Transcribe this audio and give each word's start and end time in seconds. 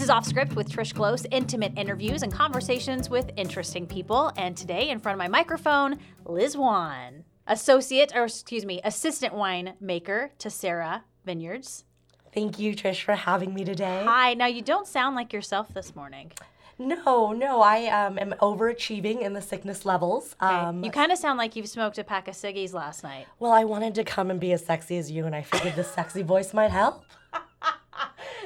This 0.00 0.06
is 0.06 0.10
Off 0.10 0.24
Script 0.24 0.56
with 0.56 0.70
Trish 0.70 0.94
Close, 0.94 1.26
intimate 1.30 1.74
interviews 1.76 2.22
and 2.22 2.32
conversations 2.32 3.10
with 3.10 3.30
interesting 3.36 3.86
people. 3.86 4.32
And 4.38 4.56
today, 4.56 4.88
in 4.88 4.98
front 4.98 5.12
of 5.12 5.18
my 5.18 5.28
microphone, 5.28 5.98
Liz 6.24 6.56
Wan, 6.56 7.24
associate, 7.46 8.10
or 8.14 8.24
excuse 8.24 8.64
me, 8.64 8.80
assistant 8.82 9.34
winemaker 9.34 10.30
to 10.38 10.48
Serra 10.48 11.04
Vineyards. 11.26 11.84
Thank 12.32 12.58
you, 12.58 12.74
Trish, 12.74 13.02
for 13.02 13.14
having 13.14 13.52
me 13.52 13.62
today. 13.62 14.02
Hi. 14.06 14.32
Now, 14.32 14.46
you 14.46 14.62
don't 14.62 14.86
sound 14.86 15.16
like 15.16 15.34
yourself 15.34 15.74
this 15.74 15.94
morning. 15.94 16.32
No, 16.78 17.32
no, 17.34 17.60
I 17.60 17.88
um, 17.88 18.18
am 18.18 18.32
overachieving 18.40 19.20
in 19.20 19.34
the 19.34 19.42
sickness 19.42 19.84
levels. 19.84 20.34
Um, 20.40 20.82
You 20.82 20.90
kind 20.90 21.12
of 21.12 21.18
sound 21.18 21.36
like 21.36 21.56
you've 21.56 21.68
smoked 21.68 21.98
a 21.98 22.04
pack 22.04 22.26
of 22.26 22.34
ciggies 22.34 22.72
last 22.72 23.02
night. 23.02 23.26
well, 23.38 23.52
I 23.52 23.64
wanted 23.64 23.94
to 23.96 24.04
come 24.04 24.30
and 24.30 24.40
be 24.40 24.52
as 24.52 24.64
sexy 24.64 24.96
as 24.96 25.10
you, 25.10 25.26
and 25.26 25.36
I 25.36 25.42
figured 25.42 25.76
this 25.76 25.90
sexy 25.90 26.22
voice 26.22 26.54
might 26.54 26.70
help. 26.70 27.04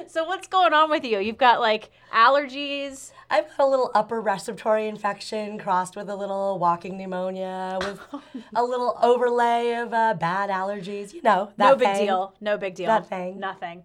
So, 0.15 0.23
what's 0.23 0.47
going 0.47 0.73
on 0.73 0.89
with 0.89 1.03
you? 1.03 1.19
You've 1.19 1.37
got 1.37 1.59
like 1.59 1.89
allergies. 2.13 3.11
I've 3.29 3.47
got 3.49 3.65
a 3.65 3.67
little 3.67 3.91
upper 3.93 4.21
respiratory 4.21 4.87
infection 4.87 5.57
crossed 5.57 5.95
with 5.95 6.09
a 6.09 6.15
little 6.15 6.59
walking 6.59 6.97
pneumonia 6.97 7.79
with 7.81 7.99
a 8.55 8.63
little 8.63 8.97
overlay 9.01 9.73
of 9.73 9.93
uh, 9.93 10.13
bad 10.13 10.49
allergies. 10.49 11.13
You 11.13 11.21
know, 11.21 11.51
that 11.57 11.69
no 11.69 11.75
big 11.75 11.95
thing. 11.95 12.05
deal. 12.05 12.33
No 12.39 12.57
big 12.57 12.75
deal. 12.75 12.87
That 12.87 13.09
thing. 13.09 13.39
Nothing. 13.39 13.83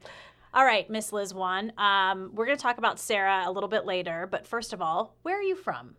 All 0.52 0.64
right, 0.64 0.88
Miss 0.90 1.12
Liz 1.12 1.32
Wan. 1.32 1.72
Um, 1.78 2.32
we're 2.34 2.46
going 2.46 2.58
to 2.58 2.62
talk 2.62 2.78
about 2.78 2.98
Serra 2.98 3.44
a 3.46 3.52
little 3.52 3.68
bit 3.68 3.86
later, 3.86 4.28
but 4.30 4.46
first 4.46 4.72
of 4.72 4.82
all, 4.82 5.14
where 5.22 5.38
are 5.38 5.42
you 5.42 5.56
from? 5.56 5.94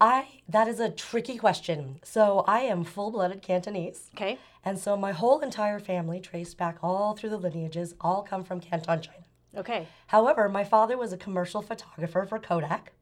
I 0.00 0.40
that 0.48 0.66
is 0.66 0.80
a 0.80 0.88
tricky 0.88 1.36
question. 1.36 2.00
So 2.02 2.44
I 2.46 2.60
am 2.60 2.84
full-blooded 2.84 3.42
Cantonese. 3.42 4.10
Okay. 4.16 4.38
And 4.64 4.78
so 4.78 4.96
my 4.96 5.12
whole 5.12 5.40
entire 5.40 5.78
family, 5.78 6.20
traced 6.20 6.56
back 6.56 6.78
all 6.82 7.14
through 7.14 7.30
the 7.30 7.38
lineages, 7.38 7.94
all 8.00 8.22
come 8.22 8.44
from 8.44 8.60
Canton, 8.60 9.02
China. 9.02 9.19
Okay. 9.56 9.88
However, 10.08 10.48
my 10.48 10.64
father 10.64 10.96
was 10.96 11.12
a 11.12 11.16
commercial 11.16 11.62
photographer 11.62 12.24
for 12.24 12.38
Kodak, 12.38 12.92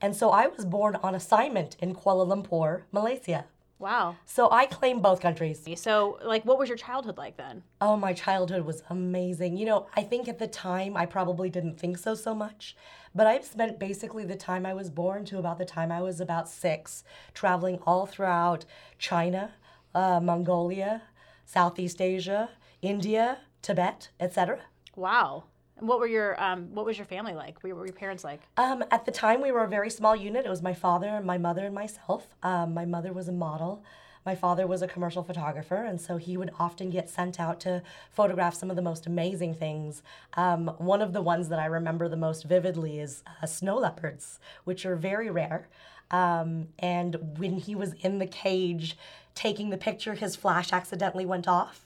and 0.00 0.14
so 0.14 0.30
I 0.30 0.46
was 0.46 0.64
born 0.64 0.96
on 0.96 1.14
assignment 1.14 1.76
in 1.80 1.94
Kuala 1.94 2.26
Lumpur, 2.26 2.82
Malaysia. 2.92 3.46
Wow. 3.78 4.16
So 4.24 4.50
I 4.50 4.66
claim 4.66 5.00
both 5.00 5.20
countries. 5.20 5.66
So, 5.76 6.18
like, 6.24 6.44
what 6.44 6.58
was 6.58 6.68
your 6.68 6.78
childhood 6.78 7.18
like 7.18 7.36
then? 7.36 7.62
Oh, 7.80 7.96
my 7.96 8.12
childhood 8.12 8.64
was 8.64 8.82
amazing. 8.88 9.56
You 9.56 9.66
know, 9.66 9.86
I 9.94 10.02
think 10.02 10.28
at 10.28 10.38
the 10.38 10.46
time 10.46 10.96
I 10.96 11.06
probably 11.06 11.50
didn't 11.50 11.78
think 11.78 11.98
so 11.98 12.14
so 12.14 12.34
much, 12.34 12.76
but 13.14 13.26
I've 13.26 13.44
spent 13.44 13.78
basically 13.78 14.24
the 14.24 14.36
time 14.36 14.64
I 14.64 14.74
was 14.74 14.90
born 14.90 15.24
to 15.26 15.38
about 15.38 15.58
the 15.58 15.64
time 15.64 15.90
I 15.90 16.00
was 16.00 16.20
about 16.20 16.48
six, 16.48 17.04
traveling 17.34 17.78
all 17.84 18.06
throughout 18.06 18.64
China, 18.98 19.52
uh, 19.94 20.20
Mongolia, 20.20 21.02
Southeast 21.44 22.00
Asia, 22.00 22.50
India, 22.80 23.38
Tibet, 23.60 24.10
etc. 24.20 24.60
Wow. 24.96 25.44
And 25.78 25.88
what 25.88 25.98
were 25.98 26.06
your 26.06 26.40
um, 26.42 26.74
what 26.74 26.86
was 26.86 26.96
your 26.96 27.06
family 27.06 27.34
like? 27.34 27.62
What 27.62 27.74
were 27.74 27.86
your 27.86 27.94
parents 27.94 28.24
like? 28.24 28.40
Um, 28.56 28.84
at 28.90 29.04
the 29.04 29.10
time, 29.10 29.40
we 29.40 29.50
were 29.50 29.64
a 29.64 29.68
very 29.68 29.90
small 29.90 30.14
unit. 30.14 30.46
It 30.46 30.48
was 30.48 30.62
my 30.62 30.74
father 30.74 31.08
and 31.08 31.26
my 31.26 31.38
mother 31.38 31.66
and 31.66 31.74
myself. 31.74 32.28
Um, 32.42 32.74
my 32.74 32.84
mother 32.84 33.12
was 33.12 33.28
a 33.28 33.32
model. 33.32 33.84
My 34.24 34.34
father 34.34 34.66
was 34.66 34.80
a 34.80 34.88
commercial 34.88 35.22
photographer, 35.22 35.84
and 35.84 36.00
so 36.00 36.16
he 36.16 36.38
would 36.38 36.50
often 36.58 36.88
get 36.88 37.10
sent 37.10 37.38
out 37.38 37.60
to 37.60 37.82
photograph 38.10 38.54
some 38.54 38.70
of 38.70 38.76
the 38.76 38.82
most 38.82 39.06
amazing 39.06 39.54
things. 39.54 40.02
Um, 40.34 40.68
one 40.78 41.02
of 41.02 41.12
the 41.12 41.20
ones 41.20 41.50
that 41.50 41.58
I 41.58 41.66
remember 41.66 42.08
the 42.08 42.16
most 42.16 42.44
vividly 42.44 43.00
is 43.00 43.22
uh, 43.42 43.46
snow 43.46 43.76
leopards, 43.76 44.38
which 44.64 44.86
are 44.86 44.96
very 44.96 45.30
rare. 45.30 45.68
Um, 46.10 46.68
and 46.78 47.38
when 47.38 47.58
he 47.58 47.74
was 47.74 47.92
in 47.94 48.18
the 48.18 48.26
cage 48.26 48.96
taking 49.34 49.68
the 49.68 49.76
picture, 49.76 50.14
his 50.14 50.36
flash 50.36 50.72
accidentally 50.72 51.26
went 51.26 51.46
off. 51.46 51.83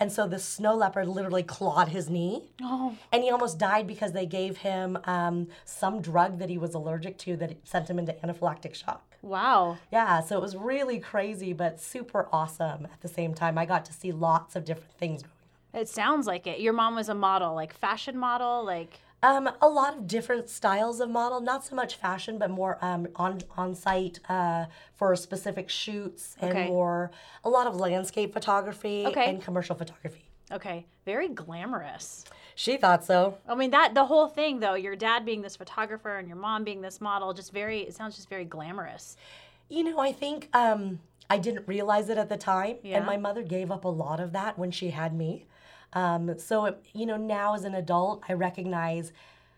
And 0.00 0.10
so 0.10 0.26
the 0.26 0.38
snow 0.38 0.74
leopard 0.74 1.08
literally 1.08 1.42
clawed 1.42 1.90
his 1.90 2.08
knee. 2.08 2.44
Oh. 2.62 2.96
And 3.12 3.22
he 3.22 3.30
almost 3.30 3.58
died 3.58 3.86
because 3.86 4.12
they 4.12 4.24
gave 4.24 4.56
him 4.56 4.98
um, 5.04 5.48
some 5.66 6.00
drug 6.00 6.38
that 6.38 6.48
he 6.48 6.56
was 6.56 6.74
allergic 6.74 7.18
to 7.18 7.36
that 7.36 7.68
sent 7.68 7.88
him 7.90 7.98
into 7.98 8.14
anaphylactic 8.24 8.74
shock. 8.74 9.04
Wow. 9.20 9.76
Yeah, 9.92 10.20
so 10.20 10.38
it 10.38 10.40
was 10.40 10.56
really 10.56 10.98
crazy, 10.98 11.52
but 11.52 11.78
super 11.78 12.28
awesome 12.32 12.86
at 12.86 13.02
the 13.02 13.08
same 13.08 13.34
time. 13.34 13.58
I 13.58 13.66
got 13.66 13.84
to 13.84 13.92
see 13.92 14.10
lots 14.10 14.56
of 14.56 14.64
different 14.64 14.92
things 14.94 15.22
going 15.22 15.34
on. 15.74 15.80
It 15.82 15.88
sounds 15.88 16.26
like 16.26 16.46
it. 16.46 16.60
Your 16.60 16.72
mom 16.72 16.94
was 16.94 17.10
a 17.10 17.14
model, 17.14 17.54
like 17.54 17.74
fashion 17.74 18.16
model, 18.16 18.64
like 18.64 18.98
Um, 19.22 19.50
a 19.60 19.68
lot 19.68 19.96
of 19.98 20.06
different 20.06 20.48
styles 20.48 20.98
of 21.00 21.10
model, 21.10 21.40
not 21.40 21.64
so 21.64 21.76
much 21.76 21.96
fashion, 21.96 22.38
but 22.38 22.50
more 22.50 22.78
um, 22.80 23.06
on 23.16 23.40
on 23.56 23.74
site 23.74 24.18
uh, 24.30 24.64
for 24.94 25.14
specific 25.14 25.68
shoots 25.68 26.36
and 26.40 26.50
Okay. 26.52 26.68
more 26.68 27.10
a 27.44 27.50
lot 27.50 27.66
of 27.66 27.76
landscape 27.76 28.32
photography 28.32 29.04
Okay. 29.08 29.26
and 29.28 29.42
commercial 29.42 29.76
photography. 29.76 30.24
okay, 30.52 30.86
very 31.04 31.28
glamorous. 31.28 32.24
She 32.54 32.76
thought 32.78 33.04
so. 33.04 33.36
I 33.46 33.54
mean 33.54 33.70
that 33.72 33.92
the 33.94 34.06
whole 34.06 34.26
thing 34.26 34.58
though, 34.60 34.74
your 34.74 34.96
dad 34.96 35.24
being 35.26 35.42
this 35.42 35.54
photographer 35.56 36.16
and 36.16 36.26
your 36.26 36.36
mom 36.38 36.64
being 36.64 36.80
this 36.80 36.98
model, 37.00 37.34
just 37.34 37.52
very 37.52 37.80
it 37.82 37.94
sounds 37.94 38.16
just 38.16 38.28
very 38.30 38.46
glamorous. 38.46 39.16
You 39.68 39.84
know, 39.84 39.98
I 39.98 40.12
think 40.12 40.48
um, 40.54 40.98
I 41.28 41.36
didn't 41.38 41.68
realize 41.68 42.08
it 42.08 42.16
at 42.18 42.28
the 42.30 42.36
time, 42.38 42.76
Yeah. 42.82 42.96
and 42.96 43.06
my 43.06 43.16
mother 43.18 43.42
gave 43.42 43.70
up 43.70 43.84
a 43.84 43.88
lot 43.88 44.18
of 44.18 44.32
that 44.32 44.58
when 44.58 44.70
she 44.70 44.90
had 44.90 45.14
me. 45.14 45.46
Um, 45.92 46.38
so, 46.38 46.66
it, 46.66 46.84
you 46.92 47.06
know, 47.06 47.16
now 47.16 47.54
as 47.54 47.64
an 47.64 47.74
adult, 47.74 48.22
I 48.28 48.34
recognize 48.34 49.12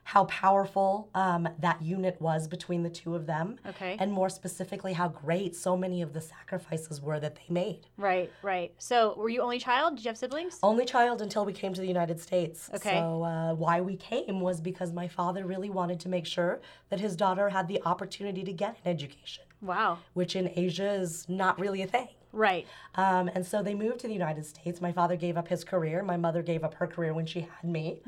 how 0.04 0.24
powerful 0.24 1.08
um, 1.14 1.48
that 1.60 1.80
unit 1.80 2.20
was 2.20 2.48
between 2.48 2.82
the 2.82 2.90
two 2.90 3.14
of 3.14 3.24
them. 3.26 3.56
Okay. 3.64 3.96
And 4.00 4.12
more 4.12 4.28
specifically, 4.28 4.94
how 4.94 5.08
great 5.08 5.54
so 5.54 5.76
many 5.76 6.02
of 6.02 6.12
the 6.12 6.20
sacrifices 6.20 7.00
were 7.00 7.20
that 7.20 7.36
they 7.36 7.46
made. 7.48 7.86
Right, 7.96 8.28
right. 8.42 8.72
So, 8.78 9.14
were 9.16 9.28
you 9.28 9.40
only 9.42 9.60
child? 9.60 9.94
Did 9.96 10.04
you 10.04 10.08
have 10.08 10.18
siblings? 10.18 10.58
Only 10.62 10.84
child 10.84 11.22
until 11.22 11.44
we 11.44 11.52
came 11.52 11.72
to 11.72 11.80
the 11.80 11.86
United 11.86 12.18
States. 12.18 12.68
Okay. 12.74 12.98
So, 12.98 13.22
uh, 13.22 13.54
why 13.54 13.80
we 13.80 13.94
came 13.96 14.40
was 14.40 14.60
because 14.60 14.92
my 14.92 15.06
father 15.06 15.46
really 15.46 15.70
wanted 15.70 16.00
to 16.00 16.08
make 16.08 16.26
sure 16.26 16.60
that 16.88 16.98
his 16.98 17.14
daughter 17.14 17.48
had 17.50 17.68
the 17.68 17.80
opportunity 17.84 18.42
to 18.42 18.52
get 18.52 18.76
an 18.84 18.90
education, 18.90 19.44
Wow. 19.60 19.98
which 20.14 20.34
in 20.34 20.50
Asia 20.56 20.90
is 20.94 21.28
not 21.28 21.60
really 21.60 21.80
a 21.82 21.86
thing. 21.86 22.08
Right. 22.32 22.66
Um, 22.94 23.28
and 23.34 23.46
so 23.46 23.62
they 23.62 23.74
moved 23.74 24.00
to 24.00 24.06
the 24.06 24.12
United 24.12 24.46
States. 24.46 24.80
My 24.80 24.92
father 24.92 25.16
gave 25.16 25.36
up 25.36 25.48
his 25.48 25.64
career. 25.64 26.02
My 26.02 26.16
mother 26.16 26.42
gave 26.42 26.64
up 26.64 26.74
her 26.74 26.86
career 26.86 27.12
when 27.14 27.26
she 27.26 27.40
had 27.40 27.70
me. 27.70 28.00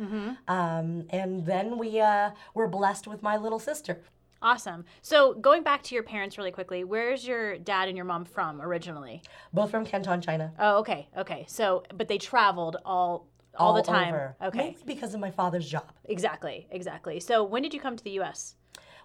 Um, 0.48 1.04
and 1.10 1.44
then 1.44 1.78
we 1.78 2.00
uh, 2.00 2.30
were 2.54 2.68
blessed 2.68 3.06
with 3.06 3.22
my 3.22 3.36
little 3.36 3.58
sister. 3.58 4.00
Awesome. 4.42 4.84
So, 5.00 5.32
going 5.34 5.62
back 5.62 5.82
to 5.84 5.94
your 5.94 6.04
parents 6.04 6.36
really 6.36 6.50
quickly, 6.50 6.84
where's 6.84 7.26
your 7.26 7.56
dad 7.56 7.88
and 7.88 7.96
your 7.96 8.04
mom 8.04 8.26
from 8.26 8.60
originally? 8.60 9.22
Both 9.54 9.70
from 9.70 9.86
Canton, 9.86 10.20
China. 10.20 10.52
Oh, 10.58 10.78
okay. 10.80 11.08
Okay. 11.16 11.46
So, 11.48 11.82
but 11.94 12.08
they 12.08 12.18
traveled 12.18 12.76
all 12.84 13.26
all, 13.56 13.72
the 13.72 13.82
time. 13.82 14.08
over. 14.08 14.36
Okay. 14.42 14.58
Mainly 14.58 14.76
because 14.84 15.14
of 15.14 15.20
my 15.20 15.30
father's 15.30 15.66
job. 15.68 15.90
Exactly. 16.04 16.66
Exactly. 16.70 17.20
So, 17.20 17.42
when 17.42 17.62
did 17.62 17.72
you 17.72 17.80
come 17.80 17.96
to 17.96 18.04
the 18.04 18.20
US? 18.20 18.56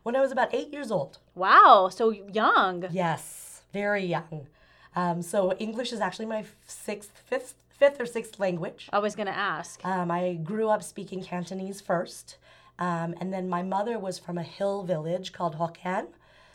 When 0.04 0.16
I 0.16 0.22
was 0.22 0.32
about 0.32 0.54
eight 0.54 0.74
years 0.74 0.92
old. 0.92 1.20
Wow, 1.36 1.90
so 1.92 2.10
young. 2.10 2.86
Yes, 2.92 3.62
very 3.72 4.06
young. 4.06 4.48
Um, 4.96 5.22
so 5.22 5.54
English 5.54 5.92
is 5.94 6.00
actually 6.00 6.26
my 6.26 6.46
sixth, 6.66 7.12
fifth, 7.26 7.54
fifth 7.70 8.00
or 8.00 8.06
sixth 8.06 8.40
language. 8.40 8.90
I 8.92 9.00
was 9.00 9.16
going 9.16 9.28
to 9.28 9.36
ask. 9.36 9.84
Um, 9.86 10.12
I 10.12 10.34
grew 10.34 10.70
up 10.70 10.84
speaking 10.84 11.24
Cantonese 11.24 11.82
first, 11.82 12.38
um, 12.78 13.14
and 13.20 13.32
then 13.32 13.48
my 13.50 13.64
mother 13.64 14.00
was 14.00 14.20
from 14.20 14.38
a 14.38 14.44
hill 14.44 14.84
village 14.84 15.32
called 15.32 15.58
Hokkien. 15.58 16.08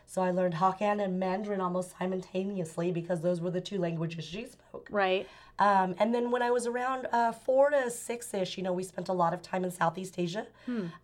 So 0.06 0.22
I 0.22 0.30
learned 0.30 0.54
Hokkien 0.54 1.02
and 1.02 1.18
Mandarin 1.18 1.60
almost 1.60 1.94
simultaneously 1.98 2.92
because 2.92 3.20
those 3.20 3.40
were 3.40 3.50
the 3.50 3.60
two 3.60 3.78
languages 3.78 4.24
she 4.24 4.46
spoke. 4.46 4.86
Right. 4.90 5.26
Um, 5.58 5.94
and 5.98 6.14
then 6.14 6.30
when 6.30 6.42
I 6.42 6.50
was 6.50 6.66
around 6.66 7.06
uh, 7.12 7.32
four 7.32 7.70
to 7.70 7.90
six 7.90 8.34
ish, 8.34 8.56
you 8.56 8.62
know, 8.64 8.72
we 8.72 8.82
spent 8.82 9.08
a 9.08 9.12
lot 9.12 9.32
of 9.32 9.40
time 9.40 9.64
in 9.64 9.70
Southeast 9.70 10.18
Asia, 10.18 10.46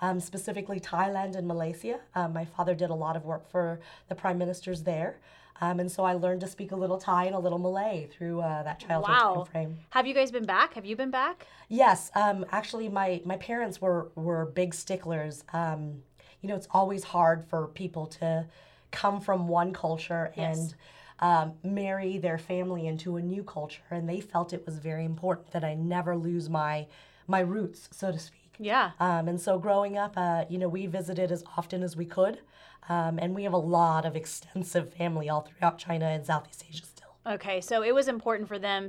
um, 0.01 0.21
specifically 0.21 0.81
Thailand 0.81 1.37
and 1.37 1.47
Malaysia. 1.47 2.01
Um, 2.15 2.33
my 2.33 2.45
father 2.45 2.75
did 2.75 2.91
a 2.91 2.95
lot 2.95 3.17
of 3.17 3.25
work 3.25 3.49
for 3.49 3.81
the 4.09 4.15
prime 4.15 4.39
ministers 4.39 4.83
there. 4.83 5.17
Um, 5.61 5.81
and 5.81 5.91
so 5.91 6.05
I 6.05 6.15
learned 6.15 6.41
to 6.41 6.47
speak 6.47 6.73
a 6.73 6.77
little 6.77 6.99
Thai 6.99 7.27
and 7.27 7.35
a 7.35 7.39
little 7.39 7.59
Malay 7.59 8.07
through 8.11 8.41
uh, 8.41 8.63
that 8.63 8.81
childhood 8.81 9.17
Wow. 9.17 9.35
time 9.35 9.53
frame. 9.53 9.79
Have 9.91 10.07
you 10.07 10.15
guys 10.15 10.31
been 10.31 10.47
back? 10.47 10.75
Have 10.75 10.87
you 10.87 10.97
been 10.97 11.11
back? 11.11 11.47
Yes, 11.69 12.11
um, 12.15 12.45
actually, 12.51 12.89
my 12.89 13.21
my 13.25 13.37
parents 13.37 13.81
were 13.81 14.11
were 14.15 14.47
big 14.47 14.73
sticklers. 14.75 15.45
Um, 15.53 16.03
you 16.41 16.49
know, 16.49 16.57
it's 16.57 16.69
always 16.71 17.05
hard 17.05 17.45
for 17.49 17.67
people 17.69 18.07
to 18.07 18.47
come 18.91 19.21
from 19.21 19.47
one 19.49 19.73
culture 19.73 20.33
and 20.37 20.75
um, 21.21 21.53
marry 21.63 22.17
their 22.19 22.39
family 22.39 22.87
into 22.87 23.17
a 23.17 23.23
new 23.23 23.45
culture, 23.45 23.83
and 23.91 24.09
they 24.09 24.21
felt 24.21 24.53
it 24.53 24.65
was 24.65 24.79
very 24.79 25.05
important 25.05 25.51
that 25.53 25.65
I 25.65 25.75
never 25.75 26.17
lose 26.17 26.49
my 26.49 26.87
my 27.29 27.41
roots, 27.41 27.89
so 27.93 28.11
to 28.11 28.19
speak. 28.19 28.57
Yeah. 28.59 28.91
Um, 28.99 29.29
and 29.29 29.41
so 29.41 29.59
growing 29.59 29.97
up, 29.97 30.15
uh, 30.17 30.45
you 30.49 30.59
know, 30.59 30.69
we 30.69 30.87
visited 30.87 31.31
as 31.31 31.45
often 31.57 31.83
as 31.83 31.97
we 31.97 32.05
could, 32.05 32.41
um, 32.89 33.19
and 33.19 33.35
we 33.35 33.45
have 33.45 33.53
a 33.53 33.59
lot 33.59 34.05
of 34.05 34.17
extensive 34.23 34.93
family 34.95 35.29
all 35.29 35.43
throughout 35.43 35.79
China 35.79 36.07
and 36.07 36.25
Southeast 36.25 36.65
Asia 36.69 36.85
still. 36.85 37.09
Okay, 37.27 37.61
so 37.61 37.83
it 37.83 37.95
was 37.95 38.09
important 38.09 38.49
for 38.49 38.59
them, 38.59 38.89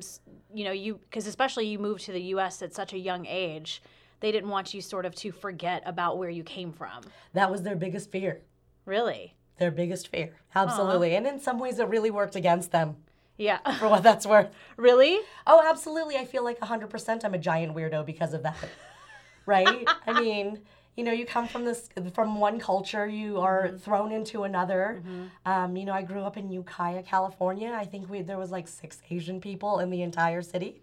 you 0.54 0.64
know, 0.64 0.72
you 0.72 1.00
because 1.10 1.28
especially 1.28 1.68
you 1.68 1.78
moved 1.80 2.06
to 2.06 2.12
the 2.12 2.22
U.S. 2.36 2.62
at 2.62 2.74
such 2.74 2.94
a 2.94 2.98
young 2.98 3.26
age, 3.26 3.82
they 4.22 4.32
didn't 4.32 4.50
want 4.50 4.74
you 4.74 4.82
sort 4.82 5.06
of 5.06 5.14
to 5.16 5.32
forget 5.32 5.84
about 5.86 6.18
where 6.18 6.30
you 6.30 6.44
came 6.44 6.72
from. 6.72 7.02
That 7.34 7.52
was 7.52 7.64
their 7.64 7.76
biggest 7.76 8.10
fear. 8.12 8.42
Really? 8.86 9.36
Their 9.58 9.72
biggest 9.72 10.08
fear. 10.08 10.32
Absolutely. 10.56 11.16
And 11.16 11.28
in 11.28 11.40
some 11.40 11.60
ways, 11.60 11.78
it 11.80 11.88
really 11.88 12.10
worked 12.10 12.36
against 12.36 12.72
them, 12.72 12.96
Yeah. 13.38 13.60
for 13.80 13.90
what 13.90 14.02
that's 14.04 14.26
worth. 14.26 14.50
really? 14.78 15.20
Oh, 15.46 15.62
absolutely. 15.68 16.18
I 16.18 16.26
feel 16.26 16.44
like 16.44 16.60
100% 16.60 17.26
I'm 17.26 17.34
a 17.34 17.38
giant 17.38 17.76
weirdo 17.76 18.06
because 18.06 18.34
of 18.34 18.44
that. 18.44 18.58
Right? 19.46 19.88
I 20.08 20.20
mean, 20.22 20.60
you 20.98 21.04
know, 21.04 21.12
you 21.12 21.26
come 21.26 21.48
from 21.48 21.64
this 21.66 21.90
from 22.14 22.40
one 22.40 22.60
culture, 22.60 23.08
you 23.08 23.40
are 23.40 23.68
Mm-hmm. 23.68 23.78
thrown 23.78 24.12
into 24.12 24.44
another. 24.44 25.04
Um, 25.46 25.76
you 25.78 25.86
know, 25.86 25.94
I 25.94 26.02
grew 26.02 26.22
up 26.22 26.38
in 26.38 26.52
Ukiah, 26.52 27.04
California. 27.04 27.72
I 27.76 27.86
think 27.86 28.10
we 28.10 28.22
there 28.22 28.38
was 28.38 28.52
like 28.52 28.68
six 28.68 29.02
Asian 29.10 29.40
people 29.42 29.80
in 29.80 29.90
the 29.90 30.02
entire 30.02 30.42
city. 30.42 30.82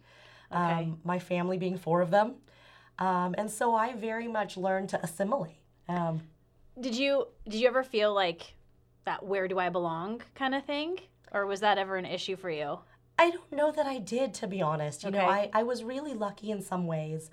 Okay. 0.51 0.61
Um, 0.85 0.99
my 1.05 1.19
family 1.19 1.59
being 1.59 1.77
four 1.77 2.01
of 2.01 2.11
them, 2.11 2.37
um, 2.99 3.35
and 3.37 3.51
so 3.51 3.75
I 3.75 3.95
very 3.95 4.27
much 4.29 4.57
learned 4.57 4.89
to 4.91 5.03
assimilate. 5.03 5.61
Um, 5.89 6.23
Did 6.81 6.95
you 6.95 7.27
did 7.45 7.61
you 7.61 7.69
ever 7.69 7.83
feel 7.83 8.15
like 8.15 8.55
that 9.05 9.25
where 9.25 9.47
do 9.49 9.59
I 9.59 9.69
belong 9.69 10.23
kind 10.35 10.55
of 10.55 10.65
thing? 10.65 10.99
Or 11.33 11.45
was 11.45 11.61
that 11.61 11.77
ever 11.77 11.97
an 11.97 12.07
issue 12.07 12.37
for 12.37 12.49
you? 12.51 12.79
I 13.19 13.31
don't 13.31 13.53
know 13.53 13.71
that 13.73 13.85
I 13.85 13.99
did, 13.99 14.33
to 14.35 14.47
be 14.47 14.63
honest. 14.63 15.03
You 15.05 15.11
know, 15.11 15.27
I, 15.27 15.51
I 15.53 15.63
was 15.65 15.83
really 15.85 16.15
lucky 16.15 16.51
in 16.51 16.63
some 16.63 16.87
ways. 16.87 17.31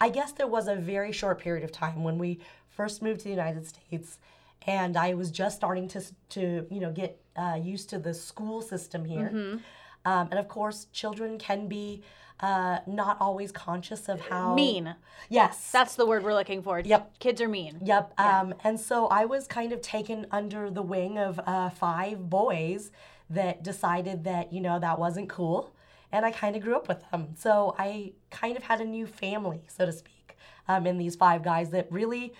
I 0.00 0.08
guess 0.08 0.32
there 0.32 0.46
was 0.46 0.68
a 0.68 0.76
very 0.76 1.12
short 1.12 1.40
period 1.40 1.64
of 1.64 1.72
time 1.72 2.04
when 2.04 2.18
we 2.18 2.40
first 2.68 3.02
moved 3.02 3.20
to 3.20 3.24
the 3.24 3.30
United 3.30 3.66
States, 3.66 4.18
and 4.66 4.96
I 4.96 5.14
was 5.14 5.30
just 5.30 5.56
starting 5.56 5.88
to, 5.88 6.02
to 6.30 6.66
you 6.70 6.80
know, 6.80 6.92
get 6.92 7.20
uh, 7.36 7.58
used 7.62 7.90
to 7.90 7.98
the 7.98 8.12
school 8.12 8.60
system 8.62 9.04
here. 9.04 9.30
Mm-hmm. 9.32 9.56
Um, 10.04 10.28
and 10.30 10.38
of 10.38 10.48
course, 10.48 10.86
children 10.92 11.38
can 11.38 11.66
be 11.66 12.02
uh, 12.40 12.78
not 12.86 13.16
always 13.20 13.50
conscious 13.50 14.08
of 14.08 14.20
how 14.20 14.54
Mean. 14.54 14.94
Yes, 15.28 15.70
That's 15.72 15.96
the 15.96 16.06
word 16.06 16.22
we're 16.22 16.34
looking 16.34 16.62
for. 16.62 16.80
Yep. 16.80 17.18
Kids 17.18 17.40
are 17.40 17.48
mean. 17.48 17.78
Yep. 17.82 18.12
Um, 18.18 18.54
and 18.62 18.78
so 18.78 19.06
I 19.06 19.24
was 19.24 19.46
kind 19.46 19.72
of 19.72 19.80
taken 19.80 20.26
under 20.30 20.70
the 20.70 20.82
wing 20.82 21.18
of 21.18 21.40
uh, 21.46 21.70
five 21.70 22.28
boys 22.28 22.90
that 23.30 23.62
decided 23.64 24.24
that, 24.24 24.52
you 24.52 24.60
know, 24.60 24.78
that 24.78 24.98
wasn't 24.98 25.28
cool. 25.28 25.74
And 26.16 26.24
I 26.24 26.30
kind 26.30 26.56
of 26.56 26.62
grew 26.62 26.74
up 26.74 26.88
with 26.88 27.02
them. 27.10 27.34
So 27.36 27.74
I 27.78 28.12
kind 28.30 28.56
of 28.56 28.62
had 28.62 28.80
a 28.80 28.86
new 28.86 29.06
family, 29.06 29.60
so 29.68 29.84
to 29.84 29.92
speak, 29.92 30.38
um, 30.66 30.86
in 30.86 30.96
these 30.96 31.14
five 31.14 31.42
guys 31.42 31.68
that 31.72 31.86
really, 31.92 32.32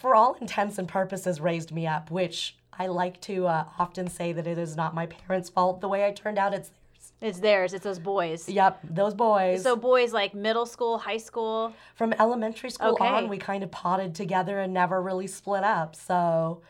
for 0.00 0.14
all 0.14 0.32
intents 0.40 0.78
and 0.78 0.88
purposes, 0.88 1.38
raised 1.38 1.72
me 1.72 1.86
up, 1.86 2.10
which 2.10 2.56
I 2.78 2.86
like 2.86 3.20
to 3.22 3.46
uh, 3.46 3.64
often 3.78 4.08
say 4.08 4.32
that 4.32 4.46
it 4.46 4.56
is 4.56 4.76
not 4.76 4.94
my 4.94 5.04
parents' 5.04 5.50
fault 5.50 5.82
the 5.82 5.88
way 5.88 6.06
I 6.06 6.12
turned 6.12 6.38
out, 6.38 6.54
it's 6.54 6.70
theirs. 6.70 7.12
It's 7.20 7.40
theirs. 7.40 7.74
It's 7.74 7.84
those 7.84 7.98
boys. 7.98 8.48
Yep, 8.48 8.80
those 8.84 9.12
boys. 9.12 9.62
So 9.62 9.76
boys 9.76 10.14
like 10.14 10.32
middle 10.34 10.64
school, 10.64 10.96
high 10.96 11.18
school. 11.18 11.74
From 11.94 12.14
elementary 12.18 12.70
school 12.70 12.92
Okay. 12.92 13.06
on, 13.06 13.28
we 13.28 13.36
kind 13.36 13.62
of 13.62 13.70
potted 13.70 14.14
together 14.14 14.58
and 14.58 14.72
never 14.72 15.02
really 15.02 15.26
split 15.26 15.64
up. 15.64 15.94
So, 15.94 16.62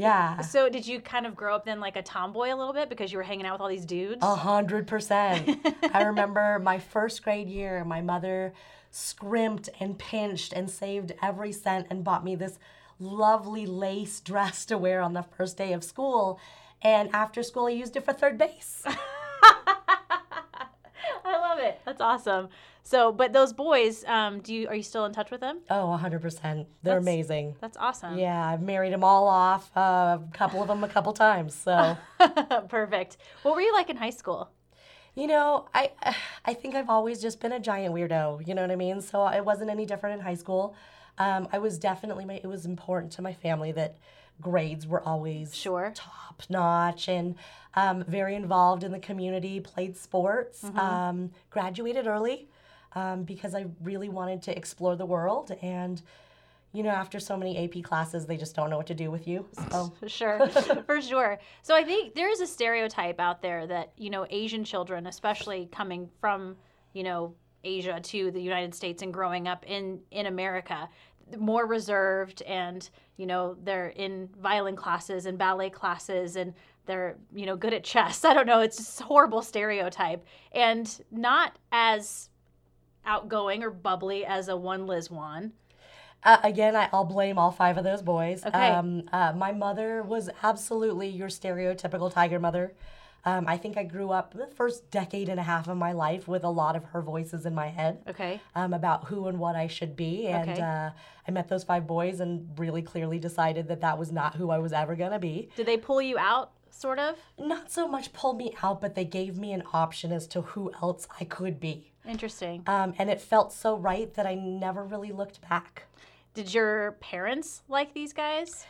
yeah. 0.00 0.40
So 0.40 0.68
did 0.68 0.86
you 0.86 1.00
kind 1.00 1.26
of 1.26 1.36
grow 1.36 1.54
up 1.54 1.64
then 1.64 1.78
like 1.78 1.96
a 1.96 2.02
tomboy 2.02 2.54
a 2.54 2.56
little 2.56 2.72
bit 2.72 2.88
because 2.88 3.12
you 3.12 3.18
were 3.18 3.24
hanging 3.24 3.44
out 3.46 3.54
with 3.54 3.60
all 3.60 3.68
these 3.68 3.84
dudes? 3.84 4.22
A 4.22 4.34
hundred 4.34 4.86
percent. 4.86 5.60
I 5.92 6.02
remember 6.06 6.58
my 6.58 6.78
first 6.78 7.22
grade 7.22 7.48
year, 7.48 7.84
my 7.84 8.00
mother 8.00 8.54
scrimped 8.90 9.68
and 9.78 9.98
pinched 9.98 10.52
and 10.52 10.70
saved 10.70 11.12
every 11.22 11.52
cent 11.52 11.86
and 11.90 12.02
bought 12.02 12.24
me 12.24 12.34
this 12.34 12.58
lovely 12.98 13.66
lace 13.66 14.20
dress 14.20 14.64
to 14.66 14.78
wear 14.78 15.00
on 15.00 15.12
the 15.12 15.22
first 15.22 15.56
day 15.56 15.72
of 15.72 15.84
school. 15.84 16.40
And 16.82 17.10
after 17.14 17.42
school, 17.42 17.66
I 17.66 17.70
used 17.70 17.96
it 17.96 18.04
for 18.04 18.12
third 18.12 18.38
base. 18.38 18.82
I 18.86 20.66
love 21.24 21.58
it. 21.58 21.78
That's 21.84 22.00
awesome. 22.00 22.48
So, 22.82 23.12
but 23.12 23.32
those 23.32 23.52
boys, 23.52 24.04
um, 24.06 24.40
do 24.40 24.54
you 24.54 24.68
are 24.68 24.74
you 24.74 24.82
still 24.82 25.04
in 25.04 25.12
touch 25.12 25.30
with 25.30 25.40
them? 25.40 25.60
Oh, 25.70 25.92
a 25.92 25.96
hundred 25.96 26.22
percent. 26.22 26.66
They're 26.82 26.94
That's- 26.94 27.02
amazing. 27.04 27.56
That's 27.60 27.76
awesome. 27.76 28.18
Yeah, 28.18 28.44
I've 28.46 28.62
married 28.62 28.92
them 28.92 29.04
all 29.04 29.28
off, 29.28 29.70
uh, 29.76 30.18
a 30.20 30.22
couple 30.32 30.60
of 30.62 30.68
them 30.68 30.82
a 30.82 30.88
couple 30.88 31.12
times. 31.12 31.54
So. 31.54 31.96
Perfect. 32.68 33.18
What 33.42 33.54
were 33.54 33.60
you 33.60 33.72
like 33.72 33.90
in 33.90 33.96
high 33.96 34.10
school? 34.10 34.50
You 35.14 35.26
know, 35.26 35.68
I 35.74 35.90
I 36.44 36.54
think 36.54 36.74
I've 36.74 36.88
always 36.90 37.20
just 37.20 37.40
been 37.40 37.52
a 37.52 37.60
giant 37.60 37.94
weirdo. 37.94 38.46
You 38.46 38.54
know 38.54 38.62
what 38.62 38.70
I 38.70 38.76
mean? 38.76 39.00
So 39.00 39.26
it 39.28 39.44
wasn't 39.44 39.70
any 39.70 39.84
different 39.86 40.18
in 40.20 40.24
high 40.24 40.34
school. 40.34 40.74
Um, 41.18 41.48
I 41.52 41.58
was 41.58 41.78
definitely 41.78 42.24
my, 42.24 42.34
it 42.42 42.46
was 42.46 42.64
important 42.64 43.12
to 43.12 43.22
my 43.22 43.34
family 43.34 43.72
that 43.72 43.98
grades 44.40 44.86
were 44.86 45.02
always 45.02 45.54
Sure. 45.54 45.92
top 45.94 46.42
notch 46.48 47.08
and 47.08 47.34
um, 47.74 48.04
very 48.04 48.34
involved 48.34 48.84
in 48.84 48.92
the 48.92 48.98
community. 48.98 49.60
Played 49.60 49.96
sports. 49.98 50.64
Um, 50.64 51.30
graduated 51.50 52.06
early 52.06 52.48
um, 52.94 53.24
because 53.24 53.54
I 53.54 53.66
really 53.82 54.08
wanted 54.08 54.42
to 54.42 54.56
explore 54.56 54.96
the 54.96 55.06
world 55.06 55.56
and. 55.62 56.00
You 56.72 56.84
know, 56.84 56.90
after 56.90 57.18
so 57.18 57.36
many 57.36 57.64
AP 57.64 57.82
classes, 57.82 58.26
they 58.26 58.36
just 58.36 58.54
don't 58.54 58.70
know 58.70 58.76
what 58.76 58.86
to 58.86 58.94
do 58.94 59.10
with 59.10 59.26
you. 59.26 59.44
So, 59.72 59.92
For 59.98 60.08
sure. 60.08 60.48
For 60.86 61.02
sure. 61.02 61.40
So 61.62 61.74
I 61.74 61.82
think 61.82 62.14
there 62.14 62.30
is 62.30 62.40
a 62.40 62.46
stereotype 62.46 63.18
out 63.18 63.42
there 63.42 63.66
that, 63.66 63.90
you 63.96 64.08
know, 64.08 64.24
Asian 64.30 64.62
children, 64.62 65.08
especially 65.08 65.68
coming 65.72 66.08
from, 66.20 66.54
you 66.92 67.02
know, 67.02 67.34
Asia 67.64 68.00
to 68.00 68.30
the 68.30 68.40
United 68.40 68.74
States 68.74 69.02
and 69.02 69.12
growing 69.12 69.48
up 69.48 69.64
in 69.66 70.00
in 70.10 70.26
America, 70.26 70.88
more 71.38 71.66
reserved 71.66 72.42
and, 72.42 72.88
you 73.16 73.26
know, 73.26 73.56
they're 73.62 73.88
in 73.88 74.28
violin 74.40 74.76
classes 74.76 75.26
and 75.26 75.38
ballet 75.38 75.70
classes 75.70 76.36
and 76.36 76.54
they're, 76.86 77.16
you 77.34 77.46
know, 77.46 77.56
good 77.56 77.74
at 77.74 77.84
chess. 77.84 78.24
I 78.24 78.34
don't 78.34 78.46
know, 78.46 78.60
it's 78.60 78.76
just 78.76 79.00
a 79.00 79.04
horrible 79.04 79.42
stereotype 79.42 80.24
and 80.52 81.00
not 81.10 81.58
as 81.72 82.29
outgoing 83.04 83.62
or 83.62 83.70
bubbly 83.70 84.24
as 84.24 84.48
a 84.48 84.56
one 84.56 84.86
Liz 84.86 85.10
Wan. 85.10 85.52
Uh, 86.22 86.36
again, 86.42 86.76
I, 86.76 86.88
I'll 86.92 87.04
blame 87.04 87.38
all 87.38 87.50
five 87.50 87.78
of 87.78 87.84
those 87.84 88.02
boys. 88.02 88.44
Okay. 88.44 88.68
Um, 88.68 89.04
uh, 89.12 89.32
my 89.34 89.52
mother 89.52 90.02
was 90.02 90.28
absolutely 90.42 91.08
your 91.08 91.28
stereotypical 91.28 92.12
tiger 92.12 92.38
mother. 92.38 92.74
Um, 93.24 93.46
I 93.48 93.58
think 93.58 93.76
I 93.76 93.84
grew 93.84 94.10
up 94.12 94.32
the 94.32 94.46
first 94.46 94.90
decade 94.90 95.28
and 95.28 95.38
a 95.38 95.42
half 95.42 95.68
of 95.68 95.76
my 95.76 95.92
life 95.92 96.26
with 96.26 96.42
a 96.42 96.48
lot 96.48 96.74
of 96.74 96.84
her 96.84 97.02
voices 97.02 97.44
in 97.44 97.54
my 97.54 97.68
head 97.68 98.02
Okay. 98.08 98.40
um, 98.54 98.72
about 98.72 99.06
who 99.06 99.28
and 99.28 99.38
what 99.38 99.56
I 99.56 99.66
should 99.66 99.94
be. 99.94 100.26
And 100.26 100.48
Okay. 100.50 100.60
uh, 100.60 100.90
I 101.28 101.30
met 101.30 101.48
those 101.48 101.64
five 101.64 101.86
boys 101.86 102.20
and 102.20 102.48
really 102.58 102.80
clearly 102.82 103.18
decided 103.18 103.68
that 103.68 103.82
that 103.82 103.98
was 103.98 104.10
not 104.10 104.36
who 104.36 104.50
I 104.50 104.58
was 104.58 104.72
ever 104.72 104.96
going 104.96 105.10
to 105.12 105.18
be. 105.18 105.50
Did 105.56 105.66
they 105.66 105.76
pull 105.76 106.00
you 106.00 106.16
out 106.18 106.52
sort 106.70 106.98
of? 106.98 107.16
Not 107.38 107.70
so 107.70 107.86
much 107.86 108.12
pull 108.14 108.32
me 108.32 108.54
out, 108.62 108.80
but 108.80 108.94
they 108.94 109.04
gave 109.04 109.36
me 109.38 109.52
an 109.52 109.64
option 109.72 110.12
as 110.12 110.26
to 110.28 110.40
who 110.42 110.72
else 110.82 111.06
I 111.20 111.24
could 111.24 111.60
be. 111.60 111.92
Interesting. 112.10 112.62
Um, 112.66 112.94
and 112.98 113.08
it 113.08 113.20
felt 113.20 113.52
so 113.52 113.76
right 113.76 114.12
that 114.14 114.26
I 114.26 114.34
never 114.34 114.84
really 114.84 115.12
looked 115.12 115.40
back. 115.48 115.84
Did 116.34 116.52
your 116.52 116.92
parents 117.00 117.62
like 117.68 117.94
these 117.94 118.12
guys? 118.12 118.66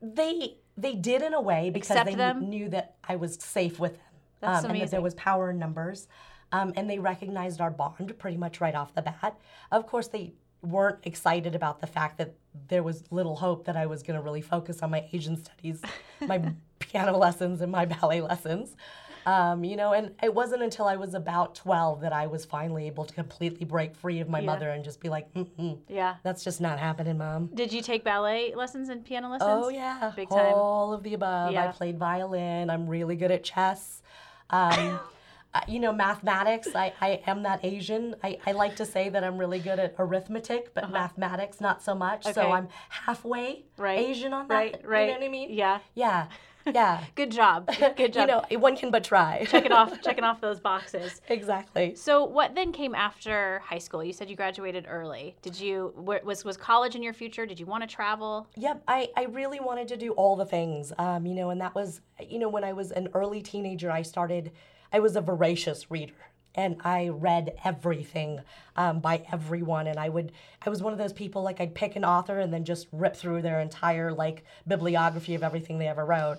They 0.00 0.56
they 0.76 0.94
did 0.94 1.22
in 1.22 1.34
a 1.34 1.40
way 1.40 1.70
because 1.70 1.90
Accept 1.90 2.10
they 2.10 2.14
them? 2.14 2.48
knew 2.48 2.68
that 2.68 2.94
I 3.02 3.16
was 3.16 3.34
safe 3.34 3.78
with 3.80 3.92
them. 3.92 4.02
That's 4.40 4.64
um, 4.64 4.70
and 4.70 4.80
that 4.80 4.90
there 4.92 5.00
was 5.00 5.14
power 5.14 5.50
in 5.50 5.58
numbers. 5.58 6.06
Um, 6.52 6.72
and 6.76 6.88
they 6.88 6.98
recognized 6.98 7.60
our 7.60 7.70
bond 7.70 8.14
pretty 8.18 8.36
much 8.36 8.60
right 8.60 8.74
off 8.74 8.94
the 8.94 9.02
bat. 9.02 9.38
Of 9.70 9.86
course, 9.86 10.08
they 10.08 10.32
weren't 10.62 10.98
excited 11.02 11.54
about 11.54 11.80
the 11.80 11.86
fact 11.86 12.18
that 12.18 12.34
there 12.68 12.82
was 12.82 13.04
little 13.10 13.36
hope 13.36 13.64
that 13.66 13.76
I 13.76 13.86
was 13.86 14.02
going 14.02 14.18
to 14.18 14.22
really 14.22 14.40
focus 14.40 14.80
on 14.82 14.90
my 14.90 15.04
Asian 15.12 15.36
studies, 15.36 15.82
my 16.20 16.40
piano 16.78 17.16
lessons, 17.16 17.60
and 17.60 17.70
my 17.70 17.84
ballet 17.84 18.20
lessons. 18.20 18.76
Um, 19.26 19.64
you 19.64 19.76
know, 19.76 19.92
and 19.92 20.14
it 20.22 20.34
wasn't 20.34 20.62
until 20.62 20.86
I 20.86 20.96
was 20.96 21.14
about 21.14 21.54
12 21.54 22.00
that 22.00 22.12
I 22.12 22.26
was 22.26 22.44
finally 22.44 22.86
able 22.86 23.04
to 23.04 23.14
completely 23.14 23.64
break 23.64 23.94
free 23.94 24.20
of 24.20 24.28
my 24.28 24.40
Yeah. 24.40 24.46
mother 24.46 24.70
and 24.70 24.82
just 24.84 25.00
be 25.00 25.08
like, 25.08 25.32
Mm-mm, 25.34 25.78
Yeah. 25.88 26.16
that's 26.22 26.42
just 26.44 26.60
not 26.60 26.78
happening, 26.78 27.18
mom. 27.18 27.46
Did 27.54 27.72
you 27.72 27.82
take 27.82 28.04
ballet 28.04 28.54
lessons 28.54 28.88
and 28.88 29.04
piano 29.04 29.30
lessons? 29.30 29.50
Oh 29.64 29.68
yeah, 29.68 30.12
Big 30.16 30.30
time. 30.30 30.54
All 30.56 30.92
of 30.92 31.02
the 31.02 31.14
above. 31.14 31.54
I 31.54 31.68
played 31.68 31.98
violin. 31.98 32.70
I'm 32.70 32.86
really 32.88 33.16
good 33.16 33.30
at 33.30 33.44
chess. 33.44 34.02
Um, 34.50 35.00
uh, 35.54 35.60
you 35.66 35.80
know, 35.80 35.92
mathematics. 35.92 36.68
I, 36.74 36.92
I 37.00 37.22
am 37.26 37.42
that 37.42 37.64
Asian. 37.64 38.14
I, 38.22 38.38
I 38.46 38.52
like 38.52 38.76
to 38.76 38.84
say 38.84 39.08
that 39.08 39.24
I'm 39.24 39.38
really 39.38 39.58
good 39.58 39.78
at 39.78 39.94
arithmetic, 39.98 40.74
but 40.74 40.90
mathematics 40.90 41.60
not 41.60 41.82
so 41.82 41.94
much. 41.94 42.26
Uh-huh. 42.26 42.30
Okay. 42.30 42.48
So 42.48 42.52
I'm 42.52 42.68
halfway 42.90 43.64
Right. 43.76 43.98
Asian 43.98 44.32
on 44.32 44.48
that. 44.48 44.54
Right, 44.54 44.80
right. 44.84 45.00
You 45.02 45.06
know 45.14 45.18
what 45.18 45.24
I 45.26 45.28
mean? 45.28 45.50
Yeah. 45.52 45.78
Yeah. 45.94 46.26
Yeah. 46.74 47.04
Good 47.14 47.30
job. 47.30 47.70
Good 47.96 48.12
job. 48.14 48.28
you 48.50 48.56
know, 48.56 48.60
one 48.60 48.76
can 48.76 48.90
but 48.90 49.04
try. 49.04 49.44
checking 49.46 49.72
off 49.72 50.00
checking 50.02 50.24
off 50.24 50.40
those 50.46 50.60
boxes. 50.60 51.20
exactly. 51.28 51.94
So 51.94 52.24
what 52.24 52.54
then 52.54 52.72
came 52.72 52.94
after 52.94 53.60
high 53.64 53.78
school? 53.78 54.02
You 54.04 54.12
said 54.12 54.28
you 54.30 54.36
graduated 54.36 54.86
early. 54.88 55.36
Did 55.42 55.58
you 55.60 55.92
was 55.96 56.44
was 56.44 56.56
college 56.56 56.94
in 56.94 57.02
your 57.02 57.12
future? 57.12 57.46
Did 57.46 57.58
you 57.60 57.66
want 57.66 57.82
to 57.82 57.86
travel? 57.88 58.46
Yep, 58.56 58.82
I, 58.88 59.08
I 59.16 59.24
really 59.24 59.60
wanted 59.60 59.88
to 59.88 59.96
do 59.96 60.12
all 60.12 60.36
the 60.36 60.46
things, 60.46 60.92
um, 60.98 61.26
you 61.26 61.34
know, 61.34 61.50
and 61.50 61.60
that 61.60 61.74
was, 61.74 62.00
you 62.20 62.38
know, 62.38 62.48
when 62.48 62.64
I 62.64 62.72
was 62.72 62.90
an 62.92 63.08
early 63.14 63.42
teenager, 63.42 63.90
I 63.90 64.02
started, 64.02 64.52
I 64.92 65.00
was 65.00 65.16
a 65.16 65.20
voracious 65.20 65.90
reader. 65.90 66.14
And 66.54 66.80
I 66.84 67.08
read 67.08 67.54
everything 67.64 68.40
um, 68.76 69.00
by 69.00 69.24
everyone, 69.32 69.86
and 69.86 69.98
I 69.98 70.08
would. 70.08 70.32
I 70.64 70.70
was 70.70 70.82
one 70.82 70.92
of 70.92 70.98
those 70.98 71.12
people 71.12 71.42
like 71.42 71.60
I'd 71.60 71.74
pick 71.74 71.94
an 71.96 72.04
author 72.04 72.40
and 72.40 72.52
then 72.52 72.64
just 72.64 72.88
rip 72.92 73.14
through 73.14 73.42
their 73.42 73.60
entire 73.60 74.12
like 74.12 74.44
bibliography 74.66 75.34
of 75.34 75.42
everything 75.42 75.78
they 75.78 75.88
ever 75.88 76.04
wrote. 76.04 76.38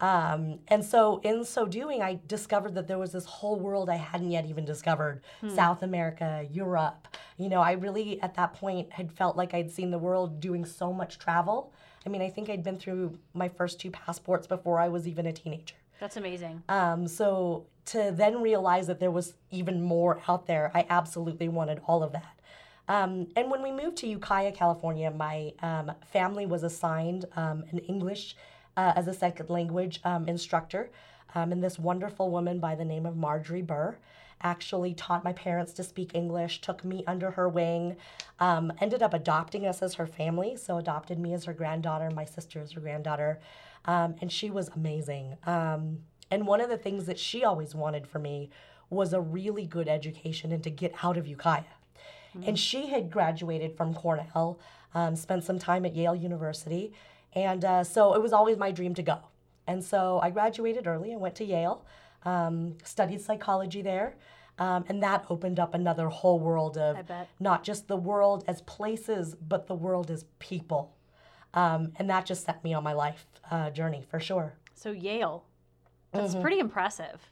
Um, 0.00 0.58
and 0.68 0.84
so, 0.84 1.20
in 1.24 1.44
so 1.44 1.66
doing, 1.66 2.02
I 2.02 2.20
discovered 2.26 2.74
that 2.74 2.86
there 2.86 2.98
was 2.98 3.12
this 3.12 3.24
whole 3.24 3.58
world 3.58 3.88
I 3.88 3.96
hadn't 3.96 4.30
yet 4.30 4.44
even 4.46 4.64
discovered 4.64 5.22
South 5.54 5.82
America, 5.82 6.46
Europe. 6.52 7.08
You 7.38 7.48
know, 7.48 7.62
I 7.62 7.72
really, 7.72 8.20
at 8.22 8.34
that 8.34 8.54
point, 8.54 8.92
had 8.92 9.10
felt 9.10 9.36
like 9.36 9.54
I'd 9.54 9.70
seen 9.70 9.90
the 9.90 9.98
world 9.98 10.38
doing 10.40 10.64
so 10.66 10.92
much 10.92 11.18
travel. 11.18 11.72
I 12.04 12.08
mean, 12.08 12.22
I 12.22 12.28
think 12.28 12.50
I'd 12.50 12.62
been 12.62 12.76
through 12.76 13.18
my 13.32 13.48
first 13.48 13.80
two 13.80 13.90
passports 13.90 14.46
before 14.46 14.78
I 14.78 14.88
was 14.88 15.08
even 15.08 15.26
a 15.26 15.32
teenager. 15.32 15.74
That's 15.98 16.16
amazing. 16.16 16.62
Um, 16.68 17.08
so, 17.08 17.66
to 17.86 18.12
then 18.14 18.42
realize 18.42 18.86
that 18.88 19.00
there 19.00 19.10
was 19.10 19.34
even 19.50 19.82
more 19.82 20.20
out 20.28 20.46
there, 20.46 20.70
I 20.74 20.86
absolutely 20.88 21.48
wanted 21.48 21.80
all 21.86 22.02
of 22.02 22.12
that. 22.12 22.36
Um, 22.88 23.28
and 23.34 23.50
when 23.50 23.62
we 23.62 23.72
moved 23.72 23.96
to 23.98 24.06
Ukiah, 24.06 24.52
California, 24.52 25.10
my 25.10 25.52
um, 25.60 25.92
family 26.12 26.46
was 26.46 26.62
assigned 26.62 27.24
um, 27.36 27.64
an 27.70 27.78
English 27.78 28.36
uh, 28.76 28.92
as 28.94 29.08
a 29.08 29.14
second 29.14 29.50
language 29.50 30.00
um, 30.04 30.28
instructor. 30.28 30.90
Um, 31.34 31.52
and 31.52 31.62
this 31.62 31.78
wonderful 31.78 32.30
woman 32.30 32.60
by 32.60 32.74
the 32.74 32.84
name 32.84 33.06
of 33.06 33.16
Marjorie 33.16 33.62
Burr 33.62 33.96
actually 34.42 34.94
taught 34.94 35.24
my 35.24 35.32
parents 35.32 35.72
to 35.72 35.82
speak 35.82 36.14
English, 36.14 36.60
took 36.60 36.84
me 36.84 37.02
under 37.06 37.32
her 37.32 37.48
wing, 37.48 37.96
um, 38.38 38.72
ended 38.80 39.02
up 39.02 39.14
adopting 39.14 39.66
us 39.66 39.82
as 39.82 39.94
her 39.94 40.06
family. 40.06 40.56
So, 40.56 40.76
adopted 40.76 41.18
me 41.18 41.32
as 41.32 41.44
her 41.44 41.54
granddaughter, 41.54 42.10
my 42.10 42.24
sister 42.24 42.60
as 42.60 42.72
her 42.72 42.80
granddaughter. 42.80 43.40
and 43.86 44.30
she 44.30 44.50
was 44.50 44.68
amazing. 44.68 45.36
And 46.30 46.46
one 46.46 46.60
of 46.60 46.68
the 46.68 46.78
things 46.78 47.06
that 47.06 47.18
she 47.18 47.44
always 47.44 47.74
wanted 47.74 48.06
for 48.06 48.18
me 48.18 48.50
was 48.90 49.12
a 49.12 49.20
really 49.20 49.66
good 49.66 49.88
education 49.88 50.52
and 50.52 50.62
to 50.62 50.70
get 50.70 50.94
out 51.02 51.16
of 51.16 51.26
Ukiah. 51.26 51.62
Mm-hmm. 52.36 52.48
And 52.48 52.58
she 52.58 52.88
had 52.88 53.10
graduated 53.10 53.76
from 53.76 53.94
Cornell, 53.94 54.58
um, 54.94 55.16
spent 55.16 55.44
some 55.44 55.58
time 55.58 55.84
at 55.84 55.94
Yale 55.94 56.14
University. 56.14 56.92
And 57.34 57.64
uh, 57.64 57.84
so 57.84 58.14
it 58.14 58.22
was 58.22 58.32
always 58.32 58.56
my 58.56 58.70
dream 58.70 58.94
to 58.94 59.02
go. 59.02 59.18
And 59.66 59.82
so 59.82 60.20
I 60.22 60.30
graduated 60.30 60.86
early. 60.86 61.12
and 61.12 61.20
went 61.20 61.34
to 61.36 61.44
Yale, 61.44 61.84
um, 62.24 62.76
studied 62.84 63.20
psychology 63.20 63.82
there. 63.82 64.14
Um, 64.58 64.84
and 64.88 65.02
that 65.02 65.26
opened 65.28 65.60
up 65.60 65.74
another 65.74 66.08
whole 66.08 66.38
world 66.40 66.78
of 66.78 66.96
not 67.38 67.62
just 67.62 67.88
the 67.88 67.96
world 67.96 68.42
as 68.46 68.62
places, 68.62 69.34
but 69.34 69.66
the 69.66 69.74
world 69.74 70.10
as 70.10 70.24
people. 70.38 70.94
Um, 71.52 71.92
and 71.96 72.08
that 72.08 72.24
just 72.26 72.46
set 72.46 72.62
me 72.64 72.72
on 72.72 72.82
my 72.82 72.94
life 72.94 73.26
uh, 73.50 73.70
journey 73.70 74.04
for 74.08 74.18
sure. 74.18 74.54
So, 74.74 74.92
Yale, 74.92 75.44
that's 76.16 76.32
mm-hmm. 76.32 76.42
pretty 76.42 76.58
impressive. 76.58 77.30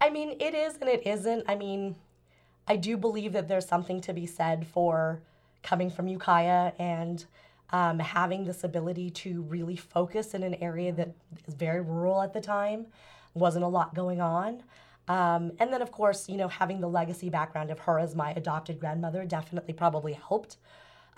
I 0.00 0.10
mean, 0.10 0.36
it 0.40 0.54
is 0.54 0.76
and 0.80 0.88
it 0.88 1.06
isn't. 1.06 1.44
I 1.48 1.54
mean, 1.54 1.94
I 2.66 2.76
do 2.76 2.96
believe 2.96 3.32
that 3.32 3.48
there's 3.48 3.66
something 3.66 4.00
to 4.02 4.12
be 4.12 4.26
said 4.26 4.66
for 4.66 5.22
coming 5.62 5.90
from 5.90 6.08
Ukiah 6.08 6.72
and 6.78 7.24
um, 7.70 7.98
having 7.98 8.44
this 8.44 8.64
ability 8.64 9.10
to 9.10 9.42
really 9.42 9.76
focus 9.76 10.34
in 10.34 10.42
an 10.42 10.54
area 10.56 10.92
that 10.92 11.14
is 11.46 11.54
very 11.54 11.80
rural 11.80 12.20
at 12.20 12.32
the 12.32 12.40
time, 12.40 12.86
wasn't 13.34 13.64
a 13.64 13.68
lot 13.68 13.94
going 13.94 14.20
on. 14.20 14.62
Um, 15.08 15.52
and 15.58 15.72
then, 15.72 15.82
of 15.82 15.90
course, 15.90 16.28
you 16.28 16.36
know, 16.36 16.48
having 16.48 16.80
the 16.80 16.88
legacy 16.88 17.30
background 17.30 17.70
of 17.70 17.80
her 17.80 17.98
as 17.98 18.14
my 18.14 18.32
adopted 18.32 18.78
grandmother 18.78 19.24
definitely 19.24 19.74
probably 19.74 20.12
helped. 20.12 20.56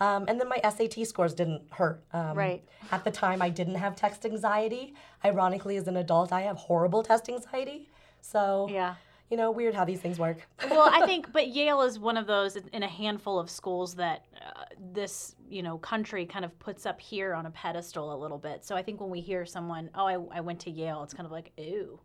Um, 0.01 0.25
and 0.29 0.41
then 0.41 0.49
my 0.49 0.61
SAT 0.63 1.07
scores 1.07 1.35
didn't 1.35 1.63
hurt. 1.71 2.03
Um, 2.13 2.37
right. 2.37 2.65
At 2.91 3.05
the 3.05 3.11
time, 3.11 3.41
I 3.41 3.49
didn't 3.49 3.77
have 3.77 3.95
text 3.95 4.27
anxiety. 4.27 4.95
Ironically, 5.25 5.77
as 5.77 5.87
an 5.87 5.97
adult, 5.97 6.33
I 6.33 6.43
have 6.43 6.57
horrible 6.57 7.03
test 7.03 7.29
anxiety. 7.29 7.89
So 8.21 8.69
yeah. 8.71 8.95
You 9.31 9.39
know, 9.39 9.51
weird 9.51 9.75
how 9.75 9.87
these 9.87 10.01
things 10.01 10.19
work. 10.19 10.47
well, 10.69 10.91
I 10.93 11.07
think, 11.07 11.33
but 11.33 11.49
Yale 11.49 11.81
is 11.83 11.99
one 11.99 12.19
of 12.19 12.27
those 12.27 12.57
in 12.57 12.83
a 12.83 12.89
handful 12.89 13.39
of 13.39 13.51
schools 13.51 13.95
that 13.95 14.27
uh, 14.37 14.65
this, 14.93 15.35
you 15.49 15.63
know, 15.63 15.79
country 15.79 16.27
kind 16.27 16.45
of 16.45 16.57
puts 16.59 16.85
up 16.85 17.01
here 17.01 17.35
on 17.35 17.47
a 17.47 17.51
pedestal 17.51 18.15
a 18.15 18.19
little 18.19 18.37
bit. 18.39 18.65
So 18.65 18.77
I 18.77 18.83
think 18.83 19.01
when 19.01 19.09
we 19.09 19.21
hear 19.21 19.47
someone, 19.47 19.89
oh, 19.95 20.07
I, 20.07 20.19
I 20.37 20.41
went 20.41 20.61
to 20.61 20.71
Yale, 20.71 21.03
it's 21.03 21.15
kind 21.15 21.25
of 21.25 21.33
like, 21.33 21.53
ooh, 21.59 21.99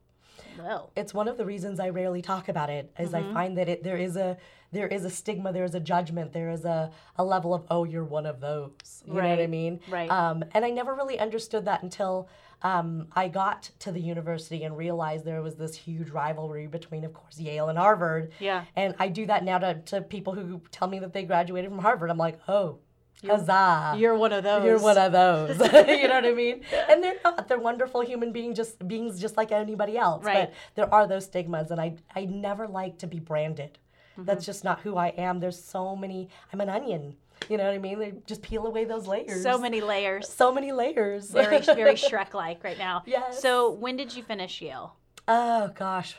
well. 0.57 0.91
It's 0.95 1.13
one 1.13 1.27
of 1.27 1.37
the 1.37 1.45
reasons 1.45 1.79
I 1.79 1.89
rarely 1.89 2.21
talk 2.21 2.47
about 2.47 2.69
it, 2.69 2.91
is 2.97 3.11
mm-hmm. 3.11 3.29
I 3.29 3.33
find 3.33 3.57
that 3.57 3.67
it 3.67 3.83
there 3.83 3.97
is 3.97 4.15
a 4.15 4.37
there 4.71 4.87
is 4.87 5.05
a 5.05 5.09
stigma, 5.09 5.51
there 5.51 5.63
is 5.63 5.75
a 5.75 5.79
judgment, 5.79 6.33
there 6.33 6.49
is 6.49 6.65
a, 6.65 6.91
a 7.15 7.23
level 7.23 7.53
of, 7.53 7.65
oh, 7.69 7.83
you're 7.83 8.03
one 8.03 8.25
of 8.25 8.39
those. 8.39 9.03
You 9.05 9.13
right. 9.13 9.23
know 9.23 9.29
what 9.29 9.39
I 9.41 9.47
mean? 9.47 9.79
Right. 9.89 10.09
Um, 10.09 10.43
and 10.53 10.63
I 10.63 10.69
never 10.69 10.93
really 10.93 11.19
understood 11.19 11.65
that 11.65 11.83
until 11.83 12.29
um, 12.61 13.07
I 13.15 13.29
got 13.29 13.69
to 13.79 13.91
the 13.91 13.99
university 13.99 14.63
and 14.63 14.77
realized 14.77 15.25
there 15.25 15.41
was 15.41 15.55
this 15.55 15.75
huge 15.75 16.09
rivalry 16.09 16.67
between, 16.67 17.03
of 17.03 17.13
course, 17.13 17.39
Yale 17.39 17.69
and 17.69 17.77
Harvard. 17.77 18.31
Yeah. 18.39 18.65
And 18.75 18.95
I 18.99 19.07
do 19.07 19.25
that 19.27 19.43
now 19.43 19.57
to, 19.59 19.75
to 19.87 20.01
people 20.01 20.33
who 20.33 20.61
tell 20.71 20.87
me 20.87 20.99
that 20.99 21.13
they 21.13 21.23
graduated 21.23 21.71
from 21.71 21.79
Harvard. 21.79 22.11
I'm 22.11 22.17
like, 22.17 22.39
oh, 22.47 22.79
Huzzah. 23.25 23.95
You're 23.97 24.15
one 24.15 24.31
of 24.31 24.43
those. 24.43 24.63
You're 24.63 24.79
one 24.79 24.97
of 24.97 25.11
those. 25.11 25.49
you 25.87 26.07
know 26.07 26.15
what 26.15 26.25
I 26.25 26.33
mean? 26.33 26.61
And 26.89 27.03
they're 27.03 27.19
not. 27.23 27.47
They're 27.47 27.59
wonderful 27.59 28.01
human 28.01 28.31
beings, 28.31 28.55
just 28.55 28.87
beings 28.87 29.19
just 29.19 29.35
like 29.35 29.51
anybody 29.51 29.97
else. 29.97 30.23
Right. 30.23 30.49
But 30.49 30.53
there 30.75 30.93
are 30.93 31.07
those 31.07 31.25
stigmas 31.25 31.71
and 31.71 31.81
I 31.81 31.95
I 32.15 32.25
never 32.25 32.67
like 32.67 32.97
to 32.99 33.07
be 33.07 33.19
branded. 33.19 33.77
Mm-hmm. 34.19 34.25
That's 34.25 34.45
just 34.45 34.63
not 34.63 34.81
who 34.81 34.97
I 34.97 35.07
am. 35.09 35.39
There's 35.39 35.61
so 35.61 35.95
many 35.95 36.29
I'm 36.53 36.61
an 36.61 36.69
onion. 36.69 37.15
You 37.47 37.57
know 37.57 37.65
what 37.65 37.73
I 37.73 37.77
mean? 37.77 37.99
They 37.99 38.13
just 38.27 38.41
peel 38.41 38.67
away 38.67 38.85
those 38.85 39.07
layers. 39.07 39.41
So 39.41 39.57
many 39.57 39.81
layers. 39.81 40.27
So 40.27 40.53
many 40.53 40.71
layers. 40.71 41.31
very, 41.31 41.59
very 41.65 41.95
Shrek 41.95 42.33
like 42.33 42.63
right 42.63 42.77
now. 42.77 43.03
Yes. 43.05 43.41
So 43.41 43.71
when 43.71 43.95
did 43.95 44.15
you 44.15 44.23
finish 44.23 44.61
Yale? 44.61 44.95
Oh, 45.27 45.69
gosh. 45.73 46.15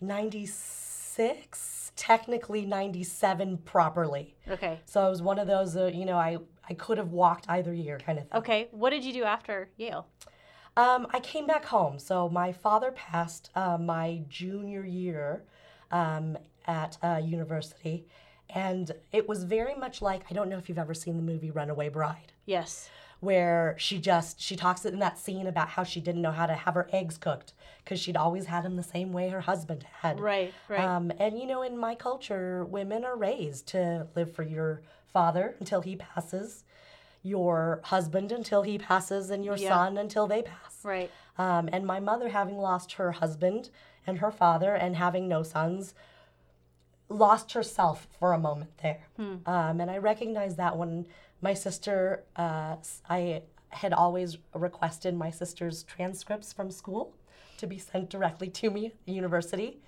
96? 0.00 1.92
Technically 1.96 2.64
97 2.64 3.58
properly. 3.58 4.34
Okay. 4.48 4.80
So 4.86 5.04
I 5.04 5.10
was 5.10 5.20
one 5.20 5.38
of 5.38 5.46
those, 5.46 5.76
uh, 5.76 5.90
you 5.92 6.06
know, 6.06 6.16
I, 6.16 6.38
I 6.68 6.74
could 6.74 6.96
have 6.96 7.10
walked 7.10 7.44
either 7.48 7.74
year 7.74 7.98
kind 7.98 8.18
of 8.18 8.28
thing. 8.28 8.38
Okay. 8.38 8.68
What 8.70 8.90
did 8.90 9.04
you 9.04 9.12
do 9.12 9.24
after 9.24 9.68
Yale? 9.76 10.06
Um, 10.76 11.06
I 11.10 11.20
came 11.20 11.46
back 11.46 11.66
home. 11.66 11.98
So 11.98 12.28
my 12.28 12.52
father 12.52 12.90
passed 12.92 13.50
uh, 13.54 13.76
my 13.76 14.22
junior 14.28 14.84
year 14.84 15.44
um, 15.90 16.36
at 16.66 16.96
uh, 17.02 17.20
university. 17.22 18.06
And 18.48 18.90
it 19.12 19.28
was 19.28 19.44
very 19.44 19.74
much 19.74 20.02
like 20.02 20.22
I 20.30 20.34
don't 20.34 20.48
know 20.48 20.58
if 20.58 20.68
you've 20.68 20.78
ever 20.78 20.94
seen 20.94 21.16
the 21.16 21.22
movie 21.22 21.50
Runaway 21.50 21.88
Bride. 21.88 22.32
Yes. 22.46 22.88
Where 23.20 23.76
she 23.78 23.98
just 23.98 24.40
she 24.40 24.56
talks 24.56 24.84
in 24.84 24.98
that 25.00 25.18
scene 25.18 25.46
about 25.46 25.68
how 25.68 25.84
she 25.84 26.00
didn't 26.00 26.22
know 26.22 26.32
how 26.32 26.46
to 26.46 26.54
have 26.54 26.74
her 26.74 26.88
eggs 26.90 27.18
cooked 27.18 27.52
because 27.84 28.00
she'd 28.00 28.16
always 28.16 28.46
had 28.46 28.64
them 28.64 28.76
the 28.76 28.82
same 28.82 29.12
way 29.12 29.28
her 29.28 29.42
husband 29.42 29.84
had. 30.00 30.18
Right, 30.18 30.54
right. 30.68 30.80
Um, 30.80 31.12
and 31.18 31.38
you 31.38 31.46
know, 31.46 31.62
in 31.62 31.76
my 31.76 31.94
culture, 31.94 32.64
women 32.64 33.04
are 33.04 33.16
raised 33.16 33.66
to 33.68 34.06
live 34.16 34.32
for 34.34 34.42
your 34.42 34.80
father 35.12 35.54
until 35.60 35.82
he 35.82 35.96
passes, 35.96 36.64
your 37.22 37.80
husband 37.84 38.32
until 38.32 38.62
he 38.62 38.78
passes, 38.78 39.28
and 39.28 39.44
your 39.44 39.56
yeah. 39.56 39.68
son 39.68 39.98
until 39.98 40.26
they 40.26 40.42
pass. 40.42 40.78
Right. 40.82 41.10
Um, 41.36 41.68
and 41.72 41.86
my 41.86 42.00
mother, 42.00 42.28
having 42.30 42.56
lost 42.56 42.92
her 42.92 43.12
husband 43.12 43.70
and 44.06 44.18
her 44.18 44.30
father, 44.30 44.74
and 44.74 44.96
having 44.96 45.28
no 45.28 45.42
sons, 45.42 45.94
lost 47.08 47.52
herself 47.52 48.06
for 48.18 48.32
a 48.32 48.38
moment 48.38 48.70
there. 48.82 49.06
Hmm. 49.16 49.36
Um, 49.46 49.80
and 49.80 49.90
I 49.90 49.98
recognized 49.98 50.56
that 50.56 50.76
when 50.76 51.06
my 51.42 51.54
sister, 51.54 52.24
uh, 52.36 52.76
I 53.08 53.42
had 53.70 53.92
always 53.92 54.38
requested 54.54 55.14
my 55.16 55.30
sister's 55.30 55.82
transcripts 55.82 56.52
from 56.52 56.70
school 56.70 57.14
to 57.58 57.66
be 57.66 57.78
sent 57.78 58.10
directly 58.10 58.48
to 58.48 58.70
me 58.70 58.86
at 58.86 59.04
the 59.06 59.12
university. 59.12 59.78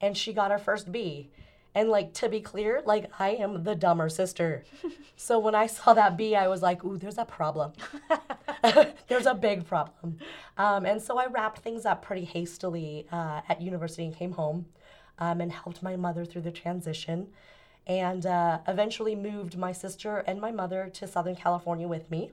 And 0.00 0.16
she 0.16 0.32
got 0.32 0.50
her 0.50 0.58
first 0.58 0.92
B. 0.92 1.30
And 1.74 1.88
like 1.88 2.12
to 2.14 2.28
be 2.28 2.40
clear, 2.40 2.82
like 2.84 3.10
I 3.18 3.30
am 3.30 3.64
the 3.64 3.74
dumber 3.74 4.08
sister. 4.08 4.64
so 5.16 5.40
when 5.40 5.56
I 5.56 5.66
saw 5.66 5.92
that 5.94 6.16
B, 6.16 6.36
I 6.36 6.46
was 6.46 6.62
like, 6.62 6.84
ooh, 6.84 6.96
there's 6.96 7.18
a 7.18 7.24
problem. 7.24 7.72
there's 9.08 9.26
a 9.26 9.34
big 9.34 9.66
problem. 9.66 10.18
Um, 10.56 10.86
and 10.86 11.00
so 11.00 11.18
I 11.18 11.26
wrapped 11.26 11.58
things 11.58 11.84
up 11.84 12.02
pretty 12.02 12.24
hastily 12.24 13.06
uh, 13.12 13.40
at 13.48 13.60
university 13.60 14.04
and 14.04 14.14
came 14.14 14.32
home 14.32 14.66
um, 15.18 15.40
and 15.40 15.52
helped 15.52 15.82
my 15.82 15.96
mother 15.96 16.24
through 16.24 16.42
the 16.42 16.52
transition. 16.52 17.28
And 17.86 18.24
uh, 18.24 18.60
eventually 18.66 19.14
moved 19.14 19.58
my 19.58 19.72
sister 19.72 20.18
and 20.26 20.40
my 20.40 20.50
mother 20.50 20.90
to 20.94 21.06
Southern 21.06 21.36
California 21.36 21.86
with 21.86 22.10
me, 22.10 22.32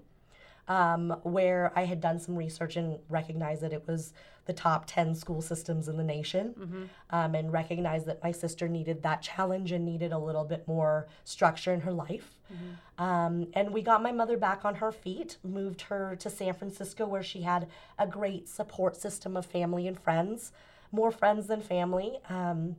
um, 0.70 1.18
where 1.24 1.74
I 1.76 1.84
had 1.84 2.00
done 2.00 2.20
some 2.20 2.38
research 2.38 2.78
and 2.78 3.00
recognized 3.10 3.62
that 3.62 3.74
it 3.74 3.86
was 3.86 4.14
the 4.46 4.54
top 4.54 4.86
10 4.88 5.16
school 5.16 5.42
systems 5.42 5.88
in 5.88 5.98
the 5.98 6.04
nation, 6.04 6.56
mm-hmm. 6.60 6.84
um, 7.10 7.36
and 7.36 7.54
recognized 7.54 8.06
that 8.08 8.24
my 8.24 8.32
sister 8.32 8.68
needed 8.68 9.04
that 9.04 9.22
challenge 9.22 9.72
and 9.72 9.86
needed 9.86 10.12
a 10.12 10.18
little 10.18 10.44
bit 10.44 10.68
more 10.68 11.08
structure 11.24 11.74
in 11.74 11.82
her 11.82 11.92
life. 11.94 12.38
Mm-hmm. 12.52 13.04
Um, 13.04 13.48
and 13.54 13.72
we 13.72 13.82
got 13.82 14.02
my 14.02 14.12
mother 14.12 14.38
back 14.38 14.66
on 14.66 14.76
her 14.76 14.92
feet, 14.92 15.38
moved 15.44 15.82
her 15.84 16.16
to 16.18 16.30
San 16.30 16.54
Francisco, 16.54 17.06
where 17.06 17.24
she 17.24 17.44
had 17.44 17.68
a 17.98 18.08
great 18.08 18.50
support 18.50 18.96
system 18.96 19.38
of 19.38 19.46
family 19.46 19.88
and 19.88 20.00
friends 20.00 20.52
more 20.92 21.12
friends 21.12 21.48
than 21.48 21.62
family. 21.62 22.20
Um, 22.30 22.76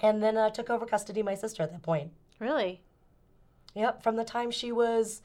and 0.00 0.22
then 0.22 0.36
uh, 0.36 0.50
took 0.50 0.70
over 0.70 0.86
custody 0.86 1.20
of 1.20 1.26
my 1.26 1.34
sister 1.34 1.62
at 1.62 1.72
that 1.72 1.82
point. 1.82 2.10
Really? 2.38 2.80
Yep. 3.74 4.02
From 4.02 4.16
the 4.16 4.24
time 4.24 4.50
she 4.50 4.72
was 4.72 5.22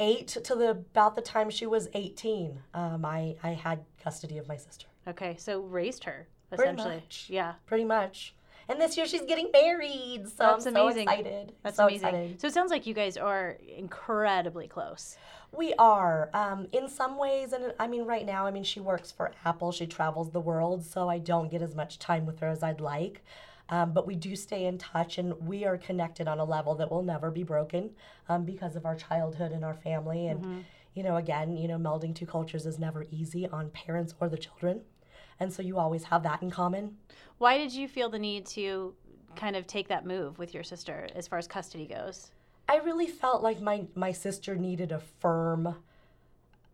eight 0.00 0.28
to 0.28 0.54
the 0.54 0.70
about 0.70 1.14
the 1.14 1.20
time 1.20 1.50
she 1.50 1.66
was 1.66 1.88
18, 1.94 2.60
um, 2.74 3.04
I, 3.04 3.36
I 3.42 3.50
had 3.50 3.84
custody 4.02 4.38
of 4.38 4.48
my 4.48 4.56
sister. 4.56 4.86
Okay, 5.08 5.36
so 5.38 5.60
raised 5.60 6.04
her 6.04 6.26
essentially. 6.52 6.84
Pretty 6.84 7.00
much. 7.00 7.26
Yeah. 7.28 7.52
Pretty 7.66 7.84
much. 7.84 8.34
And 8.68 8.80
this 8.80 8.96
year 8.96 9.06
she's 9.06 9.22
getting 9.22 9.50
married, 9.52 10.26
so 10.26 10.34
That's 10.38 10.66
I'm 10.66 10.76
amazing. 10.76 11.06
so 11.06 11.12
excited. 11.12 11.52
That's 11.62 11.76
so 11.76 11.86
amazing. 11.86 12.08
Excited. 12.08 12.40
So 12.40 12.46
it 12.46 12.54
sounds 12.54 12.70
like 12.70 12.86
you 12.86 12.94
guys 12.94 13.16
are 13.16 13.58
incredibly 13.76 14.68
close. 14.68 15.18
We 15.52 15.74
are. 15.74 16.30
Um, 16.32 16.66
in 16.72 16.88
some 16.88 17.18
ways, 17.18 17.52
and 17.52 17.74
I 17.78 17.86
mean, 17.86 18.04
right 18.04 18.24
now, 18.24 18.46
I 18.46 18.50
mean, 18.50 18.64
she 18.64 18.80
works 18.80 19.12
for 19.12 19.32
Apple. 19.44 19.70
She 19.70 19.86
travels 19.86 20.30
the 20.30 20.40
world, 20.40 20.84
so 20.84 21.08
I 21.08 21.18
don't 21.18 21.50
get 21.50 21.62
as 21.62 21.74
much 21.74 21.98
time 21.98 22.26
with 22.26 22.40
her 22.40 22.48
as 22.48 22.62
I'd 22.62 22.80
like. 22.80 23.22
Um, 23.68 23.92
but 23.92 24.06
we 24.06 24.14
do 24.14 24.34
stay 24.34 24.66
in 24.66 24.78
touch, 24.78 25.18
and 25.18 25.34
we 25.46 25.64
are 25.64 25.78
connected 25.78 26.26
on 26.26 26.38
a 26.38 26.44
level 26.44 26.74
that 26.76 26.90
will 26.90 27.02
never 27.02 27.30
be 27.30 27.42
broken 27.42 27.90
um, 28.28 28.44
because 28.44 28.76
of 28.76 28.84
our 28.84 28.96
childhood 28.96 29.52
and 29.52 29.64
our 29.64 29.74
family. 29.74 30.26
And 30.26 30.40
mm-hmm. 30.40 30.60
you 30.94 31.02
know, 31.02 31.16
again, 31.16 31.56
you 31.56 31.68
know, 31.68 31.78
melding 31.78 32.14
two 32.14 32.26
cultures 32.26 32.66
is 32.66 32.78
never 32.78 33.06
easy 33.10 33.46
on 33.46 33.70
parents 33.70 34.14
or 34.20 34.28
the 34.28 34.38
children, 34.38 34.82
and 35.40 35.52
so 35.52 35.62
you 35.62 35.78
always 35.78 36.04
have 36.04 36.22
that 36.22 36.42
in 36.42 36.50
common. 36.50 36.96
Why 37.38 37.58
did 37.58 37.72
you 37.72 37.88
feel 37.88 38.08
the 38.08 38.18
need 38.18 38.46
to 38.46 38.94
kind 39.36 39.56
of 39.56 39.66
take 39.66 39.88
that 39.88 40.06
move 40.06 40.38
with 40.38 40.54
your 40.54 40.62
sister 40.62 41.08
as 41.14 41.26
far 41.26 41.38
as 41.38 41.46
custody 41.46 41.86
goes? 41.86 42.30
I 42.68 42.76
really 42.76 43.06
felt 43.06 43.42
like 43.42 43.60
my 43.60 43.86
my 43.94 44.12
sister 44.12 44.54
needed 44.54 44.92
a 44.92 45.00
firm 45.20 45.76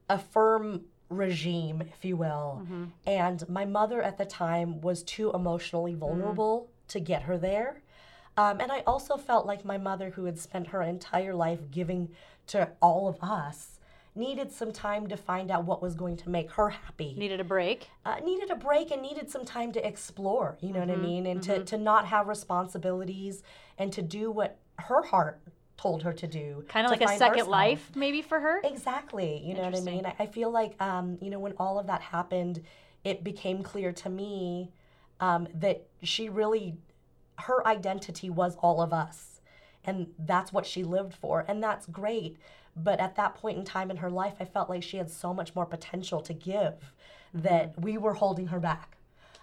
a 0.09 0.19
firm 0.19 0.83
regime, 1.09 1.83
if 1.83 2.05
you 2.05 2.17
will. 2.17 2.62
Mm-hmm. 2.62 2.85
And 3.07 3.49
my 3.49 3.64
mother 3.64 4.02
at 4.02 4.19
the 4.19 4.25
time 4.25 4.81
was 4.81 5.02
too 5.02 5.31
emotionally 5.33 5.95
vulnerable 5.95 6.69
to 6.88 7.00
get 7.00 7.23
her 7.23 7.37
there. 7.37 7.83
Um, 8.37 8.61
and 8.61 8.73
I 8.73 8.81
also 8.87 9.17
felt 9.17 9.45
like 9.45 9.64
my 9.64 9.76
mother, 9.76 10.11
who 10.11 10.25
had 10.25 10.38
spent 10.38 10.69
her 10.69 10.83
entire 10.83 11.35
life 11.35 11.71
giving 11.71 12.11
to 12.49 12.71
all 12.81 13.09
of 13.09 13.23
us, 13.23 13.70
needed 14.14 14.50
some 14.52 14.73
time 14.73 15.07
to 15.09 15.17
find 15.17 15.50
out 15.50 15.64
what 15.64 15.81
was 15.81 15.95
going 15.95 16.17
to 16.17 16.29
make 16.29 16.50
her 16.52 16.71
happy. 16.71 17.14
Needed 17.17 17.40
a 17.40 17.45
break. 17.45 17.88
uh, 18.05 18.17
needed 18.25 18.50
a 18.50 18.57
break 18.57 18.90
and 18.90 19.00
needed 19.02 19.31
some 19.31 19.45
time 19.45 19.73
to 19.73 19.87
explore, 19.87 20.59
you 20.61 20.73
know 20.73 20.81
what 20.81 20.90
I 20.90 20.97
mean? 20.97 21.26
And 21.26 21.43
to, 21.45 21.64
to 21.64 21.79
not 21.79 22.07
have 22.07 22.29
responsibilities 22.29 23.43
and 23.79 23.93
to 23.93 24.02
do 24.02 24.31
what 24.31 24.59
her 24.79 25.02
heart 25.02 25.40
told 25.76 26.02
her 26.02 26.12
to 26.12 26.26
do. 26.26 26.64
Kind 26.69 26.87
of 26.87 26.90
like 26.90 27.02
a 27.02 27.17
second 27.17 27.49
maybe 27.49 27.81
maybe 27.95 28.23
for 28.23 28.40
her. 28.40 28.61
Exactly. 28.64 29.43
You 29.45 29.55
know 29.55 29.62
what 29.62 29.76
I 29.76 29.81
mean? 29.81 30.05
I, 30.05 30.14
I 30.19 30.26
feel 30.26 30.50
like, 30.50 30.81
um, 30.81 31.17
you 31.23 31.31
know, 31.31 31.38
when 31.38 31.55
all 31.59 31.79
of 31.79 31.87
that 31.87 32.02
happened, 32.02 32.62
it 33.05 33.25
became 33.25 33.62
clear 33.62 33.93
to 33.93 34.11
me 34.11 34.73
um, 35.21 35.49
that 35.55 35.87
she 36.02 36.29
really, 36.29 36.76
her 37.38 37.67
identity 37.67 38.29
was 38.29 38.57
all 38.57 38.83
of 38.83 38.93
us. 38.93 39.40
And 39.85 40.09
that's 40.19 40.52
what 40.52 40.67
she 40.67 40.85
lived 40.85 41.14
for. 41.14 41.47
And 41.49 41.62
that's 41.62 41.87
great. 41.87 42.37
But 42.77 43.00
at 43.00 43.17
that 43.17 43.35
point 43.35 43.59
in 43.59 43.65
time 43.65 43.91
in 43.91 43.99
her 43.99 44.11
life, 44.11 44.35
I 44.41 44.45
felt 44.45 44.71
like 44.71 44.83
she 44.83 44.97
had 44.97 45.11
so 45.11 45.35
much 45.35 45.55
more 45.55 45.67
potential 45.67 46.21
to 46.23 46.33
give 46.33 46.93
that 47.35 47.79
we 47.81 47.99
were 47.99 48.15
holding 48.15 48.49
her 48.49 48.61
back. 48.61 48.97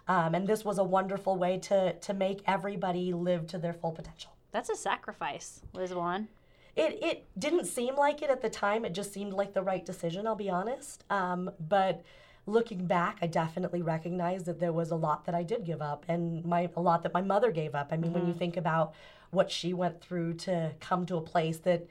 Um, 0.08 0.34
and 0.34 0.48
this 0.48 0.64
was 0.64 0.78
a 0.78 0.84
wonderful 0.84 1.36
way 1.36 1.58
to, 1.60 1.94
to 1.94 2.14
make 2.14 2.42
everybody 2.48 3.14
live 3.14 3.48
to 3.48 3.58
their 3.58 3.74
full 3.74 3.92
potential. 3.92 4.32
That's 4.52 4.70
a 4.70 4.76
sacrifice, 4.76 5.62
Liz 5.74 5.94
Wan. 5.94 6.30
It 6.76 7.00
it 7.02 7.26
didn't 7.38 7.66
seem 7.66 7.96
like 7.96 8.22
it 8.22 8.30
at 8.30 8.42
the 8.42 8.50
time. 8.50 8.86
It 8.86 8.94
just 8.94 9.12
seemed 9.12 9.34
like 9.34 9.54
the 9.54 9.64
right 9.64 9.86
decision. 9.86 10.28
I'll 10.28 10.36
be 10.36 10.50
honest. 10.50 11.04
Um, 11.10 11.52
but 11.68 12.04
looking 12.46 12.86
back, 12.86 13.18
I 13.22 13.28
definitely 13.28 13.82
recognize 13.82 14.44
that 14.44 14.60
there 14.60 14.72
was 14.72 14.92
a 14.92 14.96
lot 14.96 15.26
that 15.26 15.36
I 15.36 15.44
did 15.44 15.66
give 15.66 15.82
up, 15.82 16.06
and 16.08 16.46
my 16.46 16.70
a 16.76 16.82
lot 16.82 17.04
that 17.04 17.14
my 17.14 17.22
mother 17.22 17.52
gave 17.52 17.76
up. 17.76 17.90
I 17.92 17.98
mean, 17.98 18.14
when 18.14 18.28
you 18.28 18.34
think 18.34 18.58
about 18.58 18.94
what 19.32 19.52
she 19.52 19.74
went 19.74 20.02
through 20.02 20.36
to 20.36 20.72
come 20.80 21.06
to 21.08 21.18
a 21.18 21.22
place 21.22 21.58
that 21.60 21.88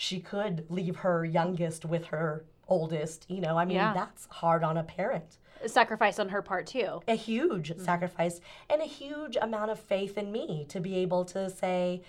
she 0.00 0.18
could 0.18 0.64
leave 0.70 0.96
her 0.96 1.26
youngest 1.26 1.84
with 1.84 2.06
her 2.06 2.42
oldest, 2.68 3.26
you 3.28 3.38
know, 3.38 3.58
I 3.58 3.66
mean, 3.66 3.76
Yeah. 3.76 3.92
that's 3.92 4.24
hard 4.30 4.64
on 4.64 4.78
a 4.78 4.82
parent. 4.82 5.36
A 5.62 5.68
sacrifice 5.68 6.18
on 6.18 6.30
her 6.30 6.40
part 6.40 6.66
too. 6.66 7.02
a 7.06 7.14
huge 7.14 7.68
mm-hmm. 7.68 7.84
sacrifice 7.84 8.40
and 8.70 8.80
a 8.80 8.86
huge 8.86 9.36
amount 9.36 9.70
of 9.70 9.78
faith 9.78 10.16
in 10.16 10.32
me 10.32 10.64
to 10.70 10.80
be 10.80 10.96
able 10.96 11.26
to 11.26 11.50
say 11.50 12.00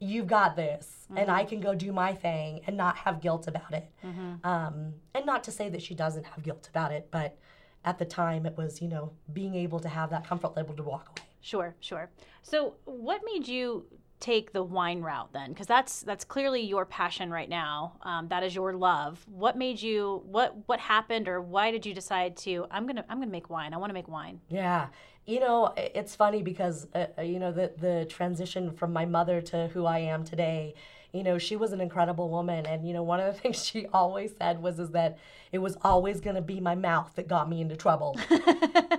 you've 0.00 0.26
got 0.26 0.56
this 0.56 1.06
and 1.14 1.30
i 1.30 1.40
mm-hmm. 1.40 1.50
can 1.50 1.60
go 1.60 1.72
do 1.72 1.92
my 1.92 2.12
thing 2.12 2.62
and 2.66 2.76
not 2.76 2.96
have 2.96 3.20
guilt 3.20 3.46
about 3.46 3.72
it. 3.72 3.88
Mm-hmm. 4.04 4.44
Um, 4.44 4.94
and 5.14 5.24
not 5.24 5.44
to 5.44 5.52
say 5.52 5.68
that 5.68 5.82
she 5.82 5.94
doesn't 5.94 6.26
have 6.26 6.42
guilt 6.42 6.68
about 6.68 6.90
it 6.90 7.08
but 7.12 7.38
at 7.84 7.96
the 8.00 8.04
time 8.04 8.44
it 8.44 8.56
was 8.56 8.82
you 8.82 8.88
know 8.88 9.12
being 9.32 9.54
able 9.54 9.78
to 9.78 9.88
have 9.88 10.10
that 10.10 10.26
comfort 10.26 10.56
level 10.56 10.74
to 10.74 10.82
walk 10.82 11.10
away. 11.10 11.28
Sure, 11.40 11.76
sure. 11.78 12.10
So, 12.42 12.74
what 12.86 13.20
made 13.24 13.46
you 13.46 13.86
take 14.20 14.52
the 14.52 14.62
wine 14.62 15.02
route 15.02 15.32
then? 15.32 15.52
Because 15.52 15.66
that's 15.66 16.00
that's 16.02 16.24
clearly 16.24 16.62
your 16.62 16.84
passion 16.84 17.30
right 17.30 17.48
now. 17.48 17.98
Um, 18.02 18.28
that 18.28 18.42
is 18.42 18.54
your 18.54 18.74
love. 18.74 19.24
What 19.28 19.56
made 19.56 19.80
you? 19.80 20.22
What 20.26 20.56
what 20.66 20.80
happened, 20.80 21.28
or 21.28 21.40
why 21.40 21.70
did 21.70 21.84
you 21.84 21.94
decide 21.94 22.36
to? 22.38 22.66
I'm 22.70 22.86
gonna 22.86 23.04
I'm 23.08 23.18
gonna 23.18 23.30
make 23.30 23.50
wine. 23.50 23.74
I 23.74 23.76
want 23.76 23.90
to 23.90 23.94
make 23.94 24.08
wine. 24.08 24.40
Yeah. 24.48 24.88
You 25.26 25.40
know, 25.40 25.74
it's 25.76 26.14
funny 26.14 26.42
because, 26.42 26.86
uh, 26.94 27.06
uh, 27.18 27.22
you 27.22 27.40
know, 27.40 27.50
the, 27.50 27.72
the 27.76 28.06
transition 28.08 28.70
from 28.70 28.92
my 28.92 29.04
mother 29.06 29.40
to 29.40 29.66
who 29.68 29.84
I 29.84 29.98
am 29.98 30.24
today, 30.24 30.74
you 31.12 31.22
know, 31.22 31.38
she 31.38 31.56
was 31.56 31.72
an 31.72 31.80
incredible 31.80 32.28
woman. 32.28 32.66
And, 32.66 32.86
you 32.86 32.92
know, 32.92 33.02
one 33.02 33.20
of 33.20 33.34
the 33.34 33.40
things 33.40 33.64
she 33.64 33.86
always 33.86 34.32
said 34.38 34.62
was, 34.62 34.78
is 34.78 34.90
that 34.90 35.18
it 35.52 35.58
was 35.58 35.76
always 35.82 36.20
going 36.20 36.36
to 36.36 36.42
be 36.42 36.60
my 36.60 36.74
mouth 36.74 37.12
that 37.14 37.28
got 37.28 37.48
me 37.48 37.60
into 37.60 37.76
trouble. 37.76 38.18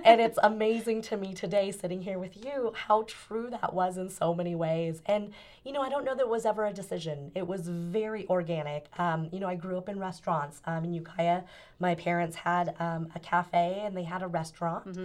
and 0.04 0.20
it's 0.20 0.38
amazing 0.42 1.02
to 1.02 1.16
me 1.16 1.34
today, 1.34 1.70
sitting 1.70 2.02
here 2.02 2.18
with 2.18 2.44
you, 2.44 2.72
how 2.74 3.04
true 3.06 3.48
that 3.50 3.74
was 3.74 3.98
in 3.98 4.08
so 4.08 4.34
many 4.34 4.54
ways. 4.54 5.02
And, 5.06 5.32
you 5.64 5.72
know, 5.72 5.82
I 5.82 5.88
don't 5.88 6.04
know 6.04 6.14
that 6.14 6.22
it 6.22 6.28
was 6.28 6.46
ever 6.46 6.66
a 6.66 6.72
decision. 6.72 7.30
It 7.34 7.46
was 7.46 7.68
very 7.68 8.26
organic. 8.28 8.86
Um, 8.98 9.28
you 9.30 9.40
know, 9.40 9.48
I 9.48 9.54
grew 9.54 9.76
up 9.76 9.88
in 9.88 9.98
restaurants. 9.98 10.62
Um, 10.64 10.84
in 10.84 10.94
Ukiah, 10.94 11.42
my 11.78 11.94
parents 11.94 12.36
had 12.36 12.74
um, 12.80 13.08
a 13.14 13.20
cafe 13.20 13.82
and 13.84 13.96
they 13.96 14.04
had 14.04 14.22
a 14.22 14.26
restaurant. 14.26 14.96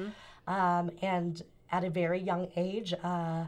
Um, 0.47 0.91
and 1.01 1.41
at 1.71 1.83
a 1.83 1.89
very 1.89 2.19
young 2.19 2.47
age, 2.55 2.93
uh, 3.03 3.45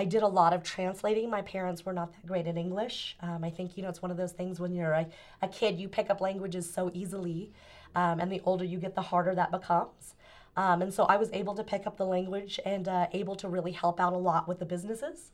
I 0.00 0.04
did 0.04 0.22
a 0.22 0.28
lot 0.28 0.52
of 0.52 0.62
translating. 0.62 1.28
My 1.28 1.42
parents 1.42 1.84
were 1.84 1.92
not 1.92 2.12
that 2.12 2.24
great 2.24 2.46
at 2.46 2.56
English. 2.56 3.16
Um, 3.20 3.42
I 3.42 3.50
think, 3.50 3.76
you 3.76 3.82
know, 3.82 3.88
it's 3.88 4.00
one 4.00 4.12
of 4.12 4.16
those 4.16 4.30
things 4.32 4.60
when 4.60 4.72
you're 4.72 4.92
a, 4.92 5.06
a 5.42 5.48
kid, 5.48 5.78
you 5.78 5.88
pick 5.88 6.08
up 6.08 6.20
languages 6.20 6.72
so 6.72 6.90
easily. 6.94 7.52
Um, 7.96 8.20
and 8.20 8.30
the 8.30 8.40
older 8.44 8.64
you 8.64 8.78
get, 8.78 8.94
the 8.94 9.02
harder 9.02 9.34
that 9.34 9.50
becomes. 9.50 10.14
Um, 10.56 10.82
and 10.82 10.94
so 10.94 11.04
I 11.04 11.16
was 11.16 11.30
able 11.32 11.54
to 11.54 11.64
pick 11.64 11.86
up 11.86 11.96
the 11.96 12.06
language 12.06 12.60
and 12.64 12.86
uh, 12.86 13.08
able 13.12 13.34
to 13.36 13.48
really 13.48 13.72
help 13.72 13.98
out 13.98 14.12
a 14.12 14.16
lot 14.16 14.46
with 14.46 14.60
the 14.60 14.64
businesses. 14.64 15.32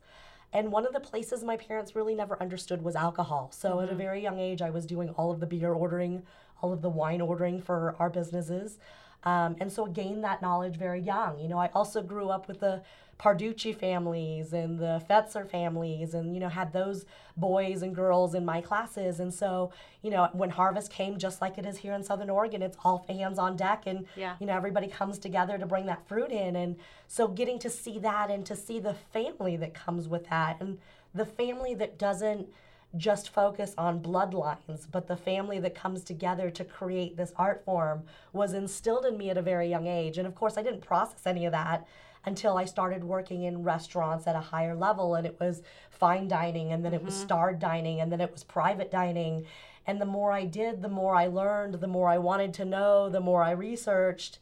And 0.51 0.71
one 0.71 0.85
of 0.85 0.93
the 0.93 0.99
places 0.99 1.43
my 1.43 1.57
parents 1.57 1.95
really 1.95 2.15
never 2.15 2.41
understood 2.41 2.81
was 2.81 2.95
alcohol. 2.95 3.51
So 3.51 3.81
at 3.81 3.89
a 3.89 3.95
very 3.95 4.21
young 4.21 4.39
age, 4.39 4.61
I 4.61 4.69
was 4.69 4.85
doing 4.85 5.09
all 5.09 5.31
of 5.31 5.39
the 5.39 5.45
beer 5.45 5.73
ordering, 5.73 6.23
all 6.61 6.73
of 6.73 6.81
the 6.81 6.89
wine 6.89 7.21
ordering 7.21 7.61
for 7.61 7.95
our 7.99 8.09
businesses. 8.09 8.79
Um, 9.23 9.55
and 9.59 9.71
so 9.71 9.87
I 9.87 9.89
gained 9.89 10.23
that 10.23 10.41
knowledge 10.41 10.77
very 10.77 11.01
young. 11.01 11.39
You 11.39 11.49
know, 11.49 11.57
I 11.57 11.69
also 11.73 12.01
grew 12.01 12.29
up 12.29 12.47
with 12.47 12.59
the 12.59 12.83
Parducci 13.19 13.73
families 13.73 14.51
and 14.51 14.77
the 14.77 15.01
Fetzer 15.09 15.49
families 15.49 16.13
and, 16.13 16.33
you 16.33 16.39
know, 16.39 16.49
had 16.49 16.73
those 16.73 17.05
boys 17.37 17.81
and 17.81 17.95
girls 17.95 18.35
in 18.35 18.43
my 18.43 18.59
classes. 18.59 19.19
And 19.19 19.33
so, 19.33 19.71
you 20.01 20.11
know, 20.11 20.27
when 20.33 20.49
harvest 20.49 20.91
came, 20.91 21.17
just 21.17 21.41
like 21.41 21.57
it 21.57 21.65
is 21.65 21.77
here 21.77 21.93
in 21.93 22.03
Southern 22.03 22.29
Oregon, 22.29 22.61
it's 22.61 22.77
all 22.83 23.05
hands 23.07 23.39
on 23.39 23.55
deck 23.55 23.83
and, 23.85 24.05
Yeah. 24.15 24.35
you 24.39 24.45
know, 24.45 24.53
everybody 24.55 24.87
comes 24.87 25.17
together 25.17 25.57
to 25.57 25.65
bring 25.65 25.85
that 25.85 26.05
fruit 26.07 26.31
in. 26.31 26.55
And 26.57 26.75
so 27.07 27.27
getting 27.27 27.57
to 27.59 27.69
see 27.69 27.99
that 27.99 28.29
and 28.29 28.45
to 28.47 28.55
see 28.55 28.79
the 28.79 28.93
family 28.93 29.55
that 29.57 29.73
comes 29.73 30.07
with 30.09 30.27
that 30.29 30.59
and 30.59 30.77
the 31.13 31.25
family 31.25 31.73
that 31.75 31.97
doesn't 31.97 32.49
just 32.97 33.29
focus 33.29 33.73
on 33.77 34.01
bloodlines, 34.01 34.87
but 34.91 35.07
the 35.07 35.17
family 35.17 35.59
that 35.59 35.75
comes 35.75 36.03
together 36.03 36.49
to 36.49 36.63
create 36.63 37.17
this 37.17 37.33
art 37.37 37.63
form 37.65 38.03
was 38.31 38.53
instilled 38.53 39.05
in 39.05 39.17
me 39.17 39.29
at 39.29 39.37
a 39.37 39.41
very 39.41 39.67
young 39.69 39.87
age. 39.87 40.17
And 40.17 40.27
of 40.27 40.35
course, 40.35 40.57
I 40.57 40.63
didn't 40.63 40.81
process 40.81 41.25
any 41.25 41.45
of 41.45 41.51
that 41.51 41.85
until 42.25 42.57
I 42.57 42.65
started 42.65 43.03
working 43.03 43.43
in 43.43 43.63
restaurants 43.63 44.27
at 44.27 44.35
a 44.35 44.39
higher 44.39 44.75
level. 44.75 45.15
And 45.15 45.25
it 45.25 45.39
was 45.39 45.61
fine 45.89 46.27
dining, 46.27 46.71
and 46.71 46.83
then 46.83 46.93
it 46.93 47.03
was 47.03 47.13
starred 47.13 47.59
dining, 47.59 48.01
and 48.01 48.11
then 48.11 48.21
it 48.21 48.31
was 48.31 48.43
private 48.43 48.91
dining. 48.91 49.45
And 49.87 50.01
the 50.01 50.05
more 50.05 50.31
I 50.31 50.45
did, 50.45 50.81
the 50.81 50.89
more 50.89 51.15
I 51.15 51.27
learned, 51.27 51.75
the 51.75 51.87
more 51.87 52.09
I 52.09 52.17
wanted 52.17 52.53
to 52.55 52.65
know, 52.65 53.09
the 53.09 53.19
more 53.19 53.43
I 53.43 53.51
researched. 53.51 54.39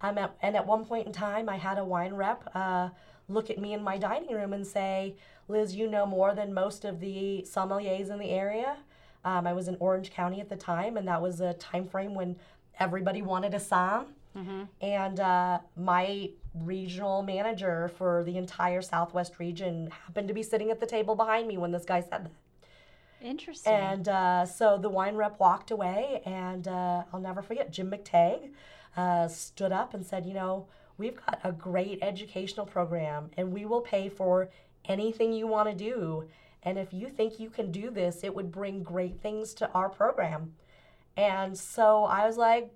Um, 0.00 0.18
at, 0.18 0.36
and 0.42 0.56
at 0.56 0.66
one 0.66 0.84
point 0.84 1.06
in 1.06 1.12
time, 1.12 1.48
I 1.48 1.56
had 1.56 1.78
a 1.78 1.84
wine 1.84 2.14
rep 2.14 2.50
uh, 2.54 2.90
look 3.28 3.50
at 3.50 3.58
me 3.58 3.72
in 3.74 3.82
my 3.82 3.98
dining 3.98 4.34
room 4.34 4.52
and 4.52 4.66
say, 4.66 5.16
Liz, 5.48 5.74
you 5.74 5.88
know 5.88 6.06
more 6.06 6.34
than 6.34 6.54
most 6.54 6.84
of 6.84 7.00
the 7.00 7.44
sommeliers 7.46 8.10
in 8.10 8.18
the 8.18 8.30
area. 8.30 8.76
Um, 9.24 9.46
I 9.46 9.52
was 9.52 9.68
in 9.68 9.76
Orange 9.80 10.10
County 10.10 10.40
at 10.40 10.48
the 10.48 10.56
time, 10.56 10.96
and 10.96 11.06
that 11.08 11.20
was 11.20 11.40
a 11.40 11.54
time 11.54 11.86
frame 11.86 12.14
when 12.14 12.36
everybody 12.78 13.22
wanted 13.22 13.54
a 13.54 13.60
som. 13.60 14.06
And 14.80 15.18
uh, 15.18 15.58
my 15.76 16.30
regional 16.60 17.22
manager 17.22 17.90
for 17.96 18.24
the 18.24 18.36
entire 18.36 18.82
Southwest 18.82 19.38
region 19.38 19.90
happened 20.06 20.28
to 20.28 20.34
be 20.34 20.42
sitting 20.42 20.70
at 20.70 20.80
the 20.80 20.86
table 20.86 21.14
behind 21.14 21.48
me 21.48 21.56
when 21.58 21.72
this 21.72 21.84
guy 21.84 22.00
said 22.00 22.24
that. 22.24 22.30
Interesting. 23.22 23.72
And 23.72 24.08
uh, 24.08 24.46
so 24.46 24.78
the 24.78 24.88
wine 24.88 25.16
rep 25.16 25.40
walked 25.40 25.70
away, 25.70 26.22
and 26.24 26.68
uh, 26.68 27.04
I'll 27.12 27.20
never 27.20 27.42
forget, 27.42 27.72
Jim 27.72 27.90
McTagg 27.90 28.50
uh, 28.96 29.28
stood 29.28 29.72
up 29.72 29.94
and 29.94 30.04
said, 30.04 30.26
You 30.26 30.34
know, 30.34 30.66
we've 30.98 31.16
got 31.16 31.40
a 31.42 31.52
great 31.52 31.98
educational 32.02 32.66
program, 32.66 33.30
and 33.36 33.52
we 33.52 33.64
will 33.64 33.80
pay 33.80 34.08
for 34.08 34.50
anything 34.84 35.32
you 35.32 35.46
want 35.46 35.68
to 35.68 35.74
do. 35.74 36.24
And 36.62 36.78
if 36.78 36.92
you 36.92 37.08
think 37.08 37.40
you 37.40 37.48
can 37.48 37.70
do 37.70 37.90
this, 37.90 38.22
it 38.22 38.34
would 38.34 38.52
bring 38.52 38.82
great 38.82 39.20
things 39.20 39.54
to 39.54 39.70
our 39.72 39.88
program. 39.88 40.54
And 41.16 41.56
so 41.56 42.04
I 42.04 42.26
was 42.26 42.36
like, 42.36 42.70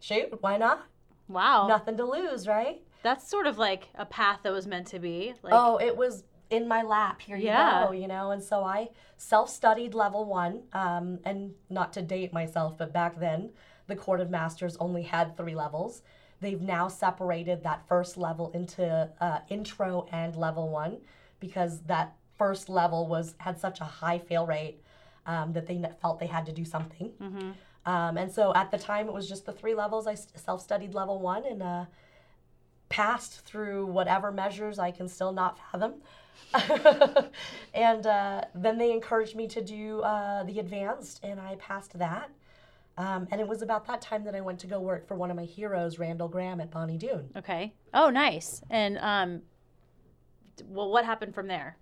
Shoot, 0.00 0.42
why 0.42 0.56
not? 0.56 0.86
wow. 1.28 1.66
Nothing 1.66 1.96
to 1.96 2.04
lose, 2.04 2.46
right? 2.46 2.82
That's 3.04 3.28
sort 3.28 3.46
of 3.46 3.58
like 3.58 3.90
a 3.96 4.06
path 4.06 4.40
that 4.44 4.52
was 4.52 4.66
meant 4.66 4.86
to 4.88 4.98
be. 4.98 5.34
Like, 5.42 5.52
oh, 5.52 5.76
it 5.76 5.94
was 5.94 6.24
in 6.48 6.66
my 6.66 6.82
lap. 6.82 7.20
Here 7.20 7.36
you 7.36 7.48
Yeah. 7.48 7.84
go, 7.84 7.92
you 7.92 8.08
know. 8.08 8.30
And 8.30 8.42
so 8.42 8.64
I 8.64 8.88
self-studied 9.18 9.92
level 9.94 10.24
one, 10.24 10.62
um, 10.72 11.20
and 11.22 11.54
not 11.68 11.92
to 11.92 12.02
date 12.02 12.32
myself, 12.32 12.78
but 12.78 12.94
back 12.94 13.20
then 13.20 13.52
the 13.88 13.94
Court 13.94 14.20
of 14.20 14.30
Masters 14.30 14.78
only 14.78 15.02
had 15.02 15.36
three 15.36 15.54
levels. 15.54 16.02
They've 16.40 16.60
now 16.62 16.88
separated 16.88 17.62
that 17.64 17.86
first 17.86 18.16
level 18.16 18.50
into 18.52 19.10
uh, 19.20 19.40
intro 19.50 20.06
and 20.10 20.34
level 20.34 20.70
one 20.70 20.96
because 21.40 21.82
that 21.82 22.16
first 22.38 22.70
level 22.70 23.06
was 23.06 23.34
had 23.36 23.60
such 23.60 23.80
a 23.82 23.84
high 23.84 24.18
fail 24.18 24.46
rate 24.46 24.80
um, 25.26 25.52
that 25.52 25.66
they 25.66 25.84
felt 26.00 26.20
they 26.20 26.26
had 26.26 26.46
to 26.46 26.52
do 26.52 26.64
something. 26.64 27.12
Um, 27.84 28.16
and 28.16 28.32
so 28.32 28.54
at 28.54 28.70
the 28.70 28.78
time, 28.78 29.08
it 29.08 29.12
was 29.12 29.28
just 29.28 29.44
the 29.44 29.52
three 29.52 29.74
levels. 29.74 30.06
I 30.06 30.14
self-studied 30.14 30.94
level 30.94 31.18
one 31.18 31.44
and. 31.44 31.62
Uh, 31.62 31.84
passed 32.94 33.40
through 33.44 33.86
whatever 33.86 34.30
measures 34.30 34.78
I 34.78 34.92
can 34.92 35.08
still 35.08 35.32
not 35.32 35.58
fathom. 35.58 35.94
and 37.74 38.06
uh, 38.06 38.42
then 38.54 38.78
they 38.78 38.92
encouraged 38.92 39.34
me 39.34 39.48
to 39.48 39.60
do 39.60 40.00
uh, 40.02 40.44
the 40.44 40.60
advanced, 40.60 41.18
and 41.24 41.40
I 41.40 41.56
passed 41.56 41.98
that. 41.98 42.30
Um, 42.96 43.26
and 43.32 43.40
it 43.40 43.48
was 43.48 43.62
about 43.62 43.84
that 43.88 44.00
time 44.00 44.22
that 44.22 44.36
I 44.36 44.40
went 44.40 44.60
to 44.60 44.68
go 44.68 44.78
work 44.78 45.08
for 45.08 45.16
one 45.16 45.28
of 45.28 45.36
my 45.36 45.44
heroes, 45.44 45.98
Randall 45.98 46.28
Grahm, 46.28 46.60
at 46.60 46.70
Bonny 46.70 46.96
Doon. 46.96 47.30
Okay. 47.36 47.74
Oh, 47.92 48.10
nice. 48.10 48.62
And 48.70 48.96
um, 48.98 49.42
well, 50.68 50.88
what 50.88 51.04
happened 51.04 51.34
from 51.34 51.48
there? 51.48 51.76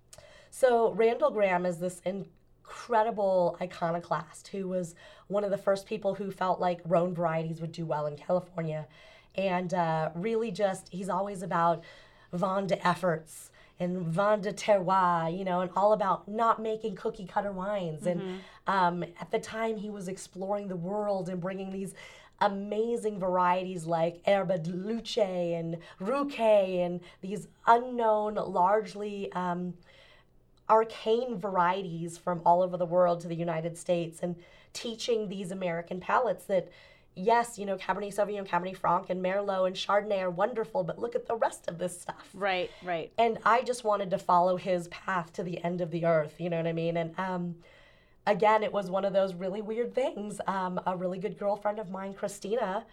So 0.49 0.93
Randall 0.93 1.31
Grahm 1.31 1.67
is 1.67 1.77
this 1.77 2.01
incredible 2.07 3.59
iconoclast 3.61 4.49
who 4.49 4.67
was 4.67 4.95
one 5.29 5.45
of 5.45 5.51
the 5.51 5.59
first 5.59 5.85
people 5.85 6.15
who 6.15 6.31
felt 6.31 6.59
like 6.59 6.81
Rhone 6.87 7.15
varieties 7.15 7.61
would 7.61 7.73
do 7.73 7.85
well 7.85 8.07
in 8.07 8.17
California, 8.17 8.87
and 9.35 9.73
uh, 9.75 10.11
really 10.15 10.51
just 10.51 10.89
he's 10.91 11.09
always 11.09 11.43
about 11.43 11.83
vin 12.33 12.67
de 12.67 12.87
efforts 12.87 13.51
and 13.79 14.07
vin 14.07 14.41
de 14.41 14.53
terroir, 14.53 15.37
you 15.37 15.45
know, 15.45 15.61
and 15.61 15.71
all 15.75 15.93
about 15.93 16.29
not 16.29 16.63
making 16.63 16.95
cookie 16.95 17.27
cutter 17.27 17.53
wines. 17.53 18.07
And 18.07 18.41
um, 18.67 19.03
at 19.21 19.31
the 19.31 19.39
time, 19.39 19.77
he 19.77 19.91
was 19.91 20.09
exploring 20.09 20.69
the 20.69 20.77
world 20.77 21.29
and 21.29 21.41
bringing 21.41 21.73
these 21.73 21.95
amazing 22.41 23.19
varieties 23.19 23.87
like 23.87 24.23
Erbaluce 24.25 25.17
and 25.19 25.79
Ruché 26.01 26.85
and 26.85 27.01
these 27.21 27.49
unknown, 27.67 28.35
largely 28.35 29.33
um, 29.33 29.75
arcane 30.69 31.39
varieties 31.39 32.19
from 32.19 32.41
all 32.45 32.63
over 32.63 32.77
the 32.77 32.87
world 32.87 33.21
to 33.21 33.29
the 33.29 33.35
United 33.35 33.77
States 33.77 34.21
and 34.23 34.37
teaching 34.73 35.29
these 35.29 35.51
American 35.51 36.01
palates 36.01 36.45
that 36.47 36.69
yes, 37.15 37.59
you 37.59 37.67
know, 37.67 37.77
Cabernet 37.77 38.15
Sauvignon, 38.15 38.47
Cabernet 38.47 38.77
Franc, 38.77 39.11
and 39.11 39.23
Merlot 39.23 39.67
and 39.67 39.77
Chardonnay 39.77 40.21
are 40.21 40.31
wonderful, 40.31 40.85
but 40.85 40.99
look 40.99 41.15
at 41.15 41.27
the 41.27 41.37
rest 41.37 41.69
of 41.69 41.79
this 41.79 42.01
stuff. 42.01 42.29
Right, 42.35 42.71
right. 42.83 43.13
And 43.19 43.39
I 43.45 43.63
just 43.63 43.85
wanted 43.85 44.11
to 44.11 44.19
follow 44.19 44.57
his 44.57 44.89
path 44.89 45.33
to 45.35 45.43
the 45.43 45.63
end 45.63 45.81
of 45.81 45.91
the 45.91 46.07
earth, 46.07 46.35
you 46.39 46.51
know 46.51 46.57
what 46.57 46.67
I 46.67 46.73
mean? 46.73 46.97
And 46.97 47.19
um, 47.19 47.57
again, 48.27 48.63
it 48.63 48.73
was 48.73 48.91
one 48.91 49.05
of 49.05 49.13
those 49.13 49.35
really 49.35 49.63
weird 49.63 49.95
things. 49.95 50.41
Um, 50.47 50.81
a 50.87 50.97
really 50.97 51.19
good 51.19 51.39
girlfriend 51.39 51.79
of 51.79 51.91
mine, 51.91 52.15
Christina, 52.15 52.85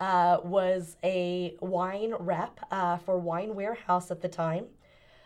uh, 0.00 0.38
was 0.42 0.96
a 1.04 1.54
wine 1.60 2.14
rep 2.18 2.60
uh, 2.70 2.96
for 2.98 3.18
Wine 3.18 3.54
Warehouse 3.54 4.10
at 4.10 4.20
the 4.20 4.28
time. 4.28 4.66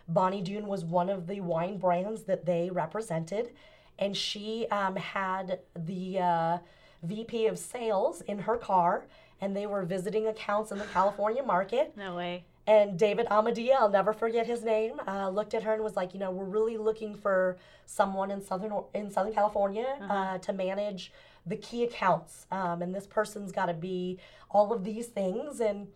Bonny 0.08 0.40
Doon 0.40 0.66
was 0.66 0.84
one 0.84 1.08
of 1.08 1.26
the 1.26 1.40
wine 1.40 1.78
brands 1.78 2.24
that 2.24 2.46
they 2.46 2.70
represented, 2.70 3.50
and 3.98 4.16
she 4.16 4.66
um, 4.70 4.94
had 4.94 5.60
the 5.74 6.20
uh, 6.20 6.58
VP 7.06 7.46
of 7.46 7.58
sales 7.58 8.20
in 8.22 8.40
her 8.40 8.56
car, 8.56 9.04
and 9.40 9.56
they 9.56 9.66
were 9.66 9.84
visiting 9.84 10.26
accounts 10.26 10.72
in 10.72 10.78
the 10.78 10.84
California 10.84 11.42
market. 11.42 11.96
No 11.96 12.16
way. 12.16 12.44
And 12.66 12.98
David 12.98 13.26
Amadia, 13.26 13.76
I'll 13.78 13.88
never 13.88 14.12
forget 14.12 14.46
his 14.46 14.64
name, 14.64 15.00
uh, 15.06 15.28
looked 15.28 15.54
at 15.54 15.62
her 15.62 15.74
and 15.74 15.84
was 15.84 15.94
like, 15.94 16.14
you 16.14 16.20
know, 16.20 16.32
we're 16.32 16.44
really 16.44 16.76
looking 16.76 17.14
for 17.14 17.56
someone 17.84 18.32
in 18.32 18.42
southern 18.42 18.72
in 18.92 19.10
Southern 19.10 19.32
California 19.32 19.86
uh, 20.10 20.38
to 20.38 20.52
manage 20.52 21.12
the 21.46 21.56
key 21.56 21.84
accounts, 21.84 22.46
um, 22.50 22.82
and 22.82 22.92
this 22.92 23.06
person's 23.06 23.52
got 23.52 23.66
to 23.66 23.74
be 23.74 24.18
all 24.50 24.72
of 24.72 24.82
these 24.82 25.06
things. 25.06 25.60
And 25.60 25.86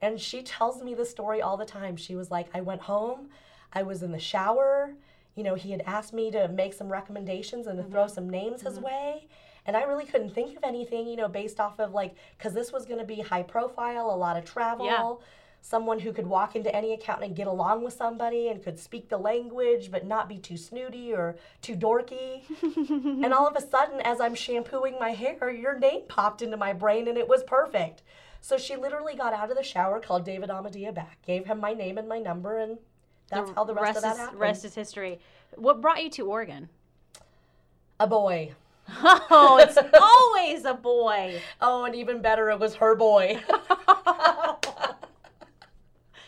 and 0.00 0.18
she 0.20 0.42
tells 0.42 0.82
me 0.82 0.94
the 0.94 1.04
story 1.04 1.42
all 1.42 1.56
the 1.58 1.66
time. 1.66 1.96
She 1.96 2.14
was 2.14 2.30
like, 2.30 2.48
I 2.54 2.62
went 2.62 2.82
home, 2.82 3.28
I 3.72 3.82
was 3.82 4.02
in 4.02 4.12
the 4.12 4.18
shower. 4.18 4.94
You 5.34 5.42
know, 5.42 5.54
he 5.54 5.70
had 5.70 5.82
asked 5.82 6.14
me 6.14 6.30
to 6.30 6.48
make 6.48 6.72
some 6.72 6.90
recommendations 6.90 7.66
and 7.66 7.76
to 7.76 7.84
throw 7.84 8.06
some 8.06 8.30
names 8.30 8.62
his 8.62 8.80
way. 8.80 9.28
And 9.66 9.76
I 9.76 9.82
really 9.82 10.04
couldn't 10.04 10.30
think 10.30 10.56
of 10.56 10.64
anything, 10.64 11.06
you 11.06 11.16
know, 11.16 11.28
based 11.28 11.60
off 11.60 11.78
of 11.78 11.92
like, 11.92 12.14
because 12.38 12.54
this 12.54 12.72
was 12.72 12.86
going 12.86 13.00
to 13.00 13.04
be 13.04 13.20
high 13.20 13.42
profile, 13.42 14.10
a 14.10 14.16
lot 14.16 14.36
of 14.36 14.44
travel, 14.44 15.22
someone 15.60 15.98
who 15.98 16.12
could 16.12 16.26
walk 16.26 16.54
into 16.54 16.74
any 16.74 16.92
account 16.92 17.24
and 17.24 17.34
get 17.34 17.48
along 17.48 17.82
with 17.82 17.92
somebody 17.92 18.48
and 18.48 18.62
could 18.62 18.78
speak 18.78 19.08
the 19.08 19.18
language 19.18 19.90
but 19.90 20.06
not 20.06 20.28
be 20.28 20.38
too 20.38 20.56
snooty 20.56 21.12
or 21.12 21.36
too 21.60 21.74
dorky. 21.74 22.42
and 22.62 23.32
all 23.32 23.46
of 23.46 23.56
a 23.56 23.60
sudden, 23.60 24.00
as 24.02 24.20
I'm 24.20 24.34
shampooing 24.34 24.96
my 25.00 25.10
hair, 25.10 25.50
your 25.50 25.78
name 25.78 26.02
popped 26.08 26.42
into 26.42 26.56
my 26.56 26.72
brain 26.72 27.08
and 27.08 27.18
it 27.18 27.28
was 27.28 27.42
perfect. 27.42 28.02
So 28.40 28.56
she 28.56 28.76
literally 28.76 29.16
got 29.16 29.32
out 29.32 29.50
of 29.50 29.56
the 29.56 29.64
shower, 29.64 29.98
called 29.98 30.24
David 30.24 30.50
Amadia 30.50 30.94
back, 30.94 31.18
gave 31.26 31.46
him 31.46 31.58
my 31.58 31.72
name 31.72 31.98
and 31.98 32.08
my 32.08 32.20
number, 32.20 32.58
and 32.58 32.78
that's 33.28 33.50
how 33.56 33.64
the 33.64 33.74
rest, 33.74 33.96
of 33.96 34.02
that 34.04 34.12
is, 34.12 34.18
happened. 34.18 34.38
rest 34.38 34.64
is 34.64 34.74
history. 34.74 35.18
What 35.56 35.80
brought 35.80 36.04
you 36.04 36.10
to 36.10 36.26
Oregon? 36.30 36.68
a 37.98 38.06
boy. 38.06 38.52
Oh, 39.28 39.58
it's 39.60 39.76
always 40.00 40.64
a 40.64 40.74
boy. 40.74 41.40
Oh, 41.60 41.84
and 41.84 41.94
even 41.94 42.22
better, 42.22 42.50
it 42.50 42.58
was 42.60 42.76
her 42.76 42.94
boy. 42.94 43.40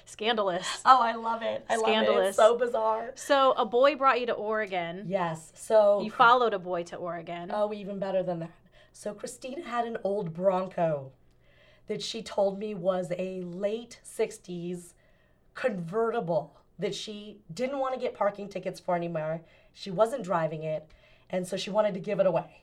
Scandalous. 0.04 0.66
oh, 0.84 1.00
I 1.00 1.14
love 1.14 1.42
it. 1.42 1.64
I 1.68 1.76
love 1.76 1.82
it. 1.88 1.90
Scandalous. 1.92 2.28
It's 2.30 2.36
so 2.36 2.58
bizarre. 2.58 3.12
So 3.14 3.52
a 3.52 3.64
boy 3.64 3.94
brought 3.94 4.18
you 4.20 4.26
to 4.26 4.32
Oregon. 4.32 5.04
Yes. 5.06 5.52
So 5.54 6.00
You 6.02 6.10
followed 6.10 6.54
a 6.54 6.58
boy 6.58 6.82
to 6.84 6.96
Oregon. 6.96 7.50
Oh, 7.52 7.72
even 7.72 7.98
better 7.98 8.22
than 8.22 8.40
that. 8.40 8.50
So 8.92 9.14
Christina 9.14 9.62
had 9.64 9.86
an 9.86 9.96
old 10.02 10.34
Bronco 10.34 11.12
that 11.86 12.02
she 12.02 12.22
told 12.22 12.58
me 12.58 12.74
was 12.74 13.12
a 13.16 13.42
late 13.42 14.00
60s 14.04 14.94
convertible 15.54 16.56
that 16.78 16.94
she 16.94 17.38
didn't 17.52 17.78
want 17.78 17.94
to 17.94 18.00
get 18.00 18.14
parking 18.14 18.48
tickets 18.48 18.80
for 18.80 18.96
anymore. 18.96 19.42
She 19.72 19.90
wasn't 19.90 20.24
driving 20.24 20.64
it, 20.64 20.90
and 21.30 21.46
so 21.46 21.56
she 21.56 21.70
wanted 21.70 21.94
to 21.94 22.00
give 22.00 22.20
it 22.20 22.26
away. 22.26 22.62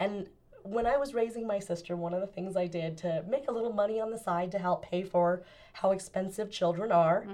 And 0.00 0.28
when 0.62 0.86
I 0.86 0.96
was 0.96 1.12
raising 1.14 1.46
my 1.46 1.58
sister, 1.58 1.94
one 1.94 2.14
of 2.14 2.20
the 2.20 2.26
things 2.26 2.56
I 2.56 2.66
did 2.66 2.96
to 2.98 3.22
make 3.28 3.48
a 3.48 3.52
little 3.52 3.72
money 3.72 4.00
on 4.00 4.10
the 4.10 4.18
side 4.18 4.50
to 4.52 4.58
help 4.58 4.82
pay 4.84 5.02
for 5.02 5.42
how 5.74 5.90
expensive 5.90 6.50
children 6.50 6.90
are 6.90 7.26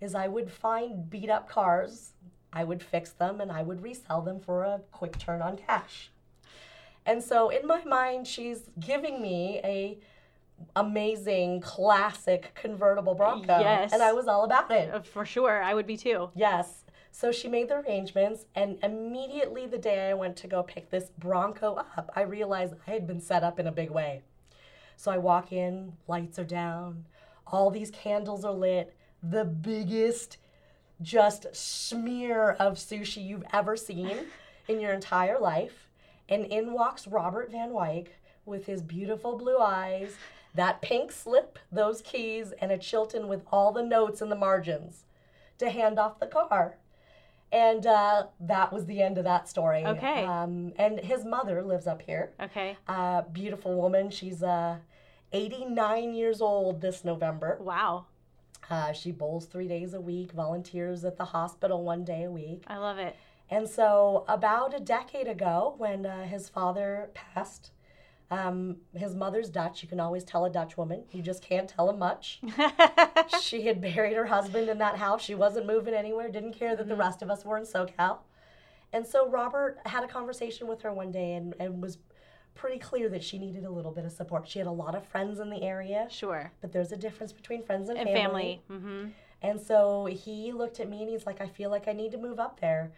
is 0.00 0.14
I 0.14 0.28
would 0.28 0.50
find 0.50 1.10
beat 1.10 1.28
up 1.28 1.48
cars, 1.48 2.12
I 2.52 2.62
would 2.64 2.82
fix 2.82 3.10
them, 3.10 3.40
and 3.40 3.50
I 3.50 3.62
would 3.62 3.82
resell 3.82 4.22
them 4.22 4.38
for 4.40 4.62
a 4.62 4.80
quick 4.92 5.18
turn 5.18 5.42
on 5.42 5.56
cash. 5.56 6.10
And 7.04 7.22
so 7.22 7.48
in 7.50 7.66
my 7.66 7.84
mind, 7.84 8.26
she's 8.26 8.70
giving 8.80 9.20
me 9.20 9.60
a 9.64 9.98
amazing 10.74 11.60
classic 11.60 12.52
convertible 12.54 13.14
Bronco. 13.14 13.58
Yes. 13.60 13.92
And 13.92 14.02
I 14.02 14.12
was 14.12 14.26
all 14.26 14.44
about 14.44 14.70
it. 14.70 14.92
Uh, 14.92 15.00
For 15.00 15.24
sure, 15.26 15.62
I 15.62 15.74
would 15.74 15.86
be 15.86 15.96
too. 15.96 16.30
Yes. 16.34 16.84
So 17.18 17.32
she 17.32 17.48
made 17.48 17.70
the 17.70 17.76
arrangements, 17.76 18.44
and 18.54 18.76
immediately 18.82 19.64
the 19.64 19.78
day 19.78 20.10
I 20.10 20.12
went 20.12 20.36
to 20.36 20.46
go 20.46 20.62
pick 20.62 20.90
this 20.90 21.12
Bronco 21.16 21.76
up, 21.76 22.10
I 22.14 22.20
realized 22.20 22.74
I 22.86 22.90
had 22.90 23.06
been 23.06 23.22
set 23.22 23.42
up 23.42 23.58
in 23.58 23.66
a 23.66 23.72
big 23.72 23.88
way. 23.88 24.20
So 24.98 25.10
I 25.10 25.16
walk 25.16 25.50
in, 25.50 25.94
lights 26.06 26.38
are 26.38 26.44
down, 26.44 27.06
all 27.46 27.70
these 27.70 27.90
candles 27.90 28.44
are 28.44 28.52
lit, 28.52 28.94
the 29.22 29.46
biggest 29.46 30.36
just 31.00 31.46
smear 31.56 32.50
of 32.50 32.74
sushi 32.74 33.26
you've 33.26 33.46
ever 33.50 33.78
seen 33.78 34.26
in 34.68 34.78
your 34.78 34.92
entire 34.92 35.38
life. 35.38 35.88
And 36.28 36.44
in 36.44 36.74
walks 36.74 37.06
Robert 37.06 37.50
Van 37.50 37.72
Wyck 37.72 38.14
with 38.44 38.66
his 38.66 38.82
beautiful 38.82 39.38
blue 39.38 39.58
eyes, 39.58 40.18
that 40.54 40.82
pink 40.82 41.12
slip, 41.12 41.58
those 41.72 42.02
keys, 42.02 42.52
and 42.60 42.70
a 42.70 42.76
Chilton 42.76 43.26
with 43.26 43.40
all 43.50 43.72
the 43.72 43.82
notes 43.82 44.20
in 44.20 44.28
the 44.28 44.36
margins 44.36 45.06
to 45.56 45.70
hand 45.70 45.98
off 45.98 46.20
the 46.20 46.26
car. 46.26 46.76
And 47.52 47.86
uh, 47.86 48.26
that 48.40 48.72
was 48.72 48.86
the 48.86 49.00
end 49.00 49.18
of 49.18 49.24
that 49.24 49.48
story. 49.48 49.84
Okay. 49.84 50.24
Um, 50.24 50.72
and 50.76 50.98
his 50.98 51.24
mother 51.24 51.62
lives 51.62 51.86
up 51.86 52.02
here. 52.02 52.32
Okay. 52.40 52.76
Uh, 52.88 53.22
beautiful 53.22 53.80
woman. 53.80 54.10
She's 54.10 54.42
uh, 54.42 54.78
89 55.32 56.14
years 56.14 56.40
old 56.40 56.80
this 56.80 57.04
November. 57.04 57.58
Wow. 57.60 58.06
Uh, 58.68 58.92
she 58.92 59.12
bowls 59.12 59.46
three 59.46 59.68
days 59.68 59.94
a 59.94 60.00
week, 60.00 60.32
volunteers 60.32 61.04
at 61.04 61.16
the 61.16 61.26
hospital 61.26 61.84
one 61.84 62.04
day 62.04 62.24
a 62.24 62.30
week. 62.30 62.64
I 62.66 62.78
love 62.78 62.98
it. 62.98 63.14
And 63.48 63.68
so, 63.68 64.24
about 64.26 64.74
a 64.74 64.80
decade 64.80 65.28
ago, 65.28 65.74
when 65.78 66.04
uh, 66.04 66.24
his 66.24 66.48
father 66.48 67.10
passed, 67.14 67.70
um, 68.30 68.76
his 68.94 69.14
mother's 69.14 69.48
Dutch. 69.50 69.82
You 69.82 69.88
can 69.88 70.00
always 70.00 70.24
tell 70.24 70.44
a 70.44 70.50
Dutch 70.50 70.76
woman. 70.76 71.04
You 71.12 71.22
just 71.22 71.42
can't 71.42 71.68
tell 71.68 71.88
him 71.90 71.98
much. 71.98 72.40
she 73.40 73.62
had 73.66 73.80
buried 73.80 74.16
her 74.16 74.26
husband 74.26 74.68
in 74.68 74.78
that 74.78 74.96
house. 74.96 75.22
She 75.22 75.34
wasn't 75.34 75.66
moving 75.66 75.94
anywhere, 75.94 76.28
didn't 76.30 76.54
care 76.54 76.74
that 76.76 76.88
the 76.88 76.96
rest 76.96 77.22
of 77.22 77.30
us 77.30 77.44
were 77.44 77.56
in 77.56 77.64
SoCal. 77.64 78.18
And 78.92 79.06
so 79.06 79.28
Robert 79.28 79.78
had 79.86 80.04
a 80.04 80.08
conversation 80.08 80.66
with 80.66 80.82
her 80.82 80.92
one 80.92 81.10
day 81.12 81.34
and, 81.34 81.54
and 81.60 81.82
was 81.82 81.98
pretty 82.54 82.78
clear 82.78 83.08
that 83.10 83.22
she 83.22 83.38
needed 83.38 83.64
a 83.64 83.70
little 83.70 83.90
bit 83.92 84.04
of 84.04 84.12
support. 84.12 84.48
She 84.48 84.58
had 84.58 84.66
a 84.66 84.72
lot 84.72 84.94
of 84.94 85.06
friends 85.06 85.40
in 85.40 85.50
the 85.50 85.62
area, 85.62 86.06
Sure. 86.10 86.50
but 86.62 86.72
there's 86.72 86.90
a 86.92 86.96
difference 86.96 87.32
between 87.32 87.62
friends 87.62 87.90
and, 87.90 87.98
And 87.98 88.08
family. 88.08 88.62
Mm-hmm. 88.70 89.08
and 89.42 89.60
so 89.60 90.06
he 90.06 90.52
looked 90.52 90.80
at 90.80 90.88
me 90.88 91.02
and 91.02 91.10
he's 91.10 91.26
like, 91.26 91.40
I 91.42 91.46
feel 91.48 91.68
like 91.70 91.86
I 91.86 91.92
need 91.92 92.12
to 92.12 92.18
move 92.18 92.40
up 92.40 92.60
there. 92.60 92.92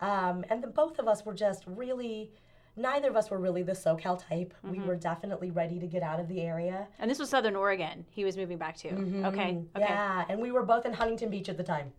Um, 0.00 0.44
and 0.48 0.62
the 0.62 0.68
both 0.68 0.98
of 1.00 1.08
us 1.08 1.26
were 1.26 1.34
just 1.34 1.64
really, 1.66 2.30
neither 2.76 3.08
of 3.08 3.16
us 3.16 3.30
were 3.30 3.38
really 3.38 3.62
the 3.62 3.72
SoCal 3.72 4.22
type. 4.28 4.54
We 4.62 4.78
were 4.80 4.96
definitely 4.96 5.50
ready 5.50 5.78
to 5.78 5.86
get 5.86 6.02
out 6.02 6.20
of 6.20 6.28
the 6.28 6.40
area. 6.40 6.86
And 6.98 7.10
this 7.10 7.18
was 7.18 7.28
Southern 7.30 7.56
Oregon. 7.56 8.04
He 8.10 8.24
was 8.24 8.36
moving 8.36 8.58
back 8.58 8.76
to. 8.78 8.88
Okay. 8.88 9.24
Okay. 9.26 9.62
Yeah, 9.78 10.24
and 10.28 10.40
we 10.40 10.50
were 10.52 10.62
both 10.62 10.86
in 10.86 10.92
Huntington 10.92 11.30
Beach 11.30 11.48
at 11.48 11.56
the 11.56 11.64
time. 11.64 11.92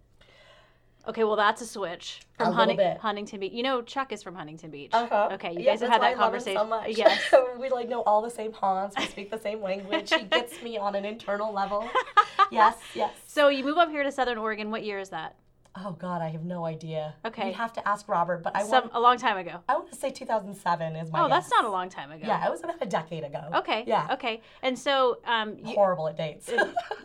Okay, 1.07 1.23
well 1.23 1.35
that's 1.35 1.61
a 1.61 1.65
switch 1.65 2.21
from 2.37 2.49
A 2.49 2.51
Hunting- 2.51 2.77
bit. 2.77 2.97
Huntington 2.99 3.39
Beach. 3.39 3.51
You 3.53 3.63
know, 3.63 3.81
Chuck 3.81 4.11
is 4.11 4.21
from 4.21 4.35
Huntington 4.35 4.69
Beach. 4.69 4.91
Uh-huh. 4.93 5.29
Okay, 5.31 5.51
you 5.53 5.61
Yeah, 5.61 5.71
guys 5.71 5.79
have 5.81 5.89
had 5.89 6.01
that 6.03 6.05
I 6.05 6.09
love 6.09 6.17
him 6.17 6.23
conversation. 6.25 6.61
so 6.61 6.67
much. 6.67 6.95
Yes. 6.95 7.33
we 7.59 7.69
like 7.69 7.89
know 7.89 8.03
all 8.03 8.21
the 8.21 8.29
same 8.29 8.53
haunts. 8.53 8.95
We 8.95 9.05
speak 9.07 9.31
the 9.31 9.39
same 9.39 9.63
language. 9.63 10.13
he 10.13 10.23
gets 10.25 10.61
me 10.61 10.77
on 10.77 10.93
an 10.93 11.03
internal 11.03 11.51
level. 11.51 11.89
yes, 12.51 12.77
yes. 12.93 13.11
So 13.25 13.47
you 13.49 13.63
move 13.63 13.77
up 13.79 13.89
here 13.89 14.03
to 14.03 14.11
Southern 14.11 14.37
Oregon. 14.37 14.69
What 14.69 14.83
year 14.83 14.99
is 14.99 15.09
that? 15.09 15.35
Oh 15.73 15.93
God, 15.97 16.21
I 16.21 16.27
have 16.29 16.43
no 16.43 16.65
idea. 16.65 17.15
Okay. 17.23 17.47
You'd 17.47 17.55
have 17.55 17.71
to 17.73 17.87
ask 17.87 18.09
Robert, 18.09 18.43
but 18.43 18.53
I 18.55 18.63
Some 18.63 18.83
want 18.83 18.91
a 18.93 18.99
long 18.99 19.17
time 19.17 19.37
ago. 19.37 19.61
I 19.69 19.75
want 19.75 19.89
to 19.89 19.95
say 19.95 20.09
2007 20.11 20.95
is 20.97 21.11
my 21.11 21.21
Oh, 21.23 21.29
that's 21.29 21.49
not 21.49 21.63
a 21.63 21.69
long 21.69 21.87
time 21.87 22.11
ago. 22.11 22.23
Yeah, 22.27 22.45
it 22.45 22.51
was 22.51 22.61
about 22.61 22.75
a 22.81 22.85
decade 22.85 23.23
ago. 23.23 23.41
Okay. 23.55 23.85
Yeah. 23.87 24.09
Okay. 24.11 24.41
And 24.63 24.77
so, 24.77 25.19
um, 25.25 25.57
you, 25.63 25.73
Horrible 25.73 26.09
at 26.09 26.17
dates. 26.17 26.49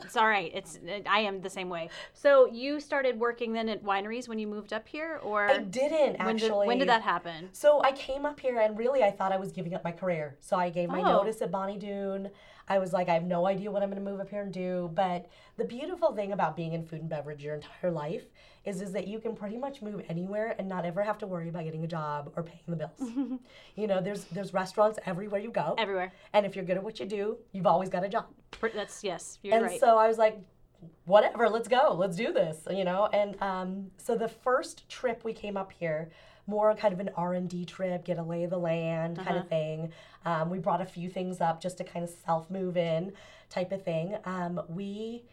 it's 0.03 0.17
all 0.17 0.27
right. 0.27 0.51
It's 0.53 0.81
I 1.09 1.21
am 1.21 1.41
the 1.43 1.51
same 1.51 1.69
way. 1.69 1.91
So 2.13 2.47
you 2.51 2.81
started 2.81 3.21
working 3.21 3.53
then 3.53 3.69
at 3.69 3.85
wineries 3.85 4.27
when 4.29 4.39
you 4.41 4.49
moved 4.49 4.73
up 4.73 4.89
here, 4.89 5.21
or 5.23 5.49
I 5.49 5.59
didn't 5.59 6.19
when 6.19 6.35
actually. 6.35 6.65
did 6.65 6.67
when 6.67 6.79
did 6.79 6.89
that 6.89 7.03
happen? 7.03 7.49
So 7.53 7.81
I 7.85 7.93
came 7.93 8.27
up 8.27 8.41
here 8.41 8.59
and 8.61 8.77
really 8.77 9.05
I 9.05 9.13
thought 9.13 9.31
I 9.31 9.37
was 9.37 9.53
giving 9.53 9.75
up 9.75 9.85
my 9.85 9.93
career. 9.93 10.37
So 10.41 10.57
I 10.57 10.71
gave 10.71 10.89
my 10.89 11.01
Oh. 11.03 11.19
notice 11.19 11.41
at 11.41 11.53
Bonny 11.53 11.79
Doon. 11.79 12.31
I 12.69 12.81
was 12.81 12.93
like, 12.93 13.09
I 13.09 13.15
have 13.15 13.23
no 13.23 13.47
idea 13.47 13.71
what 13.71 13.85
I'm 13.85 13.91
going 13.91 14.05
to 14.05 14.11
move 14.11 14.19
up 14.19 14.29
here 14.29 14.43
and 14.43 14.53
do. 14.53 14.91
But 14.93 15.27
the 15.57 15.65
beautiful 15.65 16.13
thing 16.17 16.33
about 16.33 16.57
being 16.57 16.73
in 16.73 16.85
food 16.85 16.99
and 17.01 17.09
beverage 17.09 17.41
your 17.45 17.55
entire 17.55 17.93
life 17.93 18.25
is, 18.67 18.81
is 18.83 18.93
that 18.93 19.07
you 19.07 19.19
can 19.21 19.35
pretty 19.35 19.57
much 19.57 19.81
move 19.81 20.03
anywhere 20.09 20.55
and 20.59 20.69
not 20.69 20.85
ever 20.85 21.03
have 21.03 21.19
to 21.19 21.27
worry 21.27 21.49
about 21.49 21.65
getting 21.65 21.85
a 21.85 21.87
job 21.87 22.33
or 22.37 22.43
paying 22.43 22.61
the 22.67 22.77
bills. 22.77 23.39
you 23.77 23.87
know, 23.87 24.01
there's 24.01 24.25
there's 24.25 24.53
restaurants 24.53 24.99
everywhere 25.07 25.41
you 25.41 25.51
go. 25.51 25.75
Everywhere. 25.79 26.13
And 26.33 26.45
if 26.45 26.57
you're 26.57 26.65
good 26.65 26.77
at 26.77 26.83
what 26.85 26.99
you 27.01 27.07
do, 27.07 27.39
you've 27.53 27.67
always 27.67 27.89
got 27.89 28.05
a 28.05 28.09
job. 28.09 28.27
That's 28.75 29.03
yes. 29.05 29.39
You're 29.43 29.55
and 29.55 29.65
right. 29.65 29.81
so 29.81 29.97
I 29.97 30.09
was 30.09 30.19
like, 30.19 30.39
whatever, 31.05 31.49
let's 31.49 31.69
go, 31.69 31.95
let's 31.99 32.17
do 32.17 32.33
this, 32.33 32.67
you 32.71 32.85
know. 32.85 33.07
And 33.13 33.41
um, 33.43 33.91
so 33.97 34.17
the 34.17 34.29
first 34.29 34.89
trip 34.89 35.25
we 35.25 35.33
came 35.33 35.57
up 35.57 35.73
here, 35.73 36.11
more 36.47 36.75
kind 36.75 36.93
of 36.93 37.01
an 37.01 37.11
R 37.17 37.35
and 37.35 37.49
D 37.49 37.65
trip, 37.65 38.05
get 38.05 38.19
a 38.19 38.23
lay 38.23 38.45
of 38.45 38.51
the 38.51 38.59
land 38.59 39.17
kind 39.17 39.29
Uh-huh. 39.31 39.39
of 39.41 39.49
thing. 39.49 39.93
Um, 40.25 40.51
we 40.51 40.59
brought 40.59 40.81
a 40.81 40.87
few 40.87 41.09
things 41.09 41.41
up 41.41 41.61
just 41.61 41.79
to 41.79 41.85
kind 41.85 42.05
of 42.05 42.11
self 42.11 42.51
move 42.51 42.77
in, 42.77 43.13
type 43.49 43.73
of 43.73 43.83
thing. 43.85 44.17
Um, 44.25 44.61
we 44.69 45.25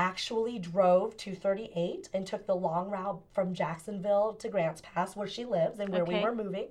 actually 0.00 0.58
drove 0.58 1.16
238 1.18 2.08
and 2.14 2.26
took 2.26 2.46
the 2.46 2.56
long 2.56 2.88
route 2.90 3.20
from 3.32 3.52
Jacksonville 3.52 4.32
to 4.34 4.48
Grants 4.48 4.80
Pass, 4.82 5.14
where 5.14 5.28
she 5.28 5.44
lives 5.44 5.78
and 5.78 5.90
where 5.90 6.02
Okay. 6.02 6.16
we 6.18 6.22
were 6.24 6.34
moving. 6.34 6.68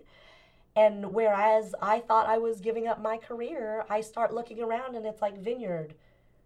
And 0.75 1.13
whereas 1.13 1.75
I 1.81 1.99
thought 1.99 2.27
I 2.27 2.39
was 2.39 2.59
giving 2.59 2.87
up 2.87 3.01
my 3.01 3.17
career, 3.17 3.85
I 3.89 4.01
start 4.01 4.33
looking 4.33 4.61
around 4.61 4.95
and 4.95 5.05
it's 5.05 5.21
like 5.21 5.37
vineyard, 5.37 5.93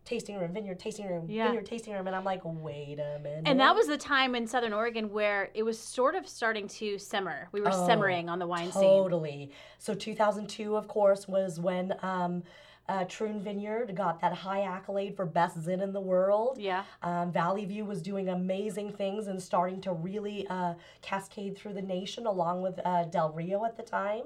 tasting 0.06 0.38
room, 0.38 0.52
vineyard, 0.54 0.80
tasting 0.80 1.08
room, 1.08 1.28
Yeah. 1.30 1.48
vineyard, 1.48 1.66
tasting 1.68 1.94
room. 1.94 2.08
And 2.08 2.16
I'm 2.16 2.26
like, 2.26 2.42
wait 2.44 3.00
a 3.00 3.20
minute. 3.20 3.44
and 3.46 3.60
that 3.62 3.76
was 3.76 3.88
the 3.88 3.98
time 3.98 4.36
in 4.36 4.46
Southern 4.48 4.74
Oregon 4.74 5.10
where 5.12 5.52
it 5.54 5.64
was 5.64 5.80
sort 5.80 6.16
of 6.16 6.28
starting 6.28 6.68
to 6.68 6.98
simmer. 7.00 7.48
We 7.54 7.62
were 7.62 7.70
Oh, 7.72 7.86
simmering 7.86 8.28
on 8.28 8.40
the 8.40 8.48
wine 8.48 8.72
scene. 8.74 8.82
Totally. 9.04 9.52
So 9.78 9.94
2002, 9.94 10.76
of 10.76 10.88
course, 10.90 11.28
was 11.30 11.60
when 11.62 11.96
um, 12.02 12.44
uh, 12.90 13.06
Troon 13.06 13.42
Vineyard 13.42 13.96
got 13.96 14.20
that 14.22 14.34
high 14.34 14.64
accolade 14.64 15.16
for 15.16 15.26
best 15.26 15.62
Zin 15.62 15.82
in 15.82 15.94
the 15.94 16.02
world. 16.02 16.58
Yeah. 16.60 16.84
Um, 17.02 17.32
Valley 17.32 17.66
View 17.66 17.86
was 17.86 18.02
doing 18.02 18.30
amazing 18.30 18.92
things 18.92 19.28
and 19.28 19.42
starting 19.42 19.80
to 19.82 19.94
really 19.94 20.46
uh, 20.48 20.74
cascade 21.02 21.58
through 21.58 21.74
the 21.74 21.82
nation, 21.82 22.26
along 22.26 22.62
with 22.62 22.80
uh, 22.84 23.06
Del 23.06 23.32
Rio 23.32 23.64
at 23.66 23.78
the 23.78 23.84
time. 23.84 24.24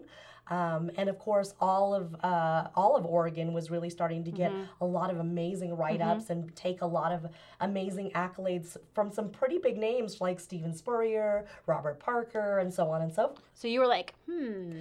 Um, 0.49 0.91
and 0.97 1.09
of 1.09 1.19
course, 1.19 1.53
all 1.59 1.93
of 1.93 2.15
uh, 2.23 2.67
all 2.75 2.95
of 2.95 3.05
Oregon 3.05 3.53
was 3.53 3.69
really 3.69 3.89
starting 3.89 4.23
to 4.23 4.31
get 4.31 4.51
a 4.79 4.85
lot 4.85 5.09
of 5.11 5.19
amazing 5.19 5.75
write-ups 5.75 6.29
and 6.29 6.55
take 6.55 6.81
a 6.81 6.85
lot 6.85 7.11
of 7.11 7.27
amazing 7.59 8.11
accolades 8.11 8.77
from 8.93 9.11
some 9.11 9.29
pretty 9.29 9.57
big 9.57 9.77
names 9.77 10.21
like 10.21 10.39
Steven 10.39 10.73
Spurrier, 10.73 11.45
Robert 11.65 11.99
Parker, 11.99 12.59
and 12.59 12.73
so 12.73 12.89
on 12.89 13.01
and 13.01 13.13
so 13.13 13.27
forth. 13.27 13.41
So 13.53 13.67
you 13.67 13.79
were 13.79 13.87
like, 13.87 14.13
hmm. 14.25 14.71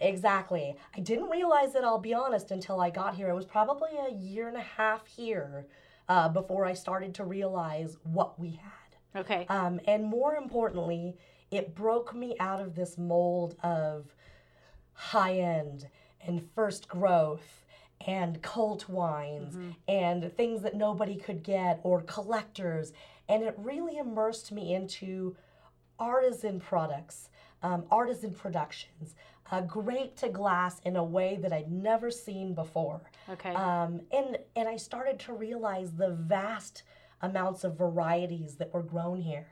Exactly. 0.00 0.76
I 0.96 1.00
didn't 1.00 1.30
realize 1.30 1.74
it, 1.74 1.84
I'll 1.84 1.98
be 1.98 2.14
honest, 2.14 2.50
until 2.50 2.80
I 2.80 2.90
got 2.90 3.14
here. 3.14 3.28
It 3.28 3.34
was 3.34 3.44
probably 3.44 3.90
a 4.08 4.12
year 4.12 4.48
and 4.48 4.56
a 4.56 4.62
half 4.62 5.06
here 5.06 5.66
uh, 6.08 6.28
before 6.28 6.64
I 6.64 6.72
started 6.72 7.14
to 7.14 7.24
realize 7.24 7.96
what 8.02 8.38
we 8.40 8.50
had. 8.50 9.20
Okay. 9.20 9.46
Um, 9.48 9.80
and 9.86 10.04
more 10.04 10.34
importantly, 10.36 11.16
it 11.50 11.74
broke 11.74 12.14
me 12.14 12.34
out 12.40 12.60
of 12.60 12.74
this 12.74 12.96
mold 12.96 13.56
of 13.62 14.14
high 14.94 15.34
end 15.34 15.88
and 16.26 16.48
first 16.54 16.88
growth 16.88 17.64
and 18.06 18.42
cult 18.42 18.88
wines 18.88 19.56
and 19.86 20.32
things 20.36 20.62
that 20.62 20.74
nobody 20.74 21.16
could 21.16 21.42
get 21.42 21.80
or 21.82 22.02
collectors. 22.02 22.92
And 23.28 23.42
it 23.42 23.54
really 23.56 23.98
immersed 23.98 24.50
me 24.52 24.74
into 24.74 25.36
artisan 25.98 26.58
products, 26.58 27.28
um, 27.62 27.84
artisan 27.90 28.34
productions, 28.34 29.14
uh, 29.50 29.60
grape 29.60 30.16
to 30.16 30.28
glass 30.28 30.80
in 30.84 30.96
a 30.96 31.04
way 31.04 31.38
that 31.42 31.52
I'd 31.52 31.70
never 31.70 32.10
seen 32.10 32.54
before. 32.54 33.00
Okay. 33.28 33.54
Um, 33.54 34.00
and 34.10 34.38
and 34.56 34.68
I 34.68 34.76
started 34.76 35.18
to 35.20 35.32
realize 35.32 35.92
the 35.92 36.10
vast 36.10 36.82
amounts 37.20 37.62
of 37.62 37.78
varieties 37.78 38.56
that 38.56 38.72
were 38.74 38.82
grown 38.82 39.20
here. 39.20 39.46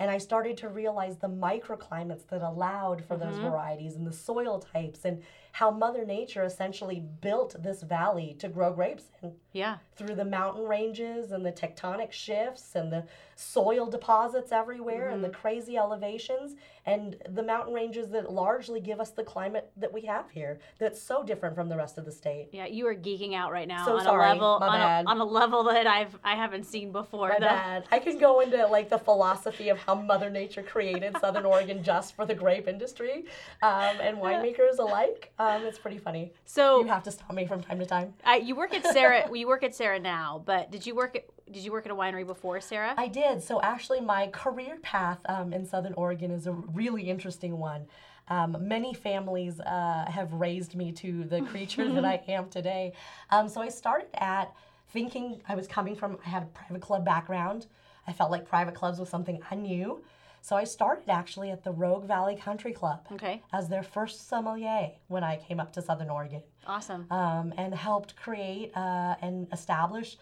And 0.00 0.10
I 0.10 0.16
started 0.16 0.56
to 0.56 0.68
realize 0.70 1.18
the 1.18 1.28
microclimates 1.28 2.26
that 2.30 2.40
allowed 2.40 3.04
for 3.04 3.18
those 3.18 3.34
mm-hmm. 3.34 3.50
varieties 3.50 3.96
and 3.96 4.06
the 4.06 4.12
soil 4.12 4.58
types 4.58 5.04
and 5.04 5.22
how 5.52 5.70
Mother 5.70 6.04
Nature 6.04 6.44
essentially 6.44 7.02
built 7.20 7.56
this 7.62 7.82
valley 7.82 8.36
to 8.38 8.48
grow 8.48 8.72
grapes 8.72 9.04
in 9.22 9.32
yeah. 9.52 9.78
through 9.96 10.14
the 10.14 10.24
mountain 10.24 10.64
ranges 10.64 11.32
and 11.32 11.44
the 11.44 11.50
tectonic 11.52 12.12
shifts 12.12 12.74
and 12.74 12.92
the 12.92 13.04
soil 13.36 13.86
deposits 13.86 14.52
everywhere 14.52 15.08
and 15.08 15.24
the 15.24 15.28
Mm-hmm. 15.30 15.40
crazy 15.40 15.76
elevations 15.76 16.56
and 16.86 17.16
the 17.28 17.42
mountain 17.42 17.72
ranges 17.74 18.08
that 18.10 18.32
largely 18.32 18.80
give 18.80 19.00
us 19.00 19.10
the 19.10 19.22
climate 19.22 19.70
that 19.76 19.92
we 19.92 20.00
have 20.02 20.28
here 20.30 20.58
that's 20.78 21.00
so 21.00 21.22
different 21.22 21.54
from 21.54 21.68
the 21.68 21.76
rest 21.76 21.98
of 21.98 22.04
the 22.04 22.10
state. 22.12 22.48
Yeah, 22.52 22.66
you 22.66 22.86
are 22.86 22.94
geeking 22.94 23.34
out 23.34 23.52
right 23.52 23.68
now 23.68 23.84
So 23.84 23.96
on 23.98 24.04
sorry, 24.04 24.24
a 24.30 24.32
level 24.32 24.58
my 24.60 24.66
on 24.66 24.78
bad. 24.78 25.04
a, 25.04 25.08
on 25.08 25.18
a 25.20 25.24
level 25.24 25.64
that 25.64 25.86
I've 25.86 26.16
I 26.24 26.34
haven't 26.34 26.64
seen 26.64 26.90
before. 26.92 27.28
My 27.28 27.38
bad. 27.38 27.84
I 27.92 27.98
can 27.98 28.18
go 28.18 28.40
into 28.40 28.66
like 28.66 28.88
the 28.90 28.98
philosophy 28.98 29.68
of 29.68 29.78
how 29.78 29.94
Mother 29.94 30.30
Nature 30.30 30.62
created 30.62 31.16
Southern 31.20 31.44
Oregon 31.54 31.82
just 31.82 32.14
for 32.16 32.24
the 32.26 32.34
grape 32.34 32.66
industry 32.66 33.26
um, 33.62 33.96
and 34.00 34.18
winemakers 34.18 34.78
alike. 34.78 35.32
Um, 35.40 35.64
it's 35.64 35.78
pretty 35.78 35.96
funny. 35.96 36.34
So 36.44 36.80
You 36.80 36.88
have 36.88 37.02
to 37.04 37.10
stop 37.10 37.32
me 37.32 37.46
from 37.46 37.62
time 37.62 37.78
to 37.78 37.86
time. 37.86 38.12
I, 38.24 38.36
you 38.36 38.54
work 38.54 38.74
at 38.74 38.84
Serra. 38.92 39.22
well, 39.24 39.36
you 39.42 39.48
work 39.48 39.64
at 39.64 39.74
Serra 39.74 39.98
now, 39.98 40.42
but 40.44 40.70
did 40.70 40.86
you 40.86 40.94
work 40.94 41.16
at 41.16 41.24
did 41.50 41.64
you 41.64 41.72
work 41.72 41.86
at 41.86 41.90
a 41.90 41.94
winery 41.94 42.26
before 42.26 42.60
Serra? 42.60 42.94
I 42.98 43.08
did. 43.08 43.42
So 43.42 43.58
actually, 43.62 44.02
my 44.02 44.26
career 44.28 44.76
path 44.82 45.18
um, 45.30 45.54
in 45.54 45.64
Southern 45.64 45.94
Oregon 45.94 46.30
is 46.30 46.46
a 46.46 46.52
really 46.52 47.08
interesting 47.08 47.56
one. 47.58 47.86
Um, 48.28 48.54
many 48.60 48.92
families 48.92 49.58
uh, 49.60 50.04
have 50.08 50.30
raised 50.34 50.76
me 50.76 50.92
to 50.92 51.24
the 51.24 51.40
creature 51.40 51.90
that 51.90 52.04
I 52.14 52.22
am 52.28 52.50
today. 52.50 52.92
Um, 53.30 53.48
so 53.48 53.62
I 53.62 53.70
started 53.70 54.08
at 54.14 54.52
thinking 54.90 55.40
I 55.48 55.54
was 55.54 55.66
coming 55.66 55.96
from. 55.96 56.18
I 56.26 56.28
had 56.28 56.42
a 56.42 56.46
private 56.46 56.82
club 56.82 57.02
background. 57.02 57.66
I 58.06 58.12
felt 58.12 58.30
like 58.30 58.46
private 58.46 58.74
clubs 58.74 59.00
was 59.00 59.08
something 59.08 59.40
I 59.50 59.54
knew. 59.54 60.04
So 60.42 60.56
I 60.56 60.64
started 60.64 61.08
actually 61.08 61.50
at 61.50 61.64
the 61.64 61.70
Rogue 61.70 62.06
Valley 62.06 62.36
Country 62.36 62.72
Club 62.72 63.06
okay, 63.12 63.42
as 63.52 63.68
their 63.68 63.82
first 63.82 64.28
sommelier 64.28 64.90
when 65.08 65.22
I 65.22 65.36
came 65.36 65.60
up 65.60 65.72
to 65.74 65.82
Southern 65.82 66.10
Oregon 66.10 66.42
awesome. 66.66 67.06
um, 67.10 67.52
and 67.56 67.74
helped 67.74 68.16
create 68.16 68.74
uh, 68.76 69.16
and 69.20 69.46
establish 69.52 70.16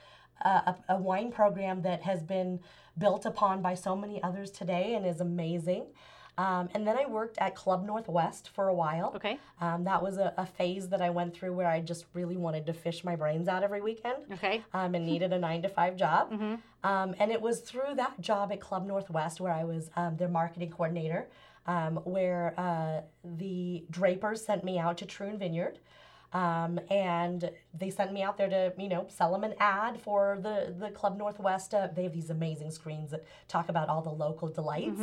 uh, 0.44 0.72
a, 0.88 0.94
a 0.94 0.96
wine 0.96 1.30
program 1.30 1.82
that 1.82 2.02
has 2.02 2.22
been 2.22 2.60
built 2.96 3.26
upon 3.26 3.62
by 3.62 3.74
so 3.74 3.94
many 3.96 4.22
others 4.22 4.50
today 4.50 4.94
and 4.94 5.06
is 5.06 5.20
amazing. 5.20 5.86
Um, 6.38 6.68
and 6.72 6.86
then 6.86 6.96
I 6.96 7.04
worked 7.06 7.36
at 7.38 7.54
Club 7.56 7.84
Northwest 7.84 8.50
for 8.54 8.68
a 8.68 8.74
while. 8.74 9.12
Okay, 9.16 9.38
Um, 9.60 9.82
that 9.84 10.00
was 10.02 10.18
a, 10.18 10.32
a 10.38 10.46
phase 10.46 10.88
that 10.90 11.02
I 11.02 11.10
went 11.10 11.34
through 11.34 11.52
where 11.52 11.66
I 11.68 11.80
just 11.80 12.06
really 12.14 12.36
wanted 12.36 12.64
to 12.66 12.72
fish 12.72 13.02
my 13.02 13.16
brains 13.16 13.48
out 13.48 13.64
every 13.64 13.80
weekend 13.80 14.18
okay, 14.34 14.62
um, 14.72 14.94
and 14.94 15.04
needed 15.04 15.32
a 15.32 15.38
nine 15.38 15.62
to 15.62 15.68
five 15.68 15.96
job. 15.96 16.30
Um, 16.84 17.16
and 17.18 17.32
it 17.32 17.42
was 17.42 17.58
through 17.60 17.96
that 17.96 18.20
job 18.20 18.52
at 18.52 18.60
Club 18.60 18.86
Northwest 18.86 19.40
where 19.40 19.52
I 19.52 19.64
was 19.64 19.90
um, 19.96 20.16
their 20.16 20.28
marketing 20.28 20.70
coordinator, 20.70 21.26
um, 21.66 21.96
where 22.04 22.54
uh, 22.56 23.00
the 23.24 23.84
Drapers 23.90 24.44
sent 24.44 24.62
me 24.62 24.78
out 24.78 24.96
to 24.98 25.04
Troon 25.06 25.38
Vineyard. 25.38 25.80
Um, 26.32 26.78
and 26.90 27.50
they 27.76 27.90
sent 27.90 28.12
me 28.12 28.22
out 28.22 28.36
there 28.38 28.48
to, 28.48 28.72
you 28.78 28.88
know, 28.88 29.06
sell 29.08 29.32
them 29.32 29.42
an 29.42 29.54
ad 29.58 30.00
for 30.00 30.38
the, 30.40 30.72
the 30.78 30.90
Club 30.90 31.18
Northwest. 31.18 31.74
Uh, 31.74 31.88
they 31.92 32.04
have 32.04 32.12
these 32.12 32.30
amazing 32.30 32.70
screens 32.70 33.10
that 33.10 33.24
talk 33.48 33.68
about 33.68 33.88
all 33.88 34.02
the 34.02 34.10
local 34.10 34.46
delights. 34.48 35.00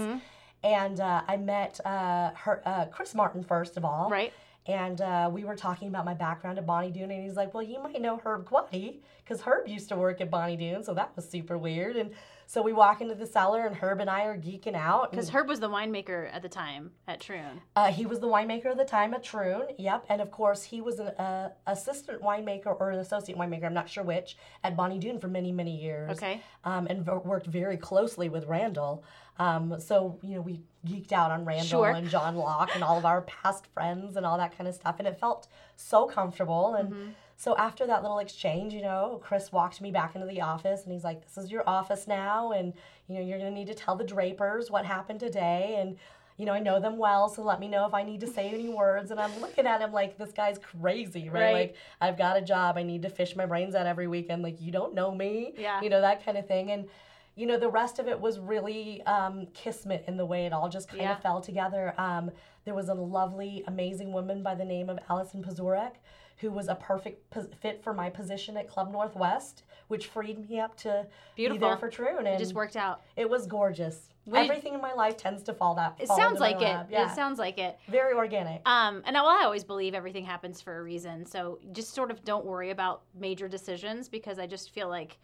And 0.63 0.99
uh, 0.99 1.21
I 1.27 1.37
met 1.37 1.79
uh, 1.85 2.31
her, 2.35 2.61
uh, 2.65 2.85
Chris 2.85 3.13
Martin 3.13 3.43
first 3.43 3.77
of 3.77 3.85
all. 3.85 4.09
right. 4.09 4.33
And 4.67 4.99
uh, 4.99 5.29
we 5.31 5.43
were 5.43 5.55
talking 5.55 5.89
about 5.89 6.05
my 6.05 6.15
background 6.15 6.57
at 6.57 6.65
Bonny 6.65 6.89
Doon, 6.89 7.11
and 7.11 7.23
he's 7.23 7.35
like, 7.35 7.53
"Well, 7.53 7.61
you 7.61 7.79
might 7.83 8.01
know 8.01 8.17
Herb 8.17 8.45
Quady 8.47 8.99
because 9.23 9.41
Herb 9.41 9.67
used 9.67 9.89
to 9.89 9.95
work 9.95 10.21
at 10.21 10.31
Bonny 10.31 10.57
Doon, 10.57 10.83
so 10.83 10.95
that 10.95 11.15
was 11.15 11.29
super 11.29 11.55
weird." 11.55 11.95
And 11.95 12.09
so 12.47 12.63
we 12.63 12.73
walk 12.73 12.99
into 12.99 13.13
the 13.13 13.27
cellar, 13.27 13.67
and 13.67 13.75
Herb 13.75 13.99
and 13.99 14.09
I 14.09 14.23
are 14.23 14.35
geeking 14.35 14.73
out. 14.73 15.11
Because 15.11 15.29
Herb 15.29 15.47
was 15.47 15.59
the 15.59 15.69
winemaker 15.69 16.33
at 16.33 16.41
the 16.41 16.49
time 16.49 16.89
at 17.07 17.21
Troon. 17.21 17.61
uh, 17.75 17.91
he 17.91 18.07
was 18.07 18.19
the 18.19 18.27
winemaker 18.27 18.71
at 18.71 18.77
the 18.77 18.85
time 18.85 19.13
at 19.13 19.23
Troon. 19.23 19.67
Yep, 19.77 20.05
and 20.09 20.19
of 20.19 20.31
course 20.31 20.63
he 20.63 20.81
was 20.81 20.97
an 20.97 21.09
uh, 21.09 21.49
assistant 21.67 22.23
winemaker 22.23 22.75
or 22.79 22.89
an 22.89 22.97
associate 22.97 23.37
winemaker, 23.37 23.65
I'm 23.65 23.73
not 23.75 23.87
sure 23.87 24.03
which, 24.03 24.35
at 24.63 24.75
Bonny 24.75 24.97
Doon 24.97 25.19
for 25.19 25.27
many, 25.27 25.51
many 25.51 25.79
years. 25.79 26.17
Okay. 26.17 26.41
Um, 26.63 26.87
and 26.87 27.05
v- 27.05 27.11
worked 27.23 27.45
very 27.45 27.77
closely 27.77 28.29
with 28.29 28.45
Randall. 28.47 29.03
Um, 29.37 29.79
so, 29.79 30.17
you 30.21 30.35
know, 30.35 30.41
we 30.41 30.61
geeked 30.87 31.11
out 31.11 31.31
on 31.31 31.43
Randall 31.45 31.65
Sure. 31.67 31.89
and 31.89 32.09
John 32.09 32.35
Locke 32.35 32.71
and 32.73 32.83
all 32.83 32.97
of 32.97 33.05
our 33.05 33.21
past 33.23 33.65
friends 33.73 34.15
and 34.15 34.25
all 34.25 34.37
that 34.37 34.57
kind 34.57 34.67
of 34.67 34.75
stuff. 34.75 34.95
And 34.99 35.07
it 35.07 35.19
felt 35.19 35.47
so 35.75 36.05
comfortable. 36.05 36.75
And 36.75 36.89
Mm-hmm. 36.89 37.09
so 37.35 37.55
after 37.57 37.85
that 37.87 38.01
little 38.01 38.19
exchange, 38.19 38.73
you 38.73 38.81
know, 38.81 39.19
Chris 39.23 39.51
walked 39.51 39.81
me 39.81 39.91
back 39.91 40.15
into 40.15 40.27
the 40.27 40.41
office 40.41 40.83
and 40.83 40.93
he's 40.93 41.03
like, 41.03 41.21
This 41.25 41.37
is 41.43 41.51
your 41.51 41.67
office 41.67 42.07
now. 42.07 42.51
And, 42.53 42.73
you 43.07 43.15
know, 43.15 43.21
you're 43.21 43.37
going 43.39 43.51
to 43.51 43.55
need 43.59 43.67
to 43.67 43.73
tell 43.73 43.95
the 43.97 44.03
Drapers 44.05 44.71
what 44.71 44.85
happened 44.85 45.19
today. 45.19 45.75
And, 45.79 45.97
you 46.37 46.45
know, 46.45 46.53
I 46.53 46.59
know 46.59 46.79
them 46.79 46.97
well, 46.97 47.27
so 47.29 47.41
let 47.43 47.59
me 47.59 47.67
know 47.67 47.85
if 47.85 47.93
I 47.93 48.03
need 48.03 48.19
to 48.21 48.27
say 48.27 48.49
any 48.49 48.69
words. 48.69 49.09
And 49.11 49.19
I'm 49.19 49.39
looking 49.41 49.65
at 49.67 49.81
him 49.81 49.91
like, 49.91 50.17
this 50.17 50.31
guy's 50.33 50.57
crazy, 50.59 51.29
right? 51.29 51.41
Right. 51.41 51.53
Like, 51.53 51.75
I've 52.01 52.17
got 52.17 52.37
a 52.37 52.41
job. 52.41 52.77
I 52.77 52.83
need 52.83 53.01
to 53.03 53.09
fish 53.09 53.35
my 53.35 53.45
brains 53.45 53.73
out 53.75 53.85
every 53.85 54.07
weekend. 54.07 54.43
Like, 54.43 54.61
you 54.61 54.71
don't 54.71 54.93
know 54.93 55.13
me. 55.15 55.53
Yeah. 55.57 55.81
You 55.81 55.89
know, 55.89 55.99
that 56.01 56.23
kind 56.25 56.37
of 56.37 56.47
thing. 56.47 56.71
And, 56.71 56.87
you 57.35 57.45
know, 57.45 57.57
the 57.57 57.69
rest 57.69 57.99
of 57.99 58.07
it 58.07 58.19
was 58.19 58.39
really 58.39 59.01
um, 59.05 59.47
kismet 59.53 60.05
in 60.07 60.15
the 60.17 60.25
way 60.25 60.45
it 60.45 60.53
all 60.53 60.69
just 60.69 60.87
kind 60.87 61.01
Yeah. 61.01 61.13
of 61.13 61.21
fell 61.21 61.41
together. 61.41 61.93
Um, 61.97 62.31
there 62.63 62.73
was 62.73 62.89
a 62.89 62.93
lovely, 62.93 63.63
amazing 63.67 64.13
woman 64.13 64.41
by 64.41 64.55
the 64.55 64.65
name 64.65 64.89
of 64.89 64.99
Allison 65.09 65.43
Pazurek 65.43 65.93
who 66.39 66.51
was 66.51 66.67
a 66.67 66.75
perfect 66.75 67.33
fit 67.61 67.81
for 67.81 67.93
my 67.93 68.09
position 68.09 68.57
at 68.57 68.67
Club 68.67 68.91
Northwest, 68.91 69.63
which 69.87 70.07
freed 70.07 70.49
me 70.49 70.59
up 70.59 70.75
to 70.75 71.07
be 71.37 71.43
Beautiful. 71.43 71.69
there 71.69 71.77
for 71.77 71.89
Troon. 71.89 72.17
And 72.19 72.27
It 72.27 72.39
just 72.39 72.53
worked 72.53 72.75
out. 72.75 72.99
it 73.15 73.29
was 73.29 73.47
gorgeous. 73.47 74.09
Did- 74.25 74.35
Everything 74.35 74.73
in 74.73 74.81
my 74.81 74.91
life 74.91 75.15
tends 75.15 75.43
to 75.43 75.53
fall 75.53 75.75
that. 75.75 75.95
It 75.97 76.09
sounds 76.09 76.41
like 76.41 76.57
it. 76.57 76.87
Yeah. 76.89 77.09
It 77.09 77.15
sounds 77.15 77.39
like 77.39 77.57
it. 77.57 77.77
very 77.87 78.13
organic. 78.13 78.67
Um, 78.67 79.01
and 79.05 79.13
well, 79.13 79.27
I 79.27 79.43
always 79.45 79.63
believe 79.63 79.93
everything 79.93 80.25
happens 80.25 80.59
for 80.59 80.77
a 80.77 80.83
reason. 80.83 81.25
So 81.25 81.59
just 81.71 81.93
sort 81.93 82.11
of 82.11 82.21
don't 82.25 82.45
worry 82.45 82.71
about 82.71 83.03
major 83.17 83.47
decisions 83.47 84.09
because 84.09 84.37
I 84.37 84.45
just 84.45 84.71
feel 84.71 84.89
like 84.89 85.17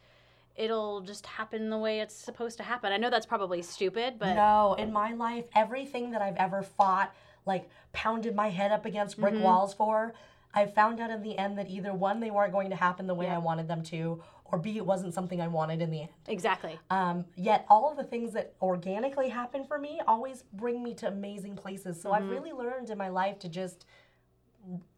it'll 0.55 1.01
just 1.01 1.25
happen 1.25 1.69
the 1.69 1.77
way 1.77 1.99
it's 1.99 2.15
supposed 2.15 2.57
to 2.57 2.63
happen. 2.63 2.91
I 2.91 2.97
know 2.97 3.09
that's 3.09 3.25
probably 3.25 3.61
stupid, 3.61 4.15
but 4.19 4.35
No, 4.35 4.75
in 4.77 4.91
my 4.91 5.13
life, 5.13 5.45
everything 5.55 6.11
that 6.11 6.21
I've 6.21 6.37
ever 6.37 6.61
fought, 6.61 7.13
like 7.45 7.69
pounded 7.93 8.35
my 8.35 8.49
head 8.49 8.71
up 8.71 8.85
against 8.85 9.19
brick 9.19 9.33
Mm-hmm. 9.33 9.43
walls 9.43 9.73
for, 9.73 10.13
I 10.53 10.65
found 10.65 10.99
out 10.99 11.09
in 11.09 11.21
the 11.23 11.37
end 11.37 11.57
that 11.57 11.69
either 11.69 11.93
one, 11.93 12.19
they 12.19 12.29
weren't 12.31 12.51
going 12.51 12.69
to 12.71 12.75
happen 12.75 13.07
the 13.07 13.15
way 13.15 13.25
Yeah. 13.25 13.35
I 13.35 13.37
wanted 13.39 13.67
them 13.67 13.83
to, 13.83 14.21
or 14.45 14.57
B, 14.57 14.75
it 14.75 14.85
wasn't 14.85 15.13
something 15.13 15.39
I 15.39 15.47
wanted 15.47 15.81
in 15.81 15.89
the 15.89 16.01
end. 16.01 16.09
exactly. 16.27 16.77
Um, 16.89 17.23
yet 17.37 17.65
all 17.69 17.89
of 17.89 17.95
the 17.95 18.03
things 18.03 18.33
that 18.33 18.53
organically 18.61 19.29
happen 19.29 19.63
for 19.63 19.79
me 19.79 20.01
always 20.05 20.43
bring 20.51 20.83
me 20.83 20.93
to 20.95 21.07
amazing 21.07 21.55
places. 21.55 22.01
So 22.01 22.11
I've 22.11 22.23
Mm-hmm. 22.23 22.31
really 22.31 22.51
learned 22.51 22.89
in 22.89 22.97
my 22.97 23.07
life 23.07 23.39
to 23.39 23.47
just 23.49 23.85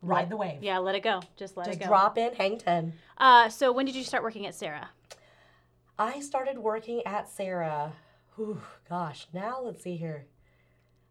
ride 0.02 0.30
the 0.30 0.36
wave. 0.38 0.62
Yeah, 0.62 0.80
let 0.80 0.96
it 0.96 1.04
go. 1.04 1.22
Just 1.38 1.56
let 1.56 1.68
Just 1.68 1.78
it 1.78 1.80
go. 1.80 1.84
Just 1.86 1.90
drop 1.90 2.18
in, 2.18 2.34
hang 2.34 2.58
10. 2.58 2.94
Uh, 3.18 3.48
so 3.50 3.72
when 3.72 3.86
did 3.86 3.96
you 3.96 4.04
start 4.04 4.24
working 4.24 4.46
at 4.46 4.56
Serra? 4.56 4.90
I 5.98 6.22
started 6.22 6.58
working 6.58 7.02
at 7.06 7.30
Serra. 7.30 7.94
Whew, 8.36 8.62
gosh, 8.90 9.28
now 9.32 9.62
let's 9.62 9.84
see 9.84 9.96
here. 9.96 10.26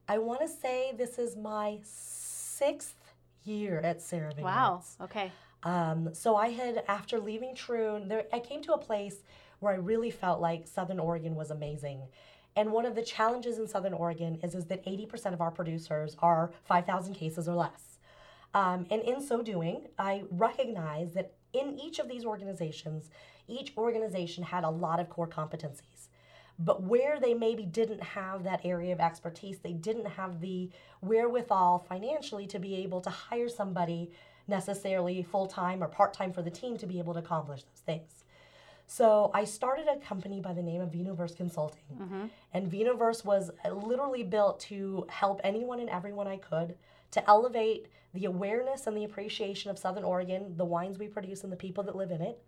I 0.09 0.19
want 0.19 0.41
to 0.41 0.49
say 0.49 0.93
this 0.97 1.19
is 1.19 1.37
my 1.37 1.79
sixth 1.85 3.15
year 3.45 3.81
at 3.81 4.03
Serra 4.03 4.31
Vineyards. 4.31 4.45
Wow. 4.45 4.83
Okay. 5.01 5.31
Um, 5.63 6.13
so 6.13 6.35
I 6.35 6.49
had, 6.49 6.83
after 6.89 7.21
leaving 7.21 7.55
Troon, 7.55 8.09
there, 8.09 8.25
I 8.33 8.41
came 8.41 8.63
to 8.63 8.73
a 8.73 8.79
place 8.79 9.19
where 9.61 9.73
I 9.73 9.77
really 9.77 10.11
felt 10.11 10.41
like 10.41 10.67
Southern 10.67 10.99
Oregon 10.99 11.37
was 11.37 11.53
amazing. 11.53 12.03
And 12.57 12.73
one 12.73 12.85
of 12.85 12.97
the 12.97 13.03
challenges 13.03 13.59
in 13.59 13.69
Southern 13.69 13.95
Oregon 13.95 14.41
is, 14.43 14.57
is 14.57 14.67
that 14.67 14.85
80% 14.85 15.33
of 15.33 15.41
our 15.41 15.53
producers 15.53 16.17
are 16.19 16.51
5,000 16.65 17.15
cases 17.15 17.49
or 17.49 17.55
less. 17.55 17.99
Um, 18.55 18.87
and 18.91 19.01
in 19.03 19.23
so 19.23 19.43
doing, 19.43 19.87
I 19.99 20.25
recognize 20.31 21.15
that 21.15 21.35
in 21.53 21.79
each 21.79 22.01
of 22.01 22.09
these 22.09 22.25
organizations, 22.25 23.09
each 23.49 23.73
organization 23.77 24.45
had 24.45 24.65
a 24.65 24.71
lot 24.71 25.01
of 25.01 25.09
core 25.09 25.29
competencies. 25.29 26.09
But 26.59 26.83
where 26.83 27.19
they 27.19 27.35
maybe 27.35 27.65
didn't 27.65 28.03
have 28.03 28.45
that 28.45 28.61
area 28.65 28.93
of 28.93 29.01
expertise, 29.01 29.59
they 29.59 29.73
didn't 29.73 30.07
have 30.07 30.41
the 30.41 30.71
wherewithal 31.01 31.87
financially 31.89 32.47
to 32.49 32.59
be 32.59 32.77
able 32.77 33.01
to 33.01 33.11
hire 33.11 33.49
somebody 33.49 34.11
necessarily 34.47 35.23
full 35.23 35.47
time 35.47 35.83
or 35.83 35.89
part 35.89 36.13
time 36.13 36.33
for 36.33 36.43
the 36.43 36.51
team 36.51 36.77
to 36.77 36.87
be 36.87 36.99
able 36.99 37.15
to 37.15 37.21
accomplish 37.21 37.63
those 37.63 37.81
things. 37.85 38.25
So 38.87 39.31
I 39.33 39.45
started 39.45 39.87
a 39.89 39.97
company 39.97 40.41
by 40.41 40.53
the 40.53 40.63
name 40.63 40.81
of 40.81 40.91
Vinoverse 40.91 41.35
Consulting. 41.37 41.81
Mm-hmm. 41.99 42.25
And 42.53 42.71
Vinoverse 42.71 43.25
was 43.25 43.51
literally 43.71 44.23
built 44.23 44.61
to 44.61 45.07
help 45.09 45.41
anyone 45.43 45.81
and 45.81 45.89
everyone 45.89 46.27
I 46.27 46.37
could 46.37 46.77
to 47.13 47.31
elevate 47.31 47.87
the 48.15 48.27
awareness 48.27 48.87
and 48.87 48.97
the 48.97 49.05
appreciation 49.05 49.71
of 49.71 49.79
Southern 49.79 50.05
Oregon, 50.05 50.55
the 50.57 50.65
wines 50.65 50.99
we 50.99 51.09
produce, 51.09 51.45
and 51.45 51.53
the 51.53 51.57
people 51.57 51.83
that 51.85 51.97
live 51.97 52.11
in 52.11 52.21
it. 52.21 52.39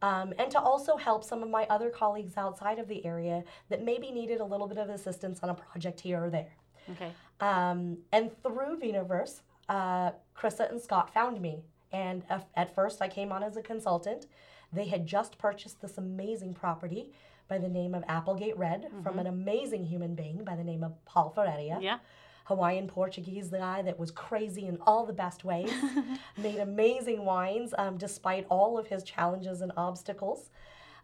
Um, 0.00 0.32
and 0.38 0.50
to 0.50 0.60
also 0.60 0.96
help 0.96 1.22
some 1.22 1.42
of 1.42 1.50
my 1.50 1.66
other 1.68 1.90
colleagues 1.90 2.36
outside 2.36 2.78
of 2.78 2.88
the 2.88 3.04
area 3.04 3.44
that 3.68 3.82
maybe 3.84 4.10
needed 4.10 4.40
a 4.40 4.44
little 4.44 4.66
bit 4.66 4.78
of 4.78 4.88
assistance 4.88 5.40
on 5.42 5.50
a 5.50 5.54
project 5.54 6.00
here 6.00 6.24
or 6.24 6.30
there. 6.30 6.52
Okay. 6.92 7.12
Um, 7.40 7.98
and 8.12 8.30
through 8.42 8.78
Vinoverse, 8.80 9.42
uh, 9.68 10.12
Krista 10.36 10.70
and 10.70 10.80
Scott 10.80 11.12
found 11.12 11.40
me. 11.40 11.62
And 11.92 12.24
at- 12.30 12.48
at 12.54 12.74
first, 12.74 13.02
I 13.02 13.08
came 13.08 13.32
on 13.32 13.42
as 13.42 13.56
a 13.56 13.62
consultant. 13.62 14.26
They 14.72 14.86
had 14.86 15.06
just 15.06 15.36
purchased 15.36 15.82
this 15.82 15.98
amazing 15.98 16.54
property 16.54 17.12
by 17.48 17.58
the 17.58 17.68
name 17.68 17.94
of 17.94 18.02
Applegate 18.08 18.56
Red 18.56 18.90
from 19.02 19.18
an 19.18 19.26
amazing 19.26 19.84
human 19.84 20.14
being 20.14 20.42
by 20.42 20.56
the 20.56 20.64
name 20.64 20.82
of 20.82 21.04
Paul 21.04 21.28
Ferreira. 21.28 21.78
Yeah. 21.82 21.98
Hawaiian 22.44 22.86
Portuguese 22.86 23.48
guy 23.48 23.82
that 23.82 23.98
was 23.98 24.10
crazy 24.10 24.66
in 24.66 24.78
all 24.86 25.06
the 25.06 25.12
best 25.12 25.44
ways, 25.44 25.70
made 26.36 26.58
amazing 26.58 27.24
wines 27.24 27.74
um, 27.78 27.96
despite 27.96 28.46
all 28.48 28.78
of 28.78 28.86
his 28.86 29.02
challenges 29.02 29.60
and 29.60 29.72
obstacles. 29.76 30.50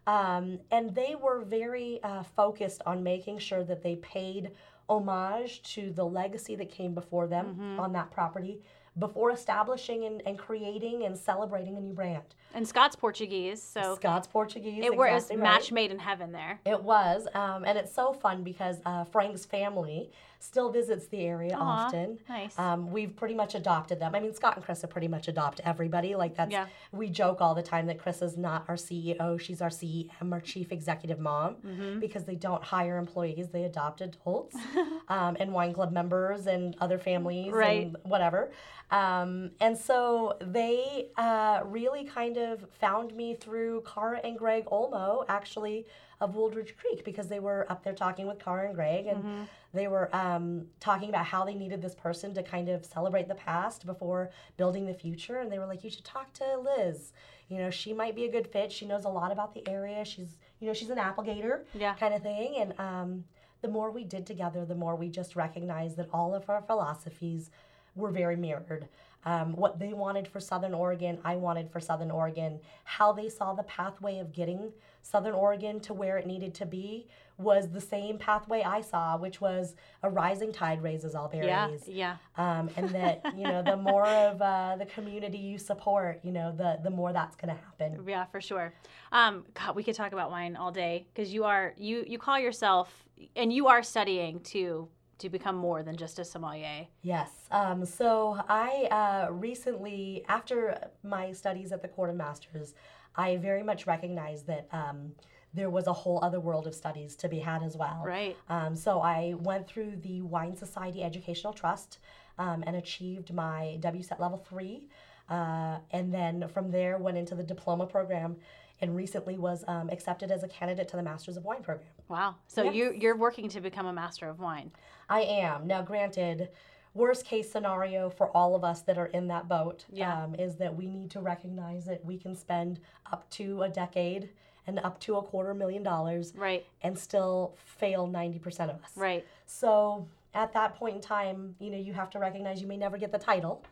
Um, 0.06 0.60
and 0.70 0.94
they 0.94 1.14
were 1.20 1.40
very 1.40 2.02
uh, 2.02 2.22
focused 2.22 2.82
on 2.86 3.02
making 3.02 3.38
sure 3.38 3.62
that 3.64 3.82
they 3.82 3.96
paid 3.96 4.52
homage 4.88 5.62
to 5.74 5.90
the 5.90 6.04
legacy 6.04 6.56
that 6.56 6.70
came 6.70 6.94
before 6.94 7.26
them 7.26 7.78
on 7.78 7.92
that 7.92 8.10
property 8.10 8.62
before 8.98 9.30
establishing 9.30 10.04
and, 10.04 10.22
and 10.26 10.38
creating 10.38 11.04
and 11.04 11.16
celebrating 11.16 11.76
a 11.76 11.80
new 11.80 11.92
brand. 11.92 12.22
And 12.54 12.66
Scott's 12.66 12.96
Portuguese, 12.96 13.62
so 13.62 13.96
Scott's 13.96 14.26
Portuguese. 14.26 14.84
it 14.84 14.96
was 14.96 15.24
exactly 15.24 15.36
right. 15.36 15.42
match 15.42 15.72
made 15.72 15.90
in 15.90 15.98
heaven 15.98 16.32
there. 16.32 16.60
It 16.64 16.82
was, 16.82 17.28
um, 17.34 17.64
and 17.64 17.78
it's 17.78 17.94
so 17.94 18.12
fun 18.12 18.42
because 18.42 18.78
uh, 18.86 19.04
Frank's 19.04 19.44
family 19.44 20.10
still 20.40 20.70
visits 20.70 21.06
the 21.08 21.20
area 21.26 21.54
Aw, 21.56 21.86
often. 21.86 22.18
nice. 22.28 22.56
Um, 22.58 22.90
we've 22.92 23.14
pretty 23.16 23.34
much 23.34 23.54
adopted 23.54 23.98
them. 24.00 24.14
I 24.14 24.20
mean, 24.20 24.32
Scott 24.32 24.56
and 24.56 24.64
Chris 24.64 24.82
have 24.82 24.90
pretty 24.90 25.08
much 25.08 25.26
adopt 25.28 25.60
everybody. 25.64 26.14
Like 26.14 26.36
that's 26.36 26.52
Yeah. 26.52 26.66
we 26.92 27.08
joke 27.10 27.40
all 27.40 27.54
the 27.54 27.62
time 27.62 27.86
that 27.86 27.98
Chris 27.98 28.22
is 28.22 28.36
not 28.36 28.64
our 28.68 28.76
CEO; 28.76 29.38
she's 29.40 29.60
our 29.60 29.68
CEM, 29.70 30.32
our 30.32 30.40
Chief 30.40 30.70
Executive 30.72 31.18
Mom, 31.18 31.56
Mm-hmm. 31.56 31.98
because 32.00 32.24
they 32.24 32.36
don't 32.36 32.62
hire 32.62 32.98
employees; 32.98 33.48
they 33.48 33.64
adopt 33.64 34.00
adults 34.00 34.56
um, 35.08 35.36
and 35.40 35.52
wine 35.52 35.72
club 35.72 35.92
members 35.92 36.46
and 36.46 36.76
other 36.80 36.98
families 36.98 37.52
Right. 37.52 37.86
and 37.86 37.96
whatever. 38.04 38.50
Um, 38.90 39.50
and 39.60 39.76
so 39.76 40.38
they 40.40 41.08
uh, 41.16 41.60
really 41.66 42.04
kind 42.04 42.36
of 42.38 42.64
found 42.80 43.14
me 43.14 43.34
through 43.34 43.82
Kara 43.92 44.18
and 44.24 44.38
Greg 44.38 44.64
Olmo, 44.66 45.24
actually 45.28 45.86
of 46.20 46.34
Wooldridge 46.34 46.76
Creek, 46.76 47.04
because 47.04 47.28
they 47.28 47.38
were 47.38 47.64
up 47.70 47.84
there 47.84 47.92
talking 47.92 48.26
with 48.26 48.38
Kara 48.38 48.66
and 48.66 48.74
Greg, 48.74 49.06
and 49.06 49.46
they 49.72 49.86
were 49.86 50.14
um, 50.14 50.66
talking 50.80 51.08
about 51.10 51.26
how 51.26 51.44
they 51.44 51.54
needed 51.54 51.80
this 51.80 51.94
person 51.94 52.34
to 52.34 52.42
kind 52.42 52.68
of 52.68 52.84
celebrate 52.84 53.28
the 53.28 53.34
past 53.36 53.86
before 53.86 54.30
building 54.56 54.84
the 54.86 54.94
future. 54.94 55.38
And 55.38 55.50
they 55.52 55.58
were 55.58 55.66
like, 55.66 55.84
"You 55.84 55.90
should 55.90 56.04
talk 56.04 56.32
to 56.34 56.58
Liz. 56.58 57.12
You 57.48 57.58
know, 57.58 57.70
she 57.70 57.92
might 57.92 58.14
be 58.16 58.24
a 58.24 58.30
good 58.32 58.46
fit. 58.48 58.72
She 58.72 58.84
knows 58.86 59.04
a 59.04 59.08
lot 59.08 59.30
about 59.32 59.54
the 59.54 59.66
area. 59.68 60.04
She's, 60.04 60.36
you 60.60 60.66
know, 60.66 60.74
she's 60.74 60.90
an 60.90 60.98
Applegator, 60.98 61.60
Yeah. 61.74 61.94
kind 61.94 62.14
of 62.14 62.22
thing." 62.22 62.56
And 62.58 62.74
um, 62.80 63.24
the 63.62 63.68
more 63.68 63.90
we 63.90 64.04
did 64.04 64.26
together, 64.26 64.64
the 64.64 64.74
more 64.74 64.96
we 64.96 65.08
just 65.08 65.36
recognized 65.36 65.96
that 65.98 66.08
all 66.12 66.34
of 66.34 66.50
our 66.50 66.62
philosophies 66.62 67.50
were 67.94 68.10
very 68.10 68.36
mirrored. 68.36 68.88
Um, 69.24 69.54
what 69.56 69.78
they 69.80 69.92
wanted 69.92 70.28
for 70.28 70.38
Southern 70.40 70.72
Oregon, 70.74 71.18
I 71.24 71.34
wanted 71.36 71.70
for 71.70 71.80
Southern 71.80 72.10
Oregon. 72.10 72.60
How 72.84 73.12
they 73.12 73.28
saw 73.28 73.52
the 73.52 73.64
pathway 73.64 74.20
of 74.20 74.32
getting 74.32 74.72
Southern 75.08 75.34
Oregon 75.34 75.80
to 75.80 75.94
where 75.94 76.18
it 76.18 76.26
needed 76.26 76.54
to 76.54 76.66
be 76.66 77.06
was 77.38 77.68
the 77.70 77.80
same 77.80 78.18
pathway 78.18 78.62
I 78.62 78.80
saw, 78.82 79.16
which 79.16 79.40
was 79.40 79.74
a 80.02 80.10
rising 80.10 80.52
tide 80.52 80.82
raises 80.82 81.14
all 81.14 81.30
Yeah. 81.32 81.68
berries. 81.68 81.88
Yeah. 81.88 82.16
Um, 82.36 82.68
and 82.76 82.88
that 82.90 83.22
you 83.36 83.44
know, 83.44 83.62
the 83.62 83.76
more 83.76 84.06
of 84.06 84.42
uh, 84.42 84.76
the 84.76 84.86
community 84.86 85.38
you 85.38 85.56
support, 85.56 86.20
you 86.22 86.32
know, 86.32 86.52
the 86.52 86.78
the 86.82 86.90
more 86.90 87.12
that's 87.12 87.36
going 87.36 87.54
to 87.54 87.60
happen. 87.62 88.04
Yeah, 88.06 88.24
for 88.26 88.40
sure. 88.40 88.74
Um, 89.12 89.44
God, 89.54 89.74
we 89.76 89.82
could 89.82 89.94
talk 89.94 90.12
about 90.12 90.30
wine 90.30 90.56
all 90.56 90.72
day 90.72 91.06
because 91.14 91.32
you 91.32 91.44
are 91.44 91.74
you 91.78 92.04
you 92.06 92.18
call 92.18 92.38
yourself 92.38 93.04
and 93.34 93.52
you 93.52 93.66
are 93.68 93.82
studying 93.82 94.40
to 94.40 94.88
to 95.18 95.28
become 95.28 95.56
more 95.56 95.82
than 95.82 95.96
just 95.96 96.18
a 96.18 96.24
sommelier. 96.24 96.86
Yes. 97.02 97.30
Um, 97.50 97.84
so 97.84 98.40
I 98.48 98.68
uh, 99.00 99.32
recently, 99.32 100.24
after 100.28 100.78
my 101.02 101.32
studies 101.32 101.72
at 101.72 101.82
the 101.82 101.88
Court 101.88 102.10
of 102.10 102.16
Masters, 102.16 102.74
I 103.18 103.36
very 103.36 103.62
much 103.64 103.86
recognized 103.86 104.46
that 104.46 104.68
um, 104.72 105.12
there 105.52 105.68
was 105.68 105.86
a 105.88 105.92
whole 105.92 106.20
other 106.22 106.40
world 106.40 106.66
of 106.66 106.74
studies 106.74 107.16
to 107.16 107.28
be 107.28 107.40
had 107.40 107.62
as 107.62 107.76
well. 107.76 108.02
Right. 108.04 108.36
Um, 108.48 108.76
so 108.76 109.00
I 109.00 109.34
went 109.40 109.66
through 109.66 109.96
the 110.02 110.22
Wine 110.22 110.56
Society 110.56 111.02
Educational 111.02 111.52
Trust 111.52 111.98
um, 112.38 112.62
and 112.66 112.76
achieved 112.76 113.34
my 113.34 113.78
WSET 113.80 114.20
level 114.20 114.38
three. 114.38 114.88
Uh, 115.28 115.78
and 115.90 116.14
then 116.14 116.48
from 116.48 116.70
there 116.70 116.96
went 116.96 117.18
into 117.18 117.34
the 117.34 117.42
diploma 117.42 117.86
program 117.86 118.36
and 118.80 118.94
recently 118.94 119.36
was 119.36 119.64
um, 119.66 119.90
accepted 119.90 120.30
as 120.30 120.44
a 120.44 120.48
candidate 120.48 120.86
to 120.88 120.96
the 120.96 121.02
Masters 121.02 121.36
of 121.36 121.44
Wine 121.44 121.62
program. 121.62 121.88
Wow. 122.08 122.36
So 122.46 122.62
Yes. 122.62 122.74
you 122.76 122.94
you're 122.96 123.16
working 123.16 123.48
to 123.50 123.60
become 123.60 123.86
a 123.86 123.92
master 123.92 124.28
of 124.28 124.38
wine. 124.38 124.70
I 125.08 125.22
am. 125.22 125.66
Now, 125.66 125.82
granted, 125.82 126.50
worst 126.98 127.24
case 127.24 127.50
scenario 127.50 128.10
for 128.10 128.28
all 128.36 128.54
of 128.54 128.64
us 128.64 128.82
that 128.82 128.98
are 128.98 129.06
in 129.06 129.28
that 129.28 129.48
boat 129.48 129.84
Yeah. 129.90 130.24
um, 130.24 130.34
is 130.34 130.56
that 130.56 130.74
we 130.74 130.86
need 130.86 131.10
to 131.12 131.20
recognize 131.20 131.84
that 131.86 132.04
we 132.04 132.18
can 132.18 132.34
spend 132.34 132.80
up 133.10 133.28
to 133.30 133.62
a 133.62 133.68
decade 133.68 134.30
and 134.66 134.78
up 134.80 134.98
to 135.00 135.16
a 135.16 135.22
quarter 135.22 135.54
million 135.54 135.82
dollars 135.82 136.34
Right. 136.36 136.66
and 136.82 136.98
still 136.98 137.54
fail 137.56 138.06
90% 138.06 138.68
of 138.68 138.82
us. 138.82 138.92
Right. 138.96 139.24
So 139.46 140.06
at 140.34 140.52
that 140.52 140.74
point 140.74 140.96
in 140.96 141.00
time, 141.00 141.54
you 141.60 141.70
know, 141.70 141.78
you 141.78 141.92
have 141.94 142.10
to 142.10 142.18
recognize 142.18 142.60
you 142.60 142.66
may 142.66 142.76
never 142.76 142.98
get 142.98 143.12
the 143.12 143.18
title, 143.18 143.64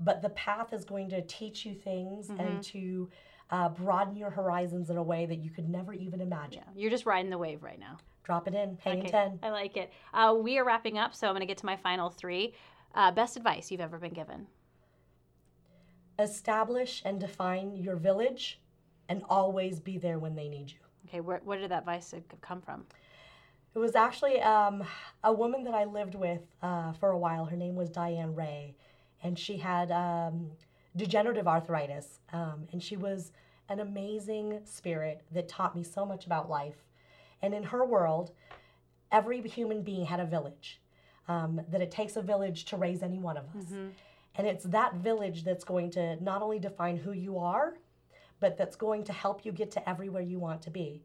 but 0.00 0.20
the 0.20 0.28
path 0.30 0.72
is 0.72 0.84
going 0.84 1.08
to 1.10 1.22
teach 1.22 1.64
you 1.64 1.74
things 1.74 2.28
Mm-hmm. 2.28 2.40
and 2.40 2.62
to 2.64 3.08
uh, 3.50 3.68
broaden 3.68 4.16
your 4.16 4.30
horizons 4.30 4.90
in 4.90 4.96
a 4.96 5.02
way 5.02 5.24
that 5.26 5.36
you 5.36 5.50
could 5.50 5.68
never 5.68 5.92
even 5.92 6.20
imagine. 6.20 6.62
You're 6.74 6.90
just 6.90 7.06
riding 7.06 7.30
the 7.30 7.38
wave 7.38 7.62
right 7.62 7.78
now. 7.78 7.98
Drop 8.24 8.46
it 8.48 8.54
in, 8.54 8.78
hang 8.82 9.00
in 9.00 9.06
Okay, 9.06 9.10
10. 9.10 9.40
I 9.42 9.50
like 9.50 9.76
it. 9.76 9.92
Uh, 10.14 10.34
we 10.40 10.56
are 10.58 10.64
wrapping 10.64 10.96
up, 10.96 11.14
so 11.14 11.26
I'm 11.26 11.32
going 11.32 11.40
to 11.40 11.46
get 11.46 11.58
to 11.58 11.66
my 11.66 11.76
final 11.76 12.08
three. 12.08 12.54
Uh, 12.94 13.10
best 13.10 13.36
advice 13.36 13.70
you've 13.70 13.80
ever 13.80 13.98
been 13.98 14.12
given. 14.12 14.46
Establish 16.18 17.02
and 17.04 17.18
define 17.18 17.74
your 17.76 17.96
village 17.96 18.60
and 19.08 19.22
always 19.28 19.80
be 19.80 19.98
there 19.98 20.18
when 20.18 20.34
they 20.34 20.48
need 20.48 20.70
you. 20.70 20.78
Okay, 21.08 21.20
where, 21.20 21.40
where 21.44 21.58
did 21.58 21.70
that 21.70 21.80
advice 21.80 22.14
come 22.40 22.60
from? 22.60 22.84
It 23.74 23.78
was 23.78 23.96
actually 23.96 24.40
um, 24.42 24.84
a 25.24 25.32
woman 25.32 25.64
that 25.64 25.74
I 25.74 25.84
lived 25.84 26.14
with 26.14 26.42
uh, 26.62 26.92
for 26.92 27.10
a 27.10 27.18
while. 27.18 27.46
Her 27.46 27.56
name 27.56 27.74
was 27.74 27.88
Diane 27.88 28.34
Ray, 28.34 28.74
and 29.22 29.38
she 29.38 29.56
had 29.56 29.90
um, 29.90 30.50
degenerative 30.94 31.48
arthritis. 31.48 32.20
Um, 32.32 32.66
and 32.72 32.82
she 32.82 32.96
was 32.96 33.32
an 33.70 33.80
amazing 33.80 34.60
spirit 34.64 35.22
that 35.32 35.48
taught 35.48 35.74
me 35.74 35.82
so 35.82 36.04
much 36.04 36.26
about 36.26 36.50
life. 36.50 36.84
And 37.40 37.54
in 37.54 37.62
her 37.62 37.84
world, 37.84 38.32
every 39.10 39.40
human 39.40 39.82
being 39.82 40.04
had 40.04 40.20
a 40.20 40.26
village. 40.26 40.81
Um, 41.28 41.60
that 41.70 41.80
it 41.80 41.90
takes 41.92 42.16
a 42.16 42.22
village 42.22 42.64
to 42.66 42.76
raise 42.76 43.02
any 43.02 43.18
one 43.18 43.36
of 43.36 43.44
us. 43.56 43.64
And 44.36 44.46
it's 44.46 44.64
that 44.64 44.94
village 44.94 45.44
that's 45.44 45.62
going 45.64 45.90
to 45.92 46.22
not 46.22 46.42
only 46.42 46.58
define 46.58 46.96
who 46.96 47.12
you 47.12 47.38
are, 47.38 47.74
but 48.40 48.56
that's 48.56 48.74
going 48.76 49.04
to 49.04 49.12
help 49.12 49.44
you 49.46 49.52
get 49.52 49.70
to 49.72 49.88
everywhere 49.88 50.22
you 50.22 50.38
want 50.40 50.62
to 50.62 50.70
be. 50.70 51.02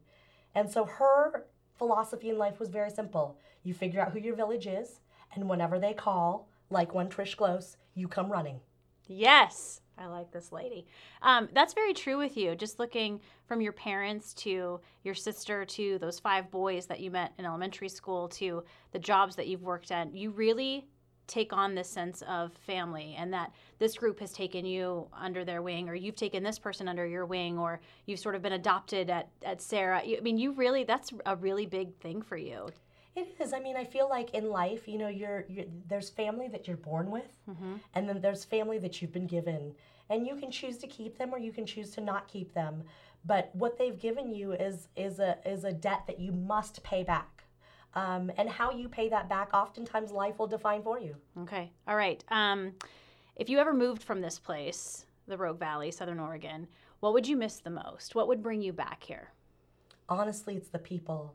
And 0.56 0.68
so 0.68 0.84
her 0.84 1.44
philosophy 1.76 2.30
in 2.30 2.38
life 2.38 2.58
was 2.58 2.68
very 2.68 2.90
simple. 2.90 3.38
You 3.62 3.74
figure 3.74 4.00
out 4.00 4.12
who 4.12 4.18
your 4.18 4.34
village 4.34 4.66
is, 4.66 5.00
and 5.34 5.48
whenever 5.48 5.78
they 5.78 5.92
call, 5.92 6.48
like 6.68 6.94
one 6.94 7.08
Trish 7.08 7.36
Close, 7.36 7.76
you 7.94 8.08
come 8.08 8.32
running. 8.32 8.60
Yes, 9.06 9.82
I 9.98 10.06
like 10.06 10.30
this 10.30 10.52
lady. 10.52 10.86
Um, 11.22 11.48
that's 11.52 11.74
very 11.74 11.94
true 11.94 12.18
with 12.18 12.36
you. 12.36 12.54
Just 12.54 12.78
looking 12.78 13.20
from 13.46 13.60
your 13.60 13.72
parents 13.72 14.34
to 14.34 14.80
your 15.02 15.14
sister 15.14 15.64
to 15.64 15.98
those 15.98 16.18
five 16.18 16.50
boys 16.50 16.86
that 16.86 17.00
you 17.00 17.10
met 17.10 17.32
in 17.38 17.44
elementary 17.44 17.88
school 17.88 18.28
to 18.28 18.64
the 18.92 18.98
jobs 18.98 19.36
that 19.36 19.46
you've 19.46 19.62
worked 19.62 19.90
at, 19.90 20.14
you 20.14 20.30
really 20.30 20.86
take 21.28 21.52
on 21.52 21.74
this 21.74 21.88
sense 21.88 22.22
of 22.26 22.52
family 22.66 23.14
and 23.18 23.32
that 23.32 23.52
this 23.78 23.96
group 23.96 24.18
has 24.18 24.32
taken 24.32 24.64
you 24.64 25.06
under 25.12 25.44
their 25.44 25.62
wing 25.62 25.88
or 25.88 25.94
you've 25.94 26.16
taken 26.16 26.42
this 26.42 26.58
person 26.58 26.88
under 26.88 27.06
your 27.06 27.26
wing 27.26 27.58
or 27.58 27.80
you've 28.06 28.18
sort 28.18 28.34
of 28.34 28.42
been 28.42 28.54
adopted 28.54 29.10
at, 29.10 29.28
at 29.44 29.60
Serra 29.60 29.98
i 29.98 30.18
mean 30.22 30.38
you 30.38 30.52
really 30.52 30.84
that's 30.84 31.12
a 31.26 31.36
really 31.36 31.66
big 31.66 31.94
thing 31.96 32.22
for 32.22 32.38
you 32.38 32.70
It 33.18 33.34
is. 33.40 33.52
I 33.52 33.58
mean, 33.60 33.76
I 33.76 33.84
feel 33.84 34.08
like 34.08 34.34
in 34.34 34.48
life, 34.50 34.86
you 34.86 34.98
know, 34.98 35.08
you're, 35.08 35.44
you're 35.48 35.64
there's 35.88 36.08
family 36.08 36.48
that 36.48 36.66
you're 36.68 36.76
born 36.76 37.10
with, 37.10 37.30
and 37.94 38.08
then 38.08 38.20
there's 38.20 38.44
family 38.44 38.78
that 38.78 39.00
you've 39.00 39.12
been 39.12 39.26
given, 39.26 39.74
and 40.08 40.26
you 40.26 40.36
can 40.36 40.50
choose 40.50 40.78
to 40.78 40.86
keep 40.86 41.18
them 41.18 41.34
or 41.34 41.38
you 41.38 41.52
can 41.52 41.66
choose 41.66 41.90
to 41.90 42.00
not 42.00 42.28
keep 42.28 42.54
them. 42.54 42.82
But 43.24 43.50
what 43.54 43.76
they've 43.78 43.98
given 43.98 44.32
you 44.32 44.52
is 44.52 44.88
is 44.96 45.18
a 45.18 45.36
is 45.44 45.64
a 45.64 45.72
debt 45.72 46.02
that 46.06 46.20
you 46.20 46.32
must 46.32 46.82
pay 46.84 47.02
back, 47.02 47.44
um, 47.94 48.30
and 48.38 48.48
how 48.48 48.70
you 48.70 48.88
pay 48.88 49.08
that 49.08 49.28
back, 49.28 49.50
oftentimes 49.52 50.12
life 50.12 50.38
will 50.38 50.46
define 50.46 50.82
for 50.82 51.00
you. 51.00 51.16
Okay. 51.42 51.72
All 51.88 51.96
right. 51.96 52.22
Um, 52.28 52.72
if 53.36 53.48
you 53.48 53.58
ever 53.58 53.74
moved 53.74 54.02
from 54.02 54.20
this 54.20 54.38
place, 54.38 55.06
the 55.26 55.36
Rogue 55.36 55.58
Valley, 55.58 55.90
Southern 55.90 56.20
Oregon, 56.20 56.68
what 57.00 57.12
would 57.14 57.26
you 57.26 57.36
miss 57.36 57.56
the 57.58 57.70
most? 57.70 58.14
What 58.14 58.28
would 58.28 58.42
bring 58.42 58.62
you 58.62 58.72
back 58.72 59.02
here? 59.02 59.32
honestly, 60.08 60.56
it's 60.56 60.68
the 60.68 60.78
people. 60.78 61.34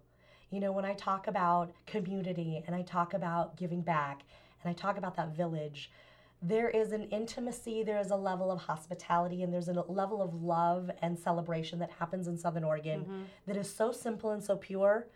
You 0.54 0.60
know, 0.60 0.72
when 0.72 0.86
I 0.86 0.94
talk 0.94 1.26
about 1.28 1.72
community 1.88 2.64
and 2.68 2.76
I 2.76 2.84
talk 2.84 3.16
about 3.16 3.58
giving 3.58 3.82
back 3.82 4.22
and 4.62 4.70
I 4.70 4.74
talk 4.74 5.00
about 5.00 5.16
that 5.16 5.36
village, 5.36 5.90
there 6.44 6.70
is 6.70 6.92
an 6.92 7.06
intimacy, 7.06 7.82
there 7.82 8.00
is 8.00 8.12
a 8.12 8.16
level 8.16 8.52
of 8.52 8.60
hospitality, 8.60 9.42
and 9.42 9.52
there's 9.52 9.68
a 9.68 9.74
level 9.74 10.22
of 10.22 10.44
love 10.44 10.92
and 11.02 11.18
celebration 11.18 11.80
that 11.80 11.90
happens 11.98 12.28
in 12.28 12.38
Southern 12.38 12.64
Oregon 12.64 13.02
mm-hmm. 13.02 13.22
that 13.48 13.58
is 13.58 13.68
so 13.68 13.92
simple 13.92 14.30
and 14.30 14.44
so 14.44 14.56
pure 14.56 15.08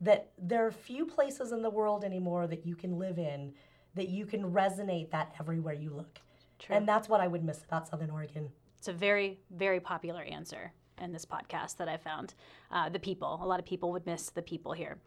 that 0.00 0.30
there 0.38 0.64
are 0.64 0.70
few 0.70 1.06
places 1.06 1.50
in 1.50 1.60
the 1.60 1.70
world 1.70 2.04
anymore 2.04 2.46
that 2.46 2.64
you 2.64 2.76
can 2.76 2.96
live 2.96 3.18
in 3.18 3.52
that 3.96 4.10
you 4.10 4.24
can 4.24 4.52
resonate 4.52 5.10
that 5.10 5.34
everywhere 5.40 5.74
you 5.74 5.90
look. 5.90 6.20
True. 6.60 6.76
And 6.76 6.86
that's 6.86 7.08
what 7.08 7.20
I 7.20 7.26
would 7.26 7.42
miss 7.42 7.64
about 7.64 7.88
Southern 7.88 8.10
Oregon. 8.10 8.48
It's 8.78 8.86
a 8.86 8.92
very, 8.92 9.40
very 9.50 9.80
popular 9.80 10.22
answer 10.22 10.72
in 11.00 11.12
this 11.12 11.24
podcast 11.24 11.76
that 11.78 11.88
I 11.88 11.96
found. 11.96 12.34
Uh, 12.70 12.88
the 12.88 12.98
people. 12.98 13.38
A 13.42 13.46
lot 13.46 13.60
of 13.60 13.66
people 13.66 13.92
would 13.92 14.06
miss 14.06 14.30
the 14.30 14.42
people 14.42 14.72
here. 14.72 14.98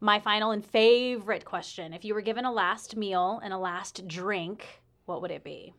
My 0.00 0.18
final 0.18 0.50
and 0.52 0.64
favorite 0.64 1.44
question 1.44 1.92
if 1.92 2.04
you 2.04 2.14
were 2.14 2.22
given 2.22 2.44
a 2.44 2.52
last 2.52 2.96
meal 2.96 3.40
and 3.42 3.52
a 3.52 3.58
last 3.58 4.08
drink, 4.08 4.80
what 5.04 5.20
would 5.20 5.30
it 5.30 5.44
be? 5.44 5.74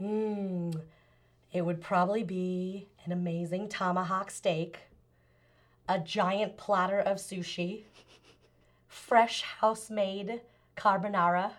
Mm, 0.00 0.80
it 1.52 1.62
would 1.62 1.80
probably 1.80 2.22
be 2.22 2.88
an 3.04 3.12
amazing 3.12 3.68
tomahawk 3.68 4.30
steak, 4.30 4.78
a 5.88 5.98
giant 5.98 6.56
platter 6.56 6.98
of 6.98 7.18
sushi, 7.18 7.82
fresh 8.88 9.42
house 9.42 9.90
made 9.90 10.40
carbonara, 10.76 11.52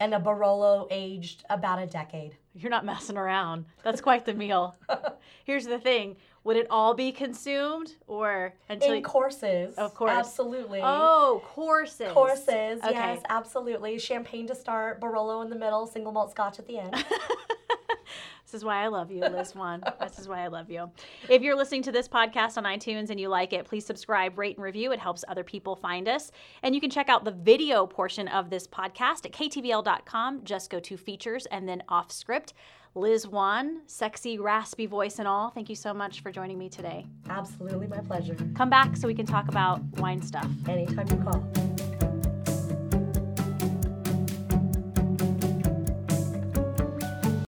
and 0.00 0.14
a 0.14 0.18
Barolo 0.18 0.88
aged 0.90 1.44
about 1.48 1.80
a 1.80 1.86
decade. 1.86 2.36
You're 2.54 2.70
not 2.70 2.84
messing 2.84 3.16
around. 3.16 3.64
That's 3.82 4.00
quite 4.00 4.24
the 4.26 4.34
meal. 4.34 4.76
Here's 5.44 5.66
the 5.66 5.78
thing 5.78 6.16
would 6.44 6.56
it 6.56 6.66
all 6.70 6.94
be 6.94 7.12
consumed 7.12 7.94
or 8.06 8.52
until. 8.68 8.92
In 8.92 9.02
courses. 9.02 9.74
Of 9.76 9.94
course. 9.94 10.10
Absolutely. 10.10 10.80
oh, 10.82 11.40
courses. 11.44 12.10
Courses, 12.12 12.80
Okay. 12.82 12.92
yes, 12.92 13.22
absolutely. 13.28 13.98
Champagne 13.98 14.46
to 14.48 14.54
start, 14.54 15.00
Barolo 15.00 15.42
in 15.42 15.50
the 15.50 15.56
middle, 15.56 15.86
single 15.86 16.12
malt 16.12 16.30
scotch 16.32 16.58
at 16.58 16.66
the 16.66 16.78
end. 16.78 17.04
This 18.52 18.58
is 18.58 18.64
why 18.66 18.84
I 18.84 18.88
love 18.88 19.10
you, 19.10 19.22
Liz 19.22 19.54
One. 19.54 19.82
this 19.98 20.18
is 20.18 20.28
why 20.28 20.44
I 20.44 20.48
love 20.48 20.70
you. 20.70 20.90
If 21.30 21.40
you're 21.40 21.56
listening 21.56 21.82
to 21.84 21.92
this 21.92 22.06
podcast 22.06 22.58
on 22.58 22.64
iTunes 22.64 23.08
and 23.08 23.18
you 23.18 23.30
like 23.30 23.54
it, 23.54 23.64
please 23.64 23.86
subscribe, 23.86 24.38
rate, 24.38 24.58
and 24.58 24.62
review. 24.62 24.92
It 24.92 24.98
helps 24.98 25.24
other 25.26 25.42
people 25.42 25.74
find 25.74 26.06
us. 26.06 26.30
And 26.62 26.74
you 26.74 26.80
can 26.80 26.90
check 26.90 27.08
out 27.08 27.24
the 27.24 27.30
video 27.30 27.86
portion 27.86 28.28
of 28.28 28.50
this 28.50 28.66
podcast 28.66 29.24
at 29.24 29.32
ktvl.com. 29.32 30.44
Just 30.44 30.68
go 30.68 30.80
to 30.80 30.98
features 30.98 31.46
and 31.46 31.66
then 31.66 31.82
off 31.88 32.12
script. 32.12 32.52
Liz 32.94 33.26
One, 33.26 33.80
sexy, 33.86 34.38
raspy 34.38 34.84
voice 34.84 35.18
and 35.18 35.26
all. 35.26 35.48
Thank 35.48 35.70
you 35.70 35.76
so 35.76 35.94
much 35.94 36.20
for 36.20 36.30
joining 36.30 36.58
me 36.58 36.68
today. 36.68 37.06
absolutely, 37.30 37.86
my 37.86 38.00
pleasure. 38.00 38.36
Come 38.54 38.68
back 38.68 38.98
so 38.98 39.08
we 39.08 39.14
can 39.14 39.24
talk 39.24 39.48
about 39.48 39.80
wine 39.96 40.20
stuff. 40.20 40.46
Anytime 40.68 41.08
you 41.08 41.16
call. 41.24 41.91